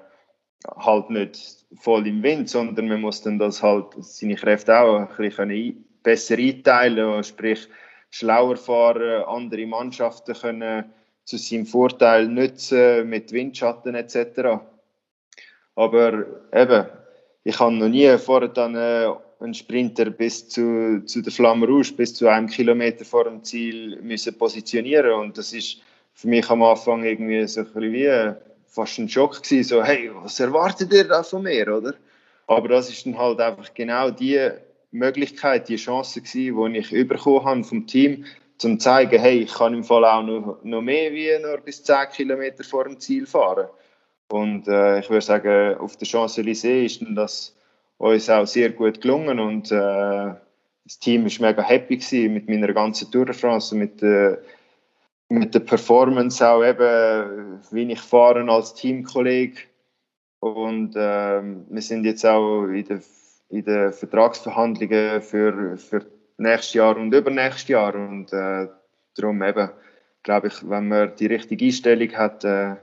Halt 0.77 1.09
nicht 1.09 1.65
voll 1.79 2.07
im 2.07 2.21
Wind, 2.21 2.49
sondern 2.49 2.87
man 2.87 3.01
muss 3.01 3.21
dann 3.21 3.39
das 3.39 3.63
halt 3.63 3.87
seine 3.99 4.35
Kräfte 4.35 4.77
auch 4.77 4.99
ein 4.99 5.07
bisschen 5.17 5.85
besser 6.03 6.37
einteilen, 6.37 7.23
sprich 7.23 7.67
schlauer 8.09 8.57
fahren, 8.57 9.23
andere 9.23 9.65
Mannschaften 9.65 10.33
können 10.33 10.85
zu 11.23 11.37
seinem 11.37 11.65
Vorteil 11.65 12.27
nutzen 12.27 13.09
mit 13.09 13.31
Windschatten 13.31 13.95
etc. 13.95 14.59
Aber 15.75 16.25
eben, 16.53 16.85
ich 17.43 17.59
habe 17.59 17.73
noch 17.73 17.87
nie 17.87 18.17
vorher 18.17 18.49
dann 18.49 18.75
äh, 18.75 19.07
einen 19.39 19.53
Sprinter 19.53 20.09
bis 20.09 20.49
zu, 20.49 21.03
zu 21.05 21.21
der 21.21 21.31
Flamme 21.31 21.65
Rouge, 21.65 21.93
bis 21.93 22.13
zu 22.13 22.27
einem 22.27 22.47
Kilometer 22.47 23.05
vor 23.05 23.23
dem 23.23 23.43
Ziel 23.43 23.99
müssen 24.01 24.37
positionieren 24.37 25.13
und 25.13 25.37
das 25.37 25.53
ist 25.53 25.81
für 26.13 26.27
mich 26.27 26.49
am 26.49 26.61
Anfang 26.61 27.03
irgendwie 27.03 27.47
so 27.47 27.61
ein 27.61 27.65
bisschen 27.67 27.93
wie 27.93 28.50
fast 28.71 28.97
ein 28.97 29.09
Schock 29.09 29.43
gewesen, 29.43 29.67
so 29.67 29.83
hey, 29.83 30.09
was 30.13 30.39
erwartet 30.39 30.93
ihr 30.93 31.07
da 31.07 31.23
von 31.23 31.43
mir, 31.43 31.67
oder? 31.67 31.93
Aber 32.47 32.69
das 32.69 32.89
ist 32.89 33.05
dann 33.05 33.17
halt 33.17 33.39
einfach 33.39 33.73
genau 33.73 34.09
die 34.09 34.49
Möglichkeit, 34.91 35.69
die 35.69 35.75
Chance 35.75 36.21
gewesen, 36.21 36.73
die 36.73 36.79
ich 36.79 37.07
bekommen 37.07 37.45
habe 37.45 37.63
vom 37.63 37.85
Team, 37.85 38.25
zum 38.57 38.79
zu 38.79 38.83
zeigen, 38.83 39.19
hey, 39.19 39.39
ich 39.39 39.53
kann 39.53 39.73
im 39.73 39.83
Fall 39.83 40.05
auch 40.05 40.23
noch, 40.23 40.59
noch 40.63 40.81
mehr 40.81 41.11
wie 41.11 41.31
nur 41.41 41.57
bis 41.57 41.83
10 41.83 42.09
Kilometer 42.13 42.63
vor 42.63 42.85
dem 42.85 42.99
Ziel 42.99 43.25
fahren. 43.25 43.67
Und 44.29 44.67
äh, 44.67 44.99
ich 44.99 45.09
würde 45.09 45.25
sagen, 45.25 45.75
auf 45.77 45.97
der 45.97 46.07
Champs-Élysées 46.07 46.85
ist 46.85 47.05
das 47.15 47.55
uns 47.97 48.29
auch 48.29 48.47
sehr 48.47 48.69
gut 48.69 49.01
gelungen 49.01 49.39
und 49.39 49.71
äh, 49.71 50.33
das 50.83 50.99
Team 50.99 51.25
war 51.25 51.47
mega 51.47 51.61
happy 51.61 52.29
mit 52.29 52.49
meiner 52.49 52.73
ganzen 52.73 53.11
Tour 53.11 53.25
de 53.25 53.35
France, 53.35 53.75
mit, 53.75 54.01
äh, 54.01 54.37
mit 55.31 55.53
der 55.55 55.61
Performance 55.61 56.47
auch 56.47 56.63
eben, 56.63 57.59
wie 57.71 57.91
ich 57.91 58.01
fahre 58.01 58.49
als 58.51 58.73
Teamkollege. 58.73 59.61
Und 60.39 60.95
äh, 60.95 61.41
wir 61.41 61.81
sind 61.81 62.05
jetzt 62.05 62.25
auch 62.25 62.65
in 62.65 62.85
den 62.85 63.01
in 63.51 63.65
der 63.65 63.91
Vertragsverhandlungen 63.91 65.21
für, 65.21 65.77
für 65.77 66.05
nächstes 66.37 66.73
Jahr 66.73 66.97
und 66.97 67.13
übernächstes 67.13 67.67
Jahr. 67.67 67.93
Und 67.95 68.31
äh, 68.33 68.67
darum 69.15 69.43
eben, 69.43 69.69
glaube 70.23 70.47
ich, 70.47 70.69
wenn 70.69 70.87
man 70.87 71.15
die 71.17 71.27
richtige 71.27 71.65
Einstellung 71.65 72.11
hat, 72.13 72.43
äh, 72.45 72.75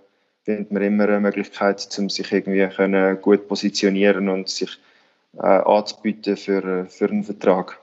findet 0.42 0.70
man 0.70 0.82
immer 0.82 1.04
eine 1.04 1.20
Möglichkeit, 1.20 1.88
um 1.98 2.10
sich 2.10 2.30
irgendwie 2.32 2.66
können 2.68 3.20
gut 3.20 3.48
positionieren 3.48 4.28
und 4.28 4.48
sich 4.48 4.78
äh, 5.38 5.46
anzubieten 5.46 6.36
für, 6.36 6.86
für 6.86 7.08
einen 7.08 7.24
Vertrag. 7.24 7.80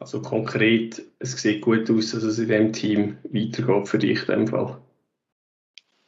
Also 0.00 0.22
konkret, 0.22 1.02
es 1.18 1.32
sieht 1.32 1.62
gut 1.62 1.90
aus, 1.90 2.12
dass 2.12 2.22
es 2.22 2.38
in 2.38 2.48
diesem 2.48 2.72
Team 2.72 3.16
weitergeht 3.24 3.88
für 3.88 3.98
dich 3.98 4.28
in 4.28 4.40
dem 4.40 4.46
Fall. 4.46 4.78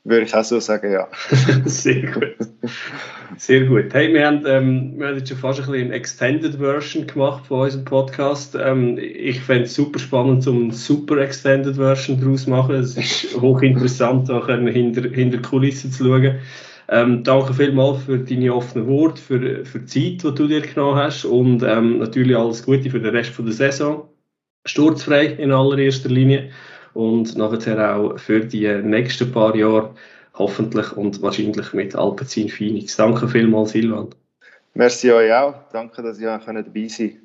Würde 0.05 0.25
ich 0.25 0.35
auch 0.35 0.45
so 0.45 0.61
sagen, 0.61 0.93
ja. 0.93 1.09
Sehr 1.67 2.11
gut. 2.11 2.37
Sehr 3.37 3.67
gut. 3.67 3.93
Hey, 3.93 4.13
wir 4.15 4.27
haben, 4.27 4.47
ähm, 4.47 4.99
wir 4.99 5.09
haben 5.09 5.19
jetzt 5.19 5.29
schon 5.29 5.37
fast 5.37 5.61
ein 5.61 5.67
bisschen 5.67 5.87
eine 5.87 5.95
Extended 5.95 6.55
Version 6.55 7.07
gemacht 7.07 7.47
von 7.47 7.61
unserem 7.61 7.85
Podcast. 7.85 8.57
Ähm, 8.59 8.97
ich 8.97 9.41
fände 9.41 9.65
es 9.65 9.75
super 9.75 9.99
spannend, 9.99 10.47
um 10.47 10.65
eine 10.65 10.73
super 10.73 11.19
Extended 11.19 11.77
Version 11.77 12.19
daraus 12.19 12.45
zu 12.45 12.51
machen. 12.51 12.77
Es 12.77 12.97
ist 12.97 13.37
hochinteressant, 13.39 14.31
auch 14.31 14.47
hinter, 14.47 15.03
hinter 15.11 15.39
Kulissen 15.43 15.93
zu 15.93 16.05
schauen. 16.05 16.39
Ähm, 16.93 17.23
danke 17.23 17.55
vielmals 17.55 18.03
für 18.03 18.19
deine 18.19 18.53
offenen 18.53 18.89
Worte, 18.89 19.23
für, 19.23 19.65
für 19.65 19.79
die 19.79 19.87
Zeit, 20.19 20.25
die 20.25 20.35
du 20.35 20.49
dir 20.49 20.61
genommen 20.61 20.97
hast 20.97 21.25
und 21.25 21.63
ähm, 21.63 21.99
natürlich 21.99 22.37
alles 22.37 22.65
Gute 22.65 22.91
für 22.91 22.99
den 22.99 23.15
Rest 23.15 23.39
der 23.39 23.53
Saison. 23.53 24.09
Sturzfrei 24.67 25.27
in 25.27 25.53
allererster 25.53 26.09
Linie 26.09 26.51
und 26.95 27.37
nachher 27.37 27.97
auch 27.97 28.19
für 28.19 28.41
die 28.41 28.67
nächsten 28.83 29.31
paar 29.31 29.55
Jahre 29.55 29.95
hoffentlich 30.35 30.91
und 30.97 31.23
wahrscheinlich 31.23 31.73
mit 31.73 31.95
Alpecin 31.95 32.49
Phoenix. 32.49 32.97
Danke 32.97 33.29
vielmals, 33.29 33.71
Silvan. 33.71 34.09
Merci 34.75 35.13
euch 35.13 35.33
auch. 35.33 35.55
Danke, 35.73 36.03
dass 36.03 36.19
ihr 36.19 36.41
dabei 36.45 36.89
sein 36.89 37.21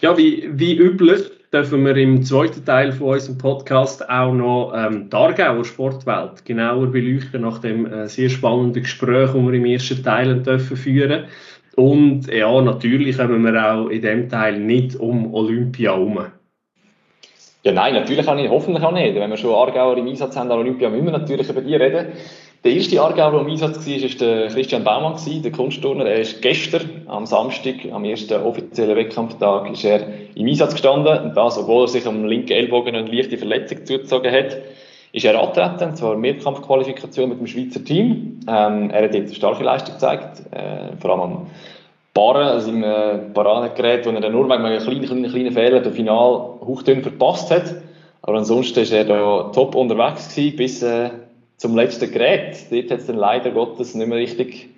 Ja, 0.00 0.16
wie, 0.16 0.48
wie 0.52 0.78
üblich 0.78 1.37
dürfen 1.52 1.84
wir 1.84 1.96
im 1.96 2.22
zweiten 2.22 2.64
Teil 2.64 2.92
von 2.92 3.08
unserem 3.08 3.38
Podcast 3.38 4.08
auch 4.08 4.32
noch 4.34 4.72
ähm, 4.76 5.08
die 5.10 5.16
Aargauer 5.16 5.64
Sportwelt 5.64 6.44
genauer 6.44 6.88
beleuchten, 6.88 7.42
nach 7.42 7.58
dem 7.58 7.86
äh, 7.86 8.08
sehr 8.08 8.28
spannenden 8.28 8.82
Gespräch, 8.82 9.32
das 9.32 9.34
wir 9.34 9.52
im 9.54 9.64
ersten 9.64 10.02
Teil 10.02 10.42
dürfen 10.42 10.76
führen 10.76 11.24
Und 11.76 12.26
ja, 12.26 12.60
natürlich 12.60 13.16
kommen 13.16 13.42
wir 13.44 13.74
auch 13.74 13.88
in 13.88 14.02
dem 14.02 14.28
Teil 14.28 14.58
nicht 14.58 14.96
um 14.96 15.32
Olympia 15.32 15.92
herum. 15.92 16.26
Ja, 17.64 17.72
nein, 17.72 17.94
natürlich 17.94 18.28
auch 18.28 18.34
nicht, 18.34 18.50
hoffentlich 18.50 18.84
auch 18.84 18.92
nicht. 18.92 19.14
Wenn 19.14 19.30
wir 19.30 19.36
schon 19.36 19.54
Aargauer 19.54 19.96
im 19.96 20.06
Einsatz 20.06 20.36
haben 20.36 20.50
an 20.50 20.58
Olympia, 20.58 20.90
müssen 20.90 21.06
wir 21.06 21.12
natürlich 21.12 21.48
über 21.48 21.60
die 21.60 21.74
reden. 21.74 22.08
Der 22.64 22.72
erste 22.72 23.00
Aargauer, 23.00 23.30
der 23.30 23.40
im 23.42 23.46
Einsatz 23.46 23.86
war, 23.86 23.94
war 23.94 24.18
der 24.18 24.48
Christian 24.48 24.82
Baumann, 24.82 25.14
der 25.26 25.52
Kunstturner. 25.52 26.06
Er 26.06 26.20
ist 26.20 26.42
gestern, 26.42 27.02
am 27.06 27.24
Samstag, 27.24 27.76
am 27.92 28.04
ersten 28.04 28.42
offiziellen 28.42 28.96
Wettkampftag, 28.96 29.70
ist 29.70 29.84
er 29.84 30.00
im 30.34 30.46
Einsatz 30.46 30.72
gestanden. 30.72 31.22
Und 31.22 31.36
das, 31.36 31.56
obwohl 31.56 31.84
er 31.84 31.88
sich 31.88 32.04
am 32.06 32.24
linken 32.24 32.52
Ellbogen 32.52 32.96
eine 32.96 33.08
leichte 33.08 33.38
Verletzung 33.38 33.86
zugezogen 33.86 34.32
hat, 34.32 34.56
ist 35.12 35.24
er 35.24 35.40
angetreten, 35.40 35.90
und 35.90 35.96
zwar 35.96 36.16
Mehrkampfqualifikation 36.16 37.28
mit 37.28 37.38
dem 37.38 37.46
Schweizer 37.46 37.84
Team. 37.84 38.40
Ähm, 38.48 38.90
er 38.90 39.04
hat 39.04 39.14
jetzt 39.14 39.28
eine 39.28 39.34
starke 39.34 39.64
Leistung 39.64 39.94
gezeigt, 39.94 40.42
äh, 40.50 40.96
vor 41.00 41.12
allem 41.12 41.20
am 41.20 41.46
Barren, 42.12 42.48
also 42.48 42.70
im 42.70 42.82
äh, 42.82 43.18
Paradegerät, 43.32 44.04
wo 44.04 44.10
er 44.10 44.20
dann 44.20 44.32
nur 44.32 44.44
wegen 44.48 44.64
einem 44.64 44.82
kleinen, 44.82 45.06
kleinen, 45.06 45.30
kleinen 45.30 45.52
Fehler 45.52 45.80
das 45.80 45.94
Final 45.94 46.58
hauchdünn 46.60 47.02
verpasst 47.02 47.50
hat. 47.50 47.76
Aber 48.22 48.38
ansonsten 48.38 48.84
war 48.90 48.98
er 48.98 49.04
da 49.04 49.50
top 49.54 49.74
unterwegs 49.76 50.34
gewesen, 50.34 50.56
bis 50.56 50.82
äh, 50.82 51.10
zum 51.58 51.76
letzten 51.76 52.10
Gerät. 52.10 52.56
Dort 52.70 52.90
hat 52.90 53.00
es 53.00 53.06
dann 53.06 53.16
leider 53.16 53.50
Gottes 53.50 53.94
nicht 53.94 54.08
mehr 54.08 54.18
richtig 54.18 54.70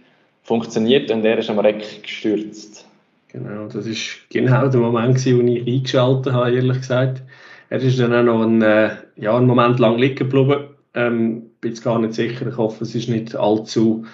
funktioniert 0.43 1.11
und 1.11 1.25
er 1.25 1.39
ist 1.39 1.51
am 1.51 1.61
Reck 1.61 2.03
gestürzt. 2.03 2.87
Genau, 3.29 3.69
das 3.69 3.87
ist 3.87 4.29
genau 4.29 4.67
der 4.67 4.81
Moment, 4.81 5.25
wo 5.25 5.41
ich 5.41 5.67
eingeschaltet 5.67 6.33
habe, 6.33 6.53
ehrlich 6.53 6.79
gesagt. 6.79 7.23
Er 7.69 7.81
ist 7.81 8.01
dann 8.01 8.13
auch 8.13 8.25
noch 8.25 8.43
einen, 8.43 8.63
äh, 8.63 8.91
ja, 9.15 9.37
einen 9.37 9.47
Moment 9.47 9.79
lang 9.79 9.97
liegen 9.99 10.17
geblieben. 10.17 10.65
Ähm, 10.95 11.43
bin 11.61 11.71
jetzt 11.71 11.85
gar 11.85 12.01
nicht 12.01 12.15
sicher. 12.15 12.49
Ich 12.49 12.57
hoffe, 12.57 12.83
es 12.83 12.97
ist 12.97 13.09
nicht 13.09 13.37
allzu, 13.37 14.05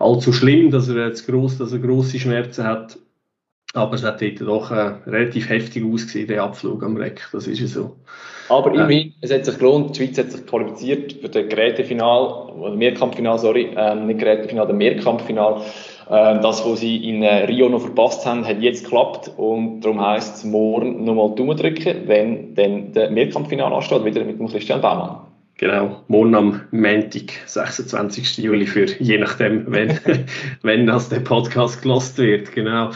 allzu 0.00 0.32
schlimm, 0.32 0.72
dass 0.72 0.88
er 0.88 1.06
jetzt 1.06 1.26
gross, 1.26 1.58
dass 1.58 1.72
er 1.72 1.78
grosse 1.78 2.18
Schmerzen 2.18 2.64
hat. 2.64 2.98
Aber 3.76 3.94
es 3.94 4.04
hat 4.04 4.22
dort 4.22 4.40
doch 4.40 4.70
äh, 4.70 4.94
relativ 5.06 5.48
heftig 5.48 5.84
ausgesehen, 5.84 6.28
der 6.28 6.42
Abflug 6.42 6.82
am 6.82 6.96
Reck. 6.96 7.28
Das 7.32 7.46
ist 7.46 7.60
ja 7.60 7.66
so. 7.66 7.96
Aber 8.48 8.72
äh. 8.72 8.74
immerhin, 8.74 9.14
es 9.20 9.32
hat 9.32 9.44
sich 9.44 9.58
gelohnt, 9.58 9.96
die 9.96 10.04
Schweiz 10.04 10.18
hat 10.18 10.30
sich 10.30 10.46
qualifiziert 10.46 11.12
für 11.14 11.28
das 11.28 11.48
Gerätefinal, 11.48 12.50
oder 12.58 12.74
Mehrkampffinal, 12.74 13.38
sorry, 13.38 13.70
ähm, 13.76 14.06
nicht 14.06 14.20
Gerätefinal, 14.20 14.66
der 14.66 14.76
Mehrkampffinal. 14.76 15.62
Ähm, 16.08 16.40
das, 16.40 16.64
was 16.64 16.80
sie 16.80 17.08
in 17.08 17.22
äh, 17.22 17.44
Rio 17.44 17.68
noch 17.68 17.80
verpasst 17.80 18.24
haben, 18.24 18.46
hat 18.46 18.60
jetzt 18.60 18.84
geklappt 18.84 19.32
und 19.36 19.80
darum 19.80 20.00
heisst 20.00 20.36
es, 20.36 20.44
morgen 20.44 21.04
nochmal 21.04 21.34
Daumen 21.34 21.56
drücken, 21.56 22.02
wenn 22.06 22.54
dann 22.54 22.92
der 22.92 23.10
Mehrkampffinal 23.10 23.72
ansteht, 23.72 24.04
wieder 24.04 24.24
mit 24.24 24.38
dem 24.38 24.48
Christian 24.48 24.80
Baumann. 24.80 25.18
Genau, 25.58 26.02
morgen 26.08 26.34
am 26.34 26.60
Montag, 26.70 27.32
26. 27.46 28.38
Juli, 28.38 28.66
für 28.66 28.84
je 28.84 29.18
nachdem, 29.18 29.64
wenn, 29.72 29.98
wenn 30.62 30.86
das 30.86 31.08
der 31.08 31.20
Podcast 31.20 31.82
gelost 31.82 32.18
wird. 32.18 32.52
Genau. 32.52 32.90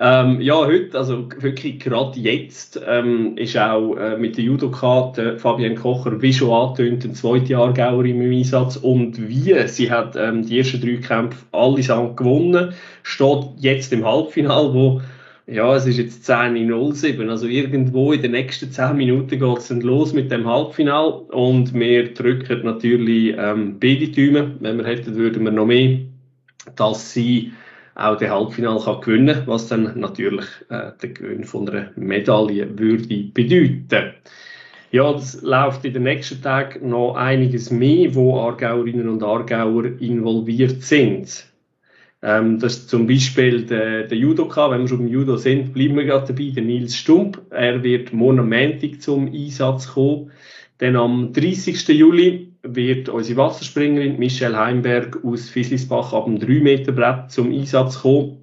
Ähm, 0.00 0.40
ja, 0.40 0.54
heute, 0.54 0.96
also 0.96 1.28
wirklich 1.38 1.80
gerade 1.80 2.20
jetzt, 2.20 2.80
ähm, 2.86 3.36
ist 3.36 3.58
auch 3.58 3.96
äh, 3.96 4.16
mit 4.16 4.36
der 4.36 4.44
Judoka 4.44 5.12
Fabienne 5.38 5.74
Kocher, 5.74 6.22
wie 6.22 6.32
schon 6.32 6.52
angetönt, 6.52 7.04
ein 7.04 7.14
zweiter 7.14 7.46
Jahrgauer 7.46 8.04
im 8.04 8.20
Einsatz. 8.20 8.76
Und 8.76 9.28
wie, 9.28 9.56
sie 9.66 9.90
hat 9.90 10.14
ähm, 10.14 10.46
die 10.46 10.58
ersten 10.58 10.80
drei 10.80 10.98
Kämpfe 10.98 11.44
allesamt 11.50 12.16
gewonnen, 12.16 12.74
steht 13.02 13.44
jetzt 13.56 13.92
im 13.92 14.04
Halbfinale, 14.04 14.72
wo, 14.72 15.00
ja, 15.48 15.74
es 15.74 15.86
ist 15.86 15.98
jetzt 15.98 16.30
10.07, 16.30 17.28
also 17.28 17.48
irgendwo 17.48 18.12
in 18.12 18.22
den 18.22 18.32
nächsten 18.32 18.70
10 18.70 18.96
Minuten 18.96 19.40
geht 19.40 19.58
es 19.58 19.66
dann 19.66 19.80
los 19.80 20.12
mit 20.12 20.30
dem 20.30 20.46
Halbfinale. 20.46 21.22
Und 21.32 21.74
wir 21.74 22.14
drücken 22.14 22.60
natürlich 22.62 23.34
ähm, 23.36 23.80
beide 23.80 24.06
Däume, 24.08 24.54
wenn 24.60 24.78
wir 24.78 24.84
hätten, 24.84 25.16
würden 25.16 25.42
wir 25.42 25.50
noch 25.50 25.66
mehr, 25.66 25.98
dass 26.76 27.12
sie 27.12 27.50
auch 27.98 28.16
den 28.16 28.30
Halbfinale 28.30 28.80
kann 28.80 29.00
gewinnen 29.00 29.42
was 29.46 29.68
dann 29.68 29.98
natürlich 29.98 30.46
äh, 30.70 30.92
den 31.02 31.14
Gewinn 31.14 31.44
von 31.44 31.68
einer 31.68 31.90
Medaille 31.96 32.78
würde 32.78 33.24
bedeuten. 33.34 34.14
Ja, 34.90 35.12
das 35.12 35.42
läuft 35.42 35.84
in 35.84 35.92
den 35.92 36.04
nächsten 36.04 36.40
Tagen 36.40 36.88
noch 36.88 37.14
einiges 37.14 37.70
mehr, 37.70 38.14
wo 38.14 38.40
Aargauerinnen 38.40 39.08
und 39.08 39.22
Aargauer 39.22 39.84
involviert 40.00 40.82
sind. 40.82 41.46
Ähm, 42.22 42.58
das 42.58 42.76
ist 42.76 42.88
zum 42.88 43.06
Beispiel 43.06 43.64
der, 43.64 44.04
der 44.04 44.16
Judoka, 44.16 44.70
wenn 44.70 44.82
wir 44.82 44.88
schon 44.88 44.98
beim 44.98 45.08
Judo 45.08 45.36
sind, 45.36 45.74
bleiben 45.74 45.96
wir 45.96 46.04
gerade 46.04 46.32
dabei, 46.32 46.50
der 46.54 46.62
Nils 46.62 46.96
Stump. 46.96 47.40
Er 47.50 47.82
wird 47.82 48.12
morgen 48.12 48.48
Montag 48.48 49.02
zum 49.02 49.30
Einsatz 49.32 49.88
kommen. 49.88 50.30
Dann 50.78 50.96
am 50.96 51.32
30. 51.32 51.88
Juli 51.88 52.47
wird 52.62 53.08
unsere 53.08 53.38
Wasserspringerin 53.38 54.18
Michelle 54.18 54.58
Heimberg 54.58 55.18
aus 55.24 55.48
Fislisbach 55.48 56.12
ab 56.12 56.24
dem 56.26 56.38
3 56.38 56.46
Meter 56.60 56.92
Brett 56.92 57.30
zum 57.30 57.52
Einsatz 57.52 58.00
kommen. 58.00 58.38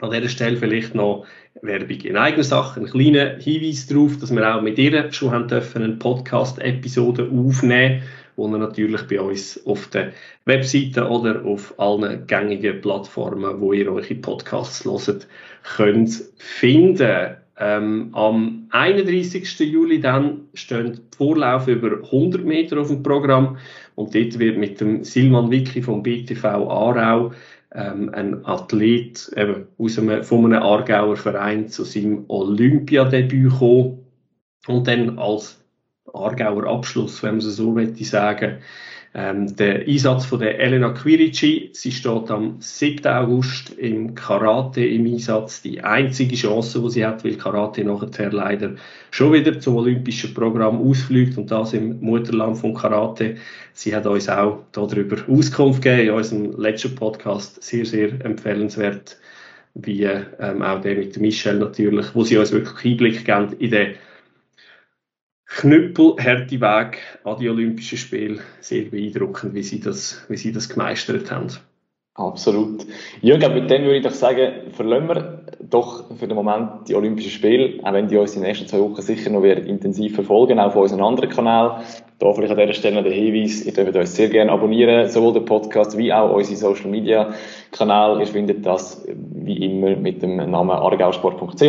An 0.00 0.10
dieser 0.10 0.28
Stelle 0.28 0.56
vielleicht 0.56 0.94
noch 0.94 1.26
Werbung 1.60 2.00
in 2.00 2.16
eigener 2.16 2.42
Sache, 2.42 2.80
einen 2.80 2.90
kleinen 2.90 3.38
Hinweis 3.38 3.86
darauf, 3.86 4.18
dass 4.18 4.34
wir 4.34 4.54
auch 4.54 4.62
mit 4.62 4.78
ihr 4.78 5.12
schon 5.12 5.30
haben 5.30 5.46
dürfen, 5.46 5.82
eine 5.82 5.94
Podcast-Episode 5.94 7.30
aufnehmen, 7.30 8.02
wo 8.34 8.48
ihr 8.48 8.58
natürlich 8.58 9.02
bei 9.02 9.20
uns 9.20 9.64
auf 9.64 9.86
der 9.88 10.12
Webseite 10.44 11.06
oder 11.06 11.44
auf 11.44 11.78
allen 11.78 12.26
gängigen 12.26 12.80
Plattformen, 12.80 13.60
wo 13.60 13.72
ihr 13.72 13.92
eure 13.92 14.14
Podcasts 14.16 14.84
hört, 14.84 15.28
könnt 15.76 16.10
finden. 16.36 17.36
Ähm, 17.58 18.08
am 18.12 18.66
31. 18.70 19.60
Juli 19.60 20.00
dann 20.00 20.48
stehen 20.54 21.00
Vorlauf 21.16 21.68
über 21.68 22.02
100 22.04 22.44
Meter 22.44 22.80
auf 22.80 22.88
dem 22.88 23.02
Programm 23.02 23.58
und 23.94 24.14
dort 24.14 24.38
wird 24.38 24.56
mit 24.56 24.80
dem 24.80 25.04
Silman 25.04 25.50
Wicki 25.50 25.82
vom 25.82 26.02
BTV 26.02 26.44
Aarau 26.44 27.32
ähm, 27.74 28.10
ein 28.14 28.44
Athlet 28.46 29.30
eben 29.36 29.66
aus 29.78 29.98
einem, 29.98 30.24
von 30.24 30.46
einem 30.46 30.62
Aargauer 30.62 31.16
Verein 31.16 31.68
zu 31.68 31.84
seinem 31.84 32.24
Olympiadebüt 32.28 33.52
kommen 33.58 33.98
und 34.66 34.88
dann 34.88 35.18
als 35.18 35.62
Aargauer 36.12 36.66
Abschluss, 36.66 37.22
wenn 37.22 37.36
man 37.36 37.46
es 37.46 37.56
so 37.56 37.72
möchte 37.72 38.04
sagen, 38.04 38.58
ähm, 39.14 39.54
der 39.56 39.86
Einsatz 39.86 40.24
von 40.24 40.38
der 40.40 40.58
Elena 40.58 40.90
Quirici, 40.90 41.68
sie 41.74 41.92
steht 41.92 42.30
am 42.30 42.56
7. 42.60 43.06
August 43.06 43.70
im 43.76 44.14
Karate 44.14 44.86
im 44.86 45.04
Einsatz. 45.04 45.60
Die 45.60 45.82
einzige 45.82 46.34
Chance, 46.34 46.80
die 46.80 46.90
sie 46.90 47.04
hat, 47.04 47.22
weil 47.22 47.34
Karate 47.34 47.84
nachher 47.84 48.32
leider 48.32 48.76
schon 49.10 49.34
wieder 49.34 49.60
zum 49.60 49.76
olympischen 49.76 50.32
Programm 50.32 50.80
ausfliegt 50.80 51.36
und 51.36 51.50
das 51.50 51.74
im 51.74 52.00
Mutterland 52.00 52.56
von 52.56 52.72
Karate. 52.72 53.36
Sie 53.74 53.94
hat 53.94 54.06
uns 54.06 54.30
auch 54.30 54.60
darüber 54.72 55.18
Auskunft 55.28 55.82
gegeben 55.82 56.08
in 56.08 56.14
unserem 56.14 56.52
letzten 56.58 56.94
Podcast. 56.94 57.62
Sehr, 57.62 57.84
sehr 57.84 58.24
empfehlenswert, 58.24 59.18
wie 59.74 60.04
ähm, 60.04 60.62
auch 60.62 60.80
der 60.80 60.96
mit 60.96 61.18
Michelle 61.18 61.58
natürlich, 61.58 62.06
wo 62.14 62.24
sie 62.24 62.38
uns 62.38 62.52
wirklich 62.52 62.92
Einblick 62.92 63.26
geben 63.26 63.52
in 63.58 63.70
den 63.72 63.94
knüppelharte 65.56 66.60
Weg 66.60 66.98
an 67.24 67.38
die 67.38 67.48
Olympischen 67.48 67.98
Spiele. 67.98 68.40
Sehr 68.60 68.84
beeindruckend, 68.84 69.54
wie 69.54 69.62
sie 69.62 69.80
das, 69.80 70.24
wie 70.28 70.36
sie 70.36 70.52
das 70.52 70.68
gemeistert 70.68 71.30
haben. 71.30 71.48
Absolut. 72.14 72.86
Glaube, 73.22 73.60
mit 73.60 73.70
dem 73.70 73.84
würde 73.84 73.96
ich 73.96 74.04
doch 74.04 74.12
sagen, 74.12 74.70
verlassen 74.72 75.08
wir 75.08 75.41
doch 75.60 76.04
für 76.16 76.26
den 76.26 76.36
Moment 76.36 76.88
die 76.88 76.94
Olympischen 76.94 77.30
Spiele, 77.30 77.82
auch 77.82 77.92
wenn 77.92 78.08
die 78.08 78.16
uns 78.16 78.34
in 78.34 78.42
den 78.42 78.48
nächsten 78.48 78.66
zwei 78.66 78.80
Wochen 78.80 79.00
sicher 79.00 79.30
noch 79.30 79.42
werden 79.42 79.66
intensiv 79.66 80.14
verfolgen, 80.14 80.58
auch 80.58 80.66
auf 80.66 80.76
unserem 80.76 81.02
anderen 81.02 81.30
Kanal. 81.30 81.82
Da 82.18 82.32
vielleicht 82.32 82.52
an 82.52 82.58
dieser 82.58 82.74
Stelle 82.74 83.02
der 83.02 83.12
Hinweis, 83.12 83.66
ihr 83.66 83.72
dürft 83.72 83.96
uns 83.96 84.14
sehr 84.14 84.28
gerne 84.28 84.52
abonnieren, 84.52 85.08
sowohl 85.08 85.32
den 85.32 85.44
Podcast 85.44 85.98
wie 85.98 86.12
auch 86.12 86.32
unsere 86.32 86.56
Social 86.56 86.88
Media 86.88 87.32
Kanal. 87.72 88.20
Ihr 88.20 88.26
findet 88.26 88.64
das 88.64 89.04
wie 89.08 89.64
immer 89.64 89.96
mit 89.96 90.22
dem 90.22 90.36
Namen 90.36 90.70
argausport.ch 90.70 91.62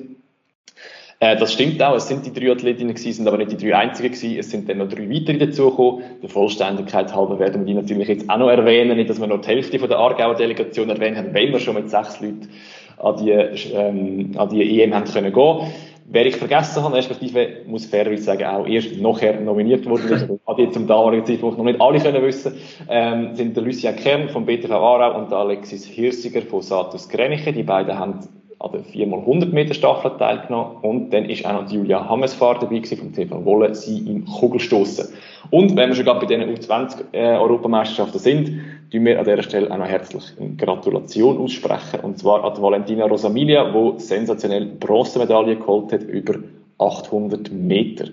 Äh, 1.20 1.38
das 1.38 1.55
stimmt 1.55 1.82
auch, 1.82 1.96
es 1.96 2.07
sind 2.07 2.26
die 2.26 2.34
drei 2.34 2.53
Athletinnen 2.53 2.94
gewesen, 2.94 3.12
sind 3.14 3.26
aber 3.26 3.38
nicht 3.38 3.53
die 3.53 3.57
drei 3.57 3.74
einzigen 3.74 4.12
gewesen. 4.12 4.38
Es 4.38 4.50
sind 4.50 4.68
dann 4.68 4.76
noch 4.76 4.88
drei 4.88 5.09
weitere 5.09 5.38
dazugekommen. 5.38 6.05
Der 6.22 6.28
Vollständigkeit 6.28 7.16
halber 7.16 7.38
werden 7.38 7.62
wir 7.62 7.66
die 7.66 7.80
natürlich 7.80 8.09
jetzt 8.09 8.28
auch 8.28 8.36
noch 8.36 8.50
erwähnen. 8.50 8.98
Nicht, 8.98 9.09
dass 9.09 9.18
wir 9.18 9.26
noch 9.26 9.40
die 9.40 9.48
Hälfte 9.48 9.78
von 9.78 9.88
der 9.88 9.96
Aargauer 9.96 10.34
Delegation 10.34 10.90
erwähnt 10.90 11.16
haben, 11.16 11.32
wenn 11.32 11.50
wir 11.50 11.61
schon 11.61 11.76
mit 11.76 11.88
sechs 11.88 12.20
Leuten 12.20 12.50
an 12.98 13.16
die, 13.16 13.30
ähm, 13.30 14.32
an 14.36 14.50
die 14.50 14.82
EM 14.82 14.94
haben 14.94 15.07
können 15.07 15.32
gehen. 15.32 15.72
Wer 16.14 16.26
ich 16.26 16.36
vergessen 16.36 16.82
habe, 16.82 16.94
respektive 16.94 17.62
muss 17.66 17.86
fairerweise 17.86 18.24
sagen, 18.24 18.44
auch 18.44 18.66
erst 18.66 19.00
nachher 19.00 19.40
nominiert 19.40 19.86
worden 19.86 20.10
ist, 20.10 20.28
hat 20.46 20.58
jetzt 20.58 20.74
zum 20.74 20.86
damaligen 20.86 21.24
Zeitpunkt 21.24 21.56
noch 21.56 21.64
nicht 21.64 21.80
alle 21.80 22.00
können 22.00 22.22
wissen, 22.22 22.54
ähm, 22.90 23.34
sind 23.34 23.56
der 23.56 23.64
Lucien 23.64 23.96
Kern 23.96 24.28
vom 24.28 24.44
BTV 24.44 24.72
Aarau 24.72 25.18
und 25.18 25.30
der 25.30 25.38
Alexis 25.38 25.86
Hirsiger 25.86 26.42
von 26.42 26.60
Satus 26.60 27.08
Greniche. 27.08 27.54
Die 27.54 27.62
beiden 27.62 27.98
haben 27.98 28.20
an 28.62 28.70
der 28.72 28.82
4x100 28.82 29.46
Meter 29.46 29.74
Staffel 29.74 30.12
teilgenommen 30.18 30.76
und 30.82 31.10
dann 31.10 31.24
ist 31.24 31.44
auch 31.44 31.62
noch 31.62 31.70
Julia 31.70 32.08
Hammesfahr 32.08 32.58
dabei 32.60 32.82
vom 32.82 33.12
TV 33.12 33.44
Wolle, 33.44 33.74
sie 33.74 33.98
im 33.98 34.24
Kugelstoßen. 34.24 35.08
Und 35.50 35.76
wenn 35.76 35.88
wir 35.88 35.96
schon 35.96 36.04
gerade 36.04 36.20
bei 36.20 36.26
diesen 36.26 36.44
U20 36.44 37.12
äh, 37.12 38.18
sind, 38.18 38.46
tun 38.92 39.04
wir 39.04 39.18
an 39.18 39.24
dieser 39.24 39.42
Stelle 39.42 39.70
auch 39.70 39.78
noch 39.78 39.86
herzlich 39.86 40.24
eine 40.38 40.54
Gratulation 40.54 41.38
aussprechen 41.38 42.00
und 42.02 42.18
zwar 42.18 42.44
an 42.44 42.62
Valentina 42.62 43.06
Rosamilia, 43.06 43.72
die 43.72 44.00
sensationell 44.00 44.66
Bronzemedaille 44.66 45.56
geholt 45.56 45.92
hat 45.92 46.02
über 46.04 46.34
800 46.78 47.50
Meter. 47.50 48.06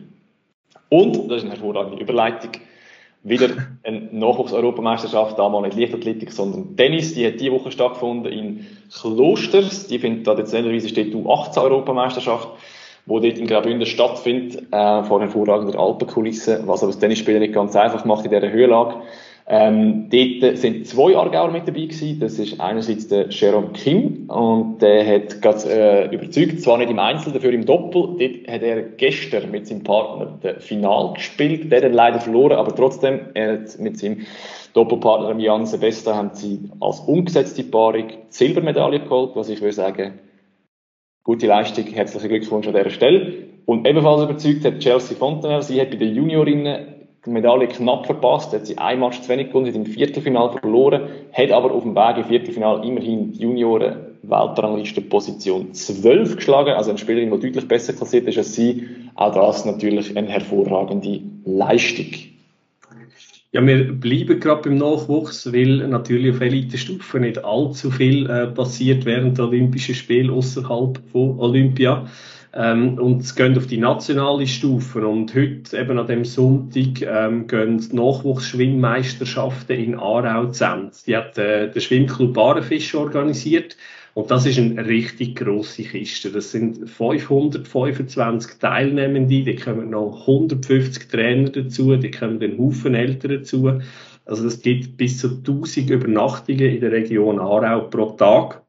Und, 0.89 1.29
das 1.29 1.37
ist 1.37 1.43
eine 1.43 1.51
hervorragende 1.51 2.01
Überleitung, 2.01 2.51
wieder 3.23 3.49
eine 3.83 4.09
Nachwuchs-Europameisterschaft, 4.11 5.37
damals 5.37 5.75
nicht 5.75 5.77
Leichtathletik, 5.77 6.31
sondern 6.31 6.75
Tennis. 6.77 7.13
Die 7.13 7.25
hat 7.25 7.39
diese 7.39 7.51
Woche 7.51 7.71
stattgefunden 7.71 8.31
in 8.31 8.65
Klosters. 8.93 9.87
Die 9.87 9.99
findet 9.99 10.25
traditionellerweise 10.25 10.87
steht 10.87 11.13
U18-Europameisterschaft, 11.13 12.47
wo 13.05 13.19
dort 13.19 13.37
in 13.37 13.47
Graubünden 13.47 13.85
stattfindet, 13.85 14.63
äh, 14.71 15.03
vor 15.03 15.19
hervorragender 15.19 15.77
Alpenkulisse, 15.77 16.63
was 16.65 16.81
aber 16.81 16.91
das 16.91 16.99
Tennisspielen 16.99 17.41
nicht 17.41 17.53
ganz 17.53 17.75
einfach 17.75 18.05
macht 18.05 18.25
in 18.25 18.31
dieser 18.31 18.51
Höhenlage. 18.51 19.01
Ähm, 19.51 20.09
dort 20.11 20.57
sind 20.59 20.85
zwei 20.85 21.17
Aargauer 21.17 21.49
mit 21.49 21.67
dabei 21.67 21.81
gewesen. 21.81 22.19
Das 22.19 22.37
ist 22.37 22.61
einerseits 22.61 23.07
der 23.07 23.29
Jerome 23.29 23.69
Kim 23.69 24.29
und 24.29 24.77
der 24.79 25.03
hat 25.07 25.41
ganz 25.41 25.65
äh, 25.65 26.05
überzeugt, 26.13 26.61
zwar 26.61 26.77
nicht 26.77 26.91
im 26.91 26.99
Einzel, 26.99 27.33
dafür 27.33 27.51
im 27.53 27.65
Doppel. 27.65 28.15
Dort 28.19 28.47
hat 28.47 28.61
er 28.61 28.83
gestern 28.83 29.49
mit 29.49 29.65
seinem 29.65 29.81
Partner 29.81 30.37
das 30.39 30.63
Final 30.63 31.13
gespielt. 31.15 31.71
Der 31.71 31.81
hat 31.81 31.91
leider 31.91 32.19
verloren, 32.19 32.57
aber 32.59 32.75
trotzdem, 32.75 33.21
er 33.33 33.53
hat 33.53 33.79
mit 33.79 33.97
seinem 33.97 34.27
Doppelpartner 34.73 35.39
Jan 35.39 35.65
Sebesta 35.65 36.15
haben 36.15 36.29
sie 36.33 36.69
als 36.79 36.99
umgesetzte 36.99 37.63
Paarung 37.63 38.07
die 38.09 38.15
Silbermedaille 38.29 38.99
geholt, 38.99 39.31
was 39.33 39.49
ich 39.49 39.61
würde 39.61 39.73
sagen, 39.73 40.19
gute 41.23 41.47
Leistung, 41.47 41.85
herzlichen 41.85 42.29
Glückwunsch 42.29 42.67
an 42.67 42.75
dieser 42.75 42.91
Stelle. 42.91 43.33
Und 43.65 43.87
ebenfalls 43.87 44.21
überzeugt 44.21 44.63
hat 44.63 44.77
Chelsea 44.77 45.17
Fontenelle, 45.17 45.63
sie 45.63 45.81
hat 45.81 45.89
bei 45.89 45.95
den 45.95 46.13
Juniorinnen 46.13 46.98
die 47.29 47.33
Medaille 47.33 47.67
knapp 47.67 48.05
verpasst, 48.05 48.53
hat 48.53 48.65
sie 48.65 48.77
ein 48.77 48.99
Match 48.99 49.21
zu 49.21 49.29
wenig 49.29 49.47
gewonnen, 49.47 49.67
hat 49.67 49.75
im 49.75 49.85
Viertelfinal 49.85 50.51
verloren, 50.51 51.03
hat 51.33 51.51
aber 51.51 51.71
auf 51.71 51.83
dem 51.83 51.95
Weg 51.95 52.17
im 52.17 52.25
Viertelfinal 52.25 52.85
immerhin 52.85 53.31
die 53.31 53.39
Junioren 53.39 54.09
Weltrangliste 54.23 55.01
Position 55.01 55.73
12 55.73 56.35
geschlagen, 56.35 56.71
also 56.71 56.89
eine 56.89 56.99
Spielerin, 56.99 57.31
die 57.31 57.39
deutlich 57.39 57.67
besser 57.67 57.93
klassiert 57.93 58.27
ist 58.27 58.37
als 58.37 58.53
sie. 58.53 58.87
Auch 59.15 59.33
das 59.33 59.65
natürlich 59.65 60.15
eine 60.17 60.27
hervorragende 60.27 61.21
Leistung. 61.45 62.07
Ja, 63.51 63.65
wir 63.65 63.93
bleiben 63.93 64.39
gerade 64.39 64.61
beim 64.61 64.77
Nachwuchs, 64.77 65.51
weil 65.51 65.87
natürlich 65.87 66.35
auf 66.35 66.41
Elite-Stufe 66.41 67.19
nicht 67.19 67.43
allzu 67.43 67.89
viel 67.89 68.29
äh, 68.29 68.45
passiert 68.47 69.05
während 69.05 69.39
der 69.39 69.45
Olympischen 69.45 69.95
Spiele 69.95 70.31
außerhalb 70.31 70.99
von 71.11 71.39
Olympia. 71.39 72.05
Ähm, 72.53 72.97
und 72.97 73.21
es 73.21 73.35
geht 73.35 73.57
auf 73.57 73.67
die 73.67 73.77
nationale 73.77 74.47
Stufe. 74.47 75.07
Und 75.07 75.35
heute, 75.35 75.77
eben 75.77 75.99
an 75.99 76.07
dem 76.07 76.25
Sonntag, 76.25 77.01
ähm, 77.01 77.47
gehen 77.47 77.77
die 77.77 77.95
Nachwuchsschwimmmeisterschaften 77.95 79.77
in 79.77 79.95
Aarau 79.95 80.47
zusammen. 80.47 80.91
Die 81.05 81.15
hat 81.15 81.37
äh, 81.37 81.69
der 81.71 81.79
Schwimmclub 81.79 82.33
Baarenfisch 82.33 82.95
organisiert. 82.95 83.77
Und 84.15 84.31
das 84.31 84.45
ist 84.45 84.57
eine 84.57 84.85
richtig 84.85 85.35
grosse 85.35 85.83
Kiste. 85.83 86.31
Das 86.31 86.51
sind 86.51 86.89
525 86.89 88.59
Teilnehmende, 88.59 89.43
die 89.43 89.55
kommen 89.55 89.91
noch 89.91 90.21
150 90.21 91.07
Trainer 91.07 91.49
dazu, 91.49 91.95
die 91.95 92.11
kommen 92.11 92.41
einen 92.41 92.57
Haufen 92.57 92.95
Eltern 92.95 93.31
dazu. 93.31 93.79
Also 94.25 94.43
das 94.43 94.61
gibt 94.61 94.97
bis 94.97 95.19
zu 95.19 95.29
1000 95.29 95.91
Übernachtungen 95.91 96.59
in 96.59 96.81
der 96.81 96.91
Region 96.91 97.39
Aarau 97.39 97.81
pro 97.81 98.11
Tag. 98.11 98.63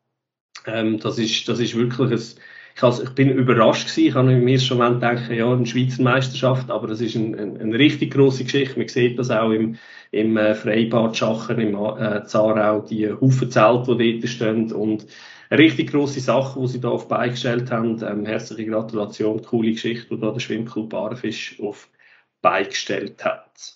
Ähm, 0.66 0.98
das, 1.00 1.18
ist, 1.18 1.48
das 1.48 1.58
ist 1.58 1.74
wirklich 1.74 2.12
ein 2.12 2.40
also, 2.82 3.02
ich 3.02 3.10
bin 3.10 3.30
überrascht 3.30 3.88
gewesen. 3.88 4.08
Ich 4.08 4.14
habe 4.14 4.30
mir 4.30 4.58
schon 4.58 4.78
mal 4.78 4.94
gedacht, 4.94 5.30
ja, 5.30 5.52
eine 5.52 5.66
Schweizer 5.66 6.02
Meisterschaft, 6.02 6.70
aber 6.70 6.86
das 6.86 7.00
ist 7.00 7.14
ein, 7.14 7.34
ein, 7.38 7.60
eine 7.60 7.78
richtig 7.78 8.12
große 8.12 8.44
Geschichte. 8.44 8.78
Man 8.78 8.88
sieht 8.88 9.18
das 9.18 9.30
auch 9.30 9.50
im, 9.50 9.76
im 10.10 10.36
äh, 10.36 10.54
Freibad 10.54 11.16
Schachen, 11.16 11.60
im 11.60 11.74
äh, 11.74 12.24
Zarau, 12.24 12.80
die 12.80 13.10
Haufen 13.10 13.50
Zelte, 13.50 13.96
die 13.96 14.20
dort 14.20 14.30
stehen 14.30 14.72
und 14.72 15.06
eine 15.50 15.58
richtig 15.58 15.90
grosse 15.90 16.20
Sache, 16.20 16.60
die 16.60 16.68
sie 16.68 16.80
da 16.80 16.88
auf 16.88 17.08
beigestellt 17.08 17.70
haben. 17.70 18.00
Ähm, 18.02 18.24
herzliche 18.24 18.70
Gratulation, 18.70 19.42
coole 19.42 19.72
Geschichte, 19.72 20.14
die 20.14 20.20
da 20.20 20.30
der 20.30 20.40
Schwimmclub 20.40 20.90
Barefisch 20.90 21.58
auf 21.60 21.88
beigestellt 22.40 23.24
hat. 23.24 23.74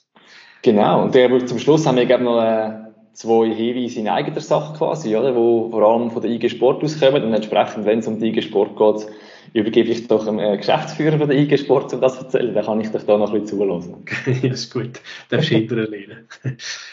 Genau, 0.62 1.02
und 1.02 1.14
der, 1.14 1.44
zum 1.46 1.58
Schluss 1.58 1.86
haben 1.86 1.96
wir 1.96 2.06
gerne 2.06 2.24
noch 2.24 2.42
äh, 2.42 2.84
zwei 3.14 3.48
Hinweise 3.54 4.00
in 4.00 4.08
eigener 4.08 4.40
Sache 4.40 4.76
quasi, 4.76 5.16
oder, 5.16 5.34
wo 5.34 5.70
vor 5.70 5.82
allem 5.82 6.10
von 6.10 6.20
der 6.20 6.30
IG 6.30 6.50
Sport 6.50 6.82
auskommen 6.82 7.22
und 7.22 7.32
entsprechend, 7.32 7.86
wenn 7.86 8.00
es 8.00 8.06
um 8.06 8.20
die 8.20 8.28
IG 8.28 8.42
Sport 8.42 8.76
geht, 8.76 9.06
übergebe 9.54 9.90
ich 9.90 10.08
doch 10.08 10.24
dem 10.24 10.40
äh, 10.40 10.56
Geschäftsführer 10.56 11.18
von 11.18 11.28
der 11.28 11.38
IG 11.38 11.56
Sport, 11.58 11.92
um 11.94 12.00
das 12.00 12.18
zu 12.18 12.24
erzählen. 12.24 12.54
Dann 12.54 12.64
kann 12.64 12.80
ich 12.80 12.90
dich 12.90 13.02
da 13.04 13.16
noch 13.16 13.32
ein 13.32 13.40
bisschen 13.40 13.58
zulassen. 13.58 14.04
ja, 14.42 14.50
ist 14.50 14.72
gut. 14.72 15.00
Darfst 15.30 15.50
du 15.50 15.54
hinterher 15.54 16.24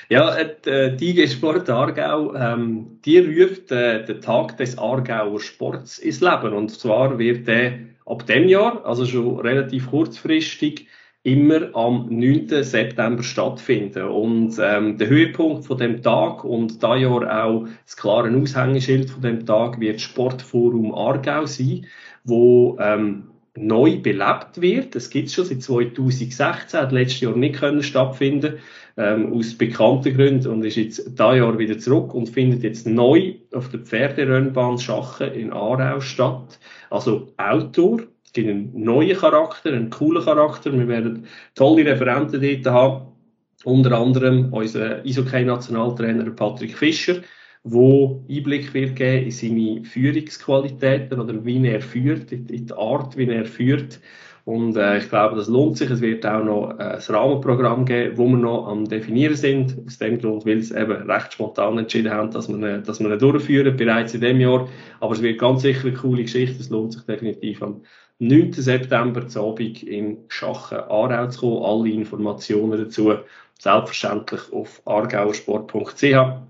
ja, 0.09 0.37
äh, 0.37 0.95
die 0.95 1.09
IG 1.09 1.27
Sport 1.27 1.69
Aargau, 1.69 2.35
ähm, 2.35 2.99
die 3.03 3.17
ruft 3.17 3.71
äh, 3.71 4.05
den 4.05 4.21
Tag 4.21 4.57
des 4.57 4.77
Aargauer 4.77 5.39
Sports 5.39 5.97
ins 5.97 6.21
Leben. 6.21 6.53
Und 6.53 6.69
zwar 6.69 7.17
wird 7.17 7.47
der 7.47 7.79
ab 8.05 8.27
dem 8.27 8.47
Jahr, 8.47 8.85
also 8.85 9.05
schon 9.05 9.39
relativ 9.39 9.89
kurzfristig, 9.89 10.87
immer 11.23 11.75
am 11.75 12.07
9. 12.09 12.63
September 12.63 13.21
stattfinden. 13.21 14.03
Und 14.03 14.57
ähm, 14.59 14.97
der 14.97 15.07
Höhepunkt 15.07 15.65
von 15.65 15.77
dem 15.77 16.01
Tag 16.01 16.43
und 16.43 16.81
da 16.81 16.95
Jahr 16.95 17.45
auch 17.45 17.67
das 17.85 17.95
klare 17.95 18.35
Aushängeschild 18.35 19.09
von 19.09 19.21
dem 19.21 19.45
Tag 19.45 19.79
wird 19.79 20.01
Sportforum 20.01 20.93
Aargau 20.93 21.45
sein, 21.45 21.85
wo 22.23 22.77
ähm, 22.79 23.31
neu 23.55 23.97
belebt 23.97 24.61
wird. 24.61 24.95
Das 24.95 25.09
gibt 25.09 25.27
es 25.27 25.35
schon 25.35 25.45
seit 25.45 25.61
2016, 25.61 26.79
hat 26.79 26.91
letztes 26.91 27.21
Jahr 27.21 27.35
nicht 27.35 27.55
können 27.55 27.83
stattfinden 27.83 28.55
ähm, 28.97 29.33
aus 29.33 29.55
bekannten 29.55 30.15
Gründen 30.15 30.47
und 30.47 30.65
ist 30.65 30.77
jetzt 30.77 31.19
da 31.19 31.35
Jahr 31.35 31.57
wieder 31.59 31.77
zurück 31.77 32.13
und 32.13 32.29
findet 32.29 32.63
jetzt 32.63 32.87
neu 32.87 33.35
auf 33.53 33.69
der 33.69 33.81
Pferderennbahn 33.81 34.79
Schachen 34.79 35.33
in 35.33 35.53
Aarau 35.53 35.99
statt. 35.99 36.59
Also 36.89 37.33
Outdoor 37.37 38.01
gibt 38.33 38.49
einen 38.49 38.71
neuen 38.73 39.17
Charakter, 39.17 39.71
einen 39.71 39.89
coolen 39.89 40.23
Charakter. 40.23 40.71
Wir 40.71 40.87
werden 40.87 41.25
tolle 41.55 41.85
Referenten 41.85 42.41
dort 42.41 42.73
haben. 42.73 43.07
Unter 43.63 43.97
anderem 43.99 44.51
unser 44.51 45.03
Eishockey-Nationaltrainer 45.05 46.31
Patrick 46.31 46.75
Fischer, 46.75 47.17
wo 47.63 48.25
Einblick 48.27 48.73
wird 48.73 48.95
geben 48.95 49.25
in 49.25 49.31
seine 49.31 49.85
Führungsqualitäten 49.85 51.19
oder 51.19 51.45
wie 51.45 51.67
er 51.67 51.81
führt, 51.81 52.31
in 52.31 52.47
die 52.47 52.73
Art, 52.73 53.15
wie 53.17 53.27
er 53.27 53.45
führt. 53.45 53.99
Und 54.43 54.75
äh, 54.75 54.97
ich 54.97 55.09
glaube, 55.09 55.35
das 55.35 55.47
lohnt 55.47 55.77
sich. 55.77 55.89
Es 55.89 56.01
wird 56.01 56.25
auch 56.25 56.43
noch 56.43 56.71
äh, 56.79 56.83
ein 56.83 57.15
Rahmenprogramm 57.15 57.85
geben, 57.85 58.17
wo 58.17 58.27
wir 58.27 58.37
noch 58.37 58.67
am 58.67 58.85
definieren 58.85 59.35
sind. 59.35 59.77
Aus 59.85 59.99
dem 59.99 60.19
Grund, 60.19 60.45
weil 60.45 60.57
es 60.57 60.71
eben 60.71 61.09
recht 61.09 61.33
spontan 61.33 61.77
entschieden 61.77 62.11
haben, 62.11 62.31
dass 62.31 62.49
wir, 62.49 62.79
dass 62.79 62.99
wir 62.99 63.11
ihn 63.11 63.19
durchführen, 63.19 63.77
bereits 63.77 64.15
in 64.15 64.21
dem 64.21 64.39
Jahr. 64.41 64.67
Aber 64.99 65.13
es 65.13 65.21
wird 65.21 65.39
ganz 65.39 65.61
sicher 65.61 65.87
eine 65.87 65.93
coole 65.93 66.23
Geschichte. 66.23 66.59
Es 66.59 66.69
lohnt 66.69 66.93
sich 66.93 67.03
definitiv 67.03 67.61
am 67.61 67.81
9. 68.21 68.53
September 68.53 69.27
zu 69.27 69.41
Abend 69.41 69.81
in 69.81 70.25
Schachen 70.27 70.77
Aarau 70.77 71.27
zu 71.27 71.39
kommen. 71.39 71.63
Alle 71.65 71.89
Informationen 71.89 72.77
dazu 72.77 73.15
selbstverständlich 73.57 74.41
auf 74.53 74.79
argauersport.ch 74.85 76.03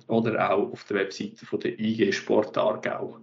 oder 0.10 0.52
auch 0.52 0.74
auf 0.74 0.84
der 0.84 0.98
Webseite 0.98 1.46
von 1.46 1.62
der 1.62 1.80
IG 1.80 2.12
Sport 2.12 2.58
Aargau. 2.58 3.20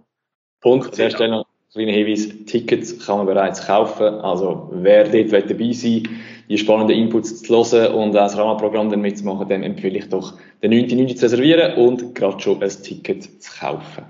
Punkt. 0.61 0.95
Stelle 0.95 1.29
noch 1.29 1.45
ein 1.45 1.73
kleiner 1.73 1.91
Hinweis. 1.91 2.27
Tickets 2.47 3.05
kann 3.05 3.17
man 3.17 3.27
bereits 3.27 3.67
kaufen. 3.67 4.15
Also, 4.15 4.71
wer 4.73 5.03
dort 5.03 5.51
dabei 5.51 5.71
sein 5.71 6.09
die 6.49 6.57
spannenden 6.57 6.97
Inputs 6.97 7.43
zu 7.43 7.53
hören 7.53 7.93
und 7.93 8.13
das 8.13 8.35
Rahmenprogramm 8.35 8.89
dann 8.89 9.01
mitzumachen, 9.01 9.47
dem 9.47 9.61
empfehle 9.61 9.99
ich 9.99 10.09
doch, 10.09 10.39
den 10.63 10.73
9.9. 10.73 11.15
zu 11.15 11.25
reservieren 11.25 11.75
und 11.75 12.15
gerade 12.15 12.39
schon 12.39 12.63
ein 12.63 12.69
Ticket 12.69 13.43
zu 13.43 13.59
kaufen. 13.59 14.05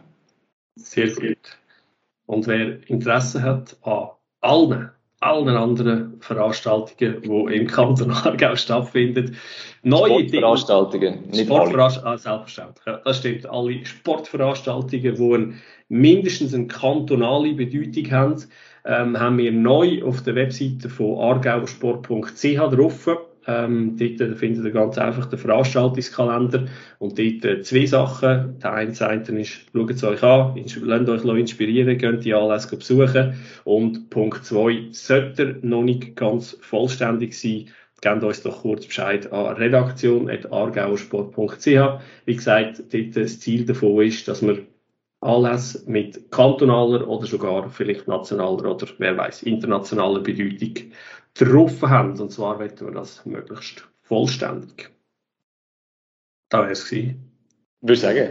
Sehr 0.75 1.09
gut. 1.09 1.57
Und 2.25 2.47
wer 2.47 2.89
Interesse 2.89 3.41
hat 3.41 3.75
an 3.81 4.11
allen, 4.41 4.89
allen 5.19 5.49
anderen 5.49 6.21
Veranstaltungen, 6.21 7.21
die 7.21 7.55
im 7.55 7.67
Kanton 7.67 8.11
Aargau 8.11 8.55
stattfinden. 8.55 9.37
Neue 9.83 10.19
Sportveranstaltungen, 10.19 11.29
nicht 11.29 11.45
Sportveranstaltungen, 11.45 12.13
ah, 12.13 12.17
selbstverständlich. 12.17 12.85
Ja, 12.85 13.01
das 13.03 13.17
stimmt. 13.17 13.49
Alle 13.49 13.85
Sportveranstaltungen, 13.85 15.15
die 15.15 15.33
ein, 15.33 15.61
mindestens 15.89 16.53
eine 16.53 16.67
kantonale 16.67 17.53
Bedeutung 17.53 18.11
haben, 18.11 18.43
ähm, 18.85 19.19
haben 19.19 19.37
wir 19.37 19.51
neu 19.51 20.03
auf 20.03 20.23
der 20.23 20.35
Webseite 20.35 20.89
von 20.89 21.19
argauersport.ch 21.19 22.55
drauf. 22.55 23.09
Ähm, 23.49 23.97
dort 23.97 24.37
findet 24.37 24.63
ihr 24.63 24.71
ganz 24.71 24.99
einfach 24.99 25.25
den 25.25 25.39
Veranstaltungskalender 25.39 26.67
und 26.99 27.17
dort 27.17 27.45
äh, 27.45 27.63
zwei 27.63 27.87
Sachen. 27.87 28.59
Der 28.59 28.73
eine 28.73 28.93
Seite 28.93 29.35
ist, 29.39 29.61
schaut 29.73 29.89
es 29.89 30.03
euch 30.03 30.21
an, 30.21 30.53
lasst 30.83 31.09
euch 31.09 31.39
inspirieren, 31.39 31.97
könnt 31.97 32.25
die 32.25 32.35
Anlässe 32.35 32.77
besuchen. 32.77 33.39
Und 33.63 34.11
Punkt 34.11 34.45
zwei, 34.45 34.89
sollte 34.91 35.57
noch 35.63 35.81
nicht 35.81 36.15
ganz 36.15 36.59
vollständig 36.61 37.39
sein, 37.39 37.69
gebt 38.01 38.23
uns 38.23 38.43
doch 38.43 38.61
kurz 38.61 38.85
Bescheid 38.85 39.33
an 39.33 39.55
redaktion.argauersport.ch. 39.55 42.03
Wie 42.25 42.35
gesagt, 42.35 42.83
dort 42.93 43.17
das 43.17 43.39
Ziel 43.39 43.65
davon 43.65 44.03
ist, 44.03 44.27
dass 44.27 44.43
wir 44.43 44.59
Anlässe 45.21 45.83
mit 45.85 46.31
kantonaler 46.31 47.05
oder 47.05 47.27
sogar 47.27 47.69
vielleicht 47.69 48.07
nationaler 48.07 48.71
oder 48.71 48.87
wer 48.99 49.17
weiß 49.17 49.43
internationaler 49.43 50.21
Bedeutung 50.21 50.93
getroffen 51.33 51.89
haben. 51.89 52.19
Und 52.19 52.31
zwar 52.31 52.59
wollen 52.59 52.79
wir 52.79 52.91
das 52.91 53.25
möglichst 53.25 53.87
vollständig. 54.01 54.89
Da 56.49 56.61
wäre 56.61 56.71
es 56.71 56.89
gewesen. 56.89 57.31
Würde 57.81 57.93
ich 57.93 57.99
sagen. 57.99 58.29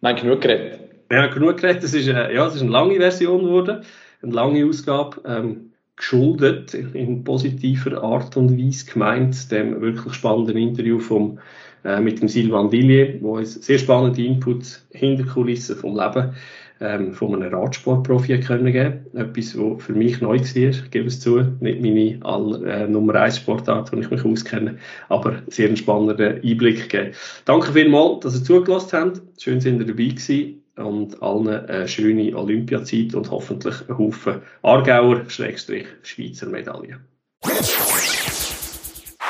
Nein, 0.00 0.16
genug 0.16 0.40
geredet. 0.40 0.80
Ja, 1.10 1.26
genug 1.26 1.58
geredet. 1.58 1.82
Das 1.82 1.94
ist, 1.94 2.08
äh, 2.08 2.34
ja, 2.34 2.44
das 2.44 2.56
ist 2.56 2.62
eine 2.62 2.70
lange 2.70 2.96
Version 2.96 3.44
geworden. 3.44 3.84
Eine 4.22 4.32
lange 4.32 4.64
Ausgabe. 4.66 5.20
Ähm, 5.24 5.68
geschuldet 5.98 6.74
in 6.74 7.24
positiver 7.24 8.02
Art 8.02 8.36
und 8.36 8.56
Weise 8.56 8.86
gemeint, 8.86 9.50
dem 9.50 9.80
wirklich 9.80 10.14
spannenden 10.14 10.56
Interview 10.56 11.00
vom, 11.00 11.40
äh, 11.84 12.00
mit 12.00 12.20
dem 12.20 12.28
Silvan 12.28 12.70
Dillier, 12.70 13.20
wo 13.20 13.36
uns 13.36 13.54
sehr 13.54 13.78
spannende 13.78 14.22
Inputs 14.22 14.86
hinter 14.90 15.24
Kulissen 15.24 15.76
vom 15.76 15.96
Leben 15.96 16.34
ähm, 16.80 17.12
von 17.12 17.34
einem 17.34 17.52
Radsportprofi 17.54 18.38
können 18.40 18.72
geben 18.72 19.06
Etwas, 19.14 19.58
was 19.58 19.82
für 19.82 19.92
mich 19.92 20.20
neu 20.20 20.38
war, 20.38 20.56
ich 20.56 20.90
gebe 20.90 21.06
es 21.06 21.20
zu. 21.20 21.42
Nicht 21.60 21.80
meine 21.80 22.18
aller, 22.24 22.66
äh, 22.66 22.88
Nummer 22.88 23.14
1 23.16 23.38
Sportart, 23.38 23.92
wo 23.92 23.96
ich 23.96 24.10
mich 24.10 24.24
auskenne, 24.24 24.78
aber 25.08 25.42
sehr 25.48 25.68
einen 25.68 25.76
spannenden 25.76 26.40
Einblick 26.42 26.88
gegeben. 26.88 27.14
Danke 27.44 27.72
vielmals, 27.72 28.20
dass 28.20 28.38
ihr 28.38 28.44
zugelassen 28.44 28.98
habt. 28.98 29.22
Schön, 29.42 29.56
dass 29.56 29.66
ihr 29.66 29.78
dabei 29.78 29.92
gewesen 29.92 30.62
und 30.76 31.20
allen 31.22 31.48
eine 31.48 31.88
schöne 31.88 32.36
Olympiazeit 32.36 33.14
und 33.14 33.30
hoffentlich 33.30 33.74
einen 33.88 33.98
Haufen 33.98 34.42
Aargauer, 34.62 35.28
Schrägstrich, 35.28 35.86
Schweizer 36.02 36.46
Medaillen. 36.46 37.04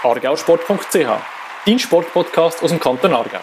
argausport.ch, 0.02 1.08
dein 1.66 1.78
Sportpodcast 1.78 2.62
aus 2.62 2.70
dem 2.70 2.80
Kanton 2.80 3.12
Aargau. 3.12 3.40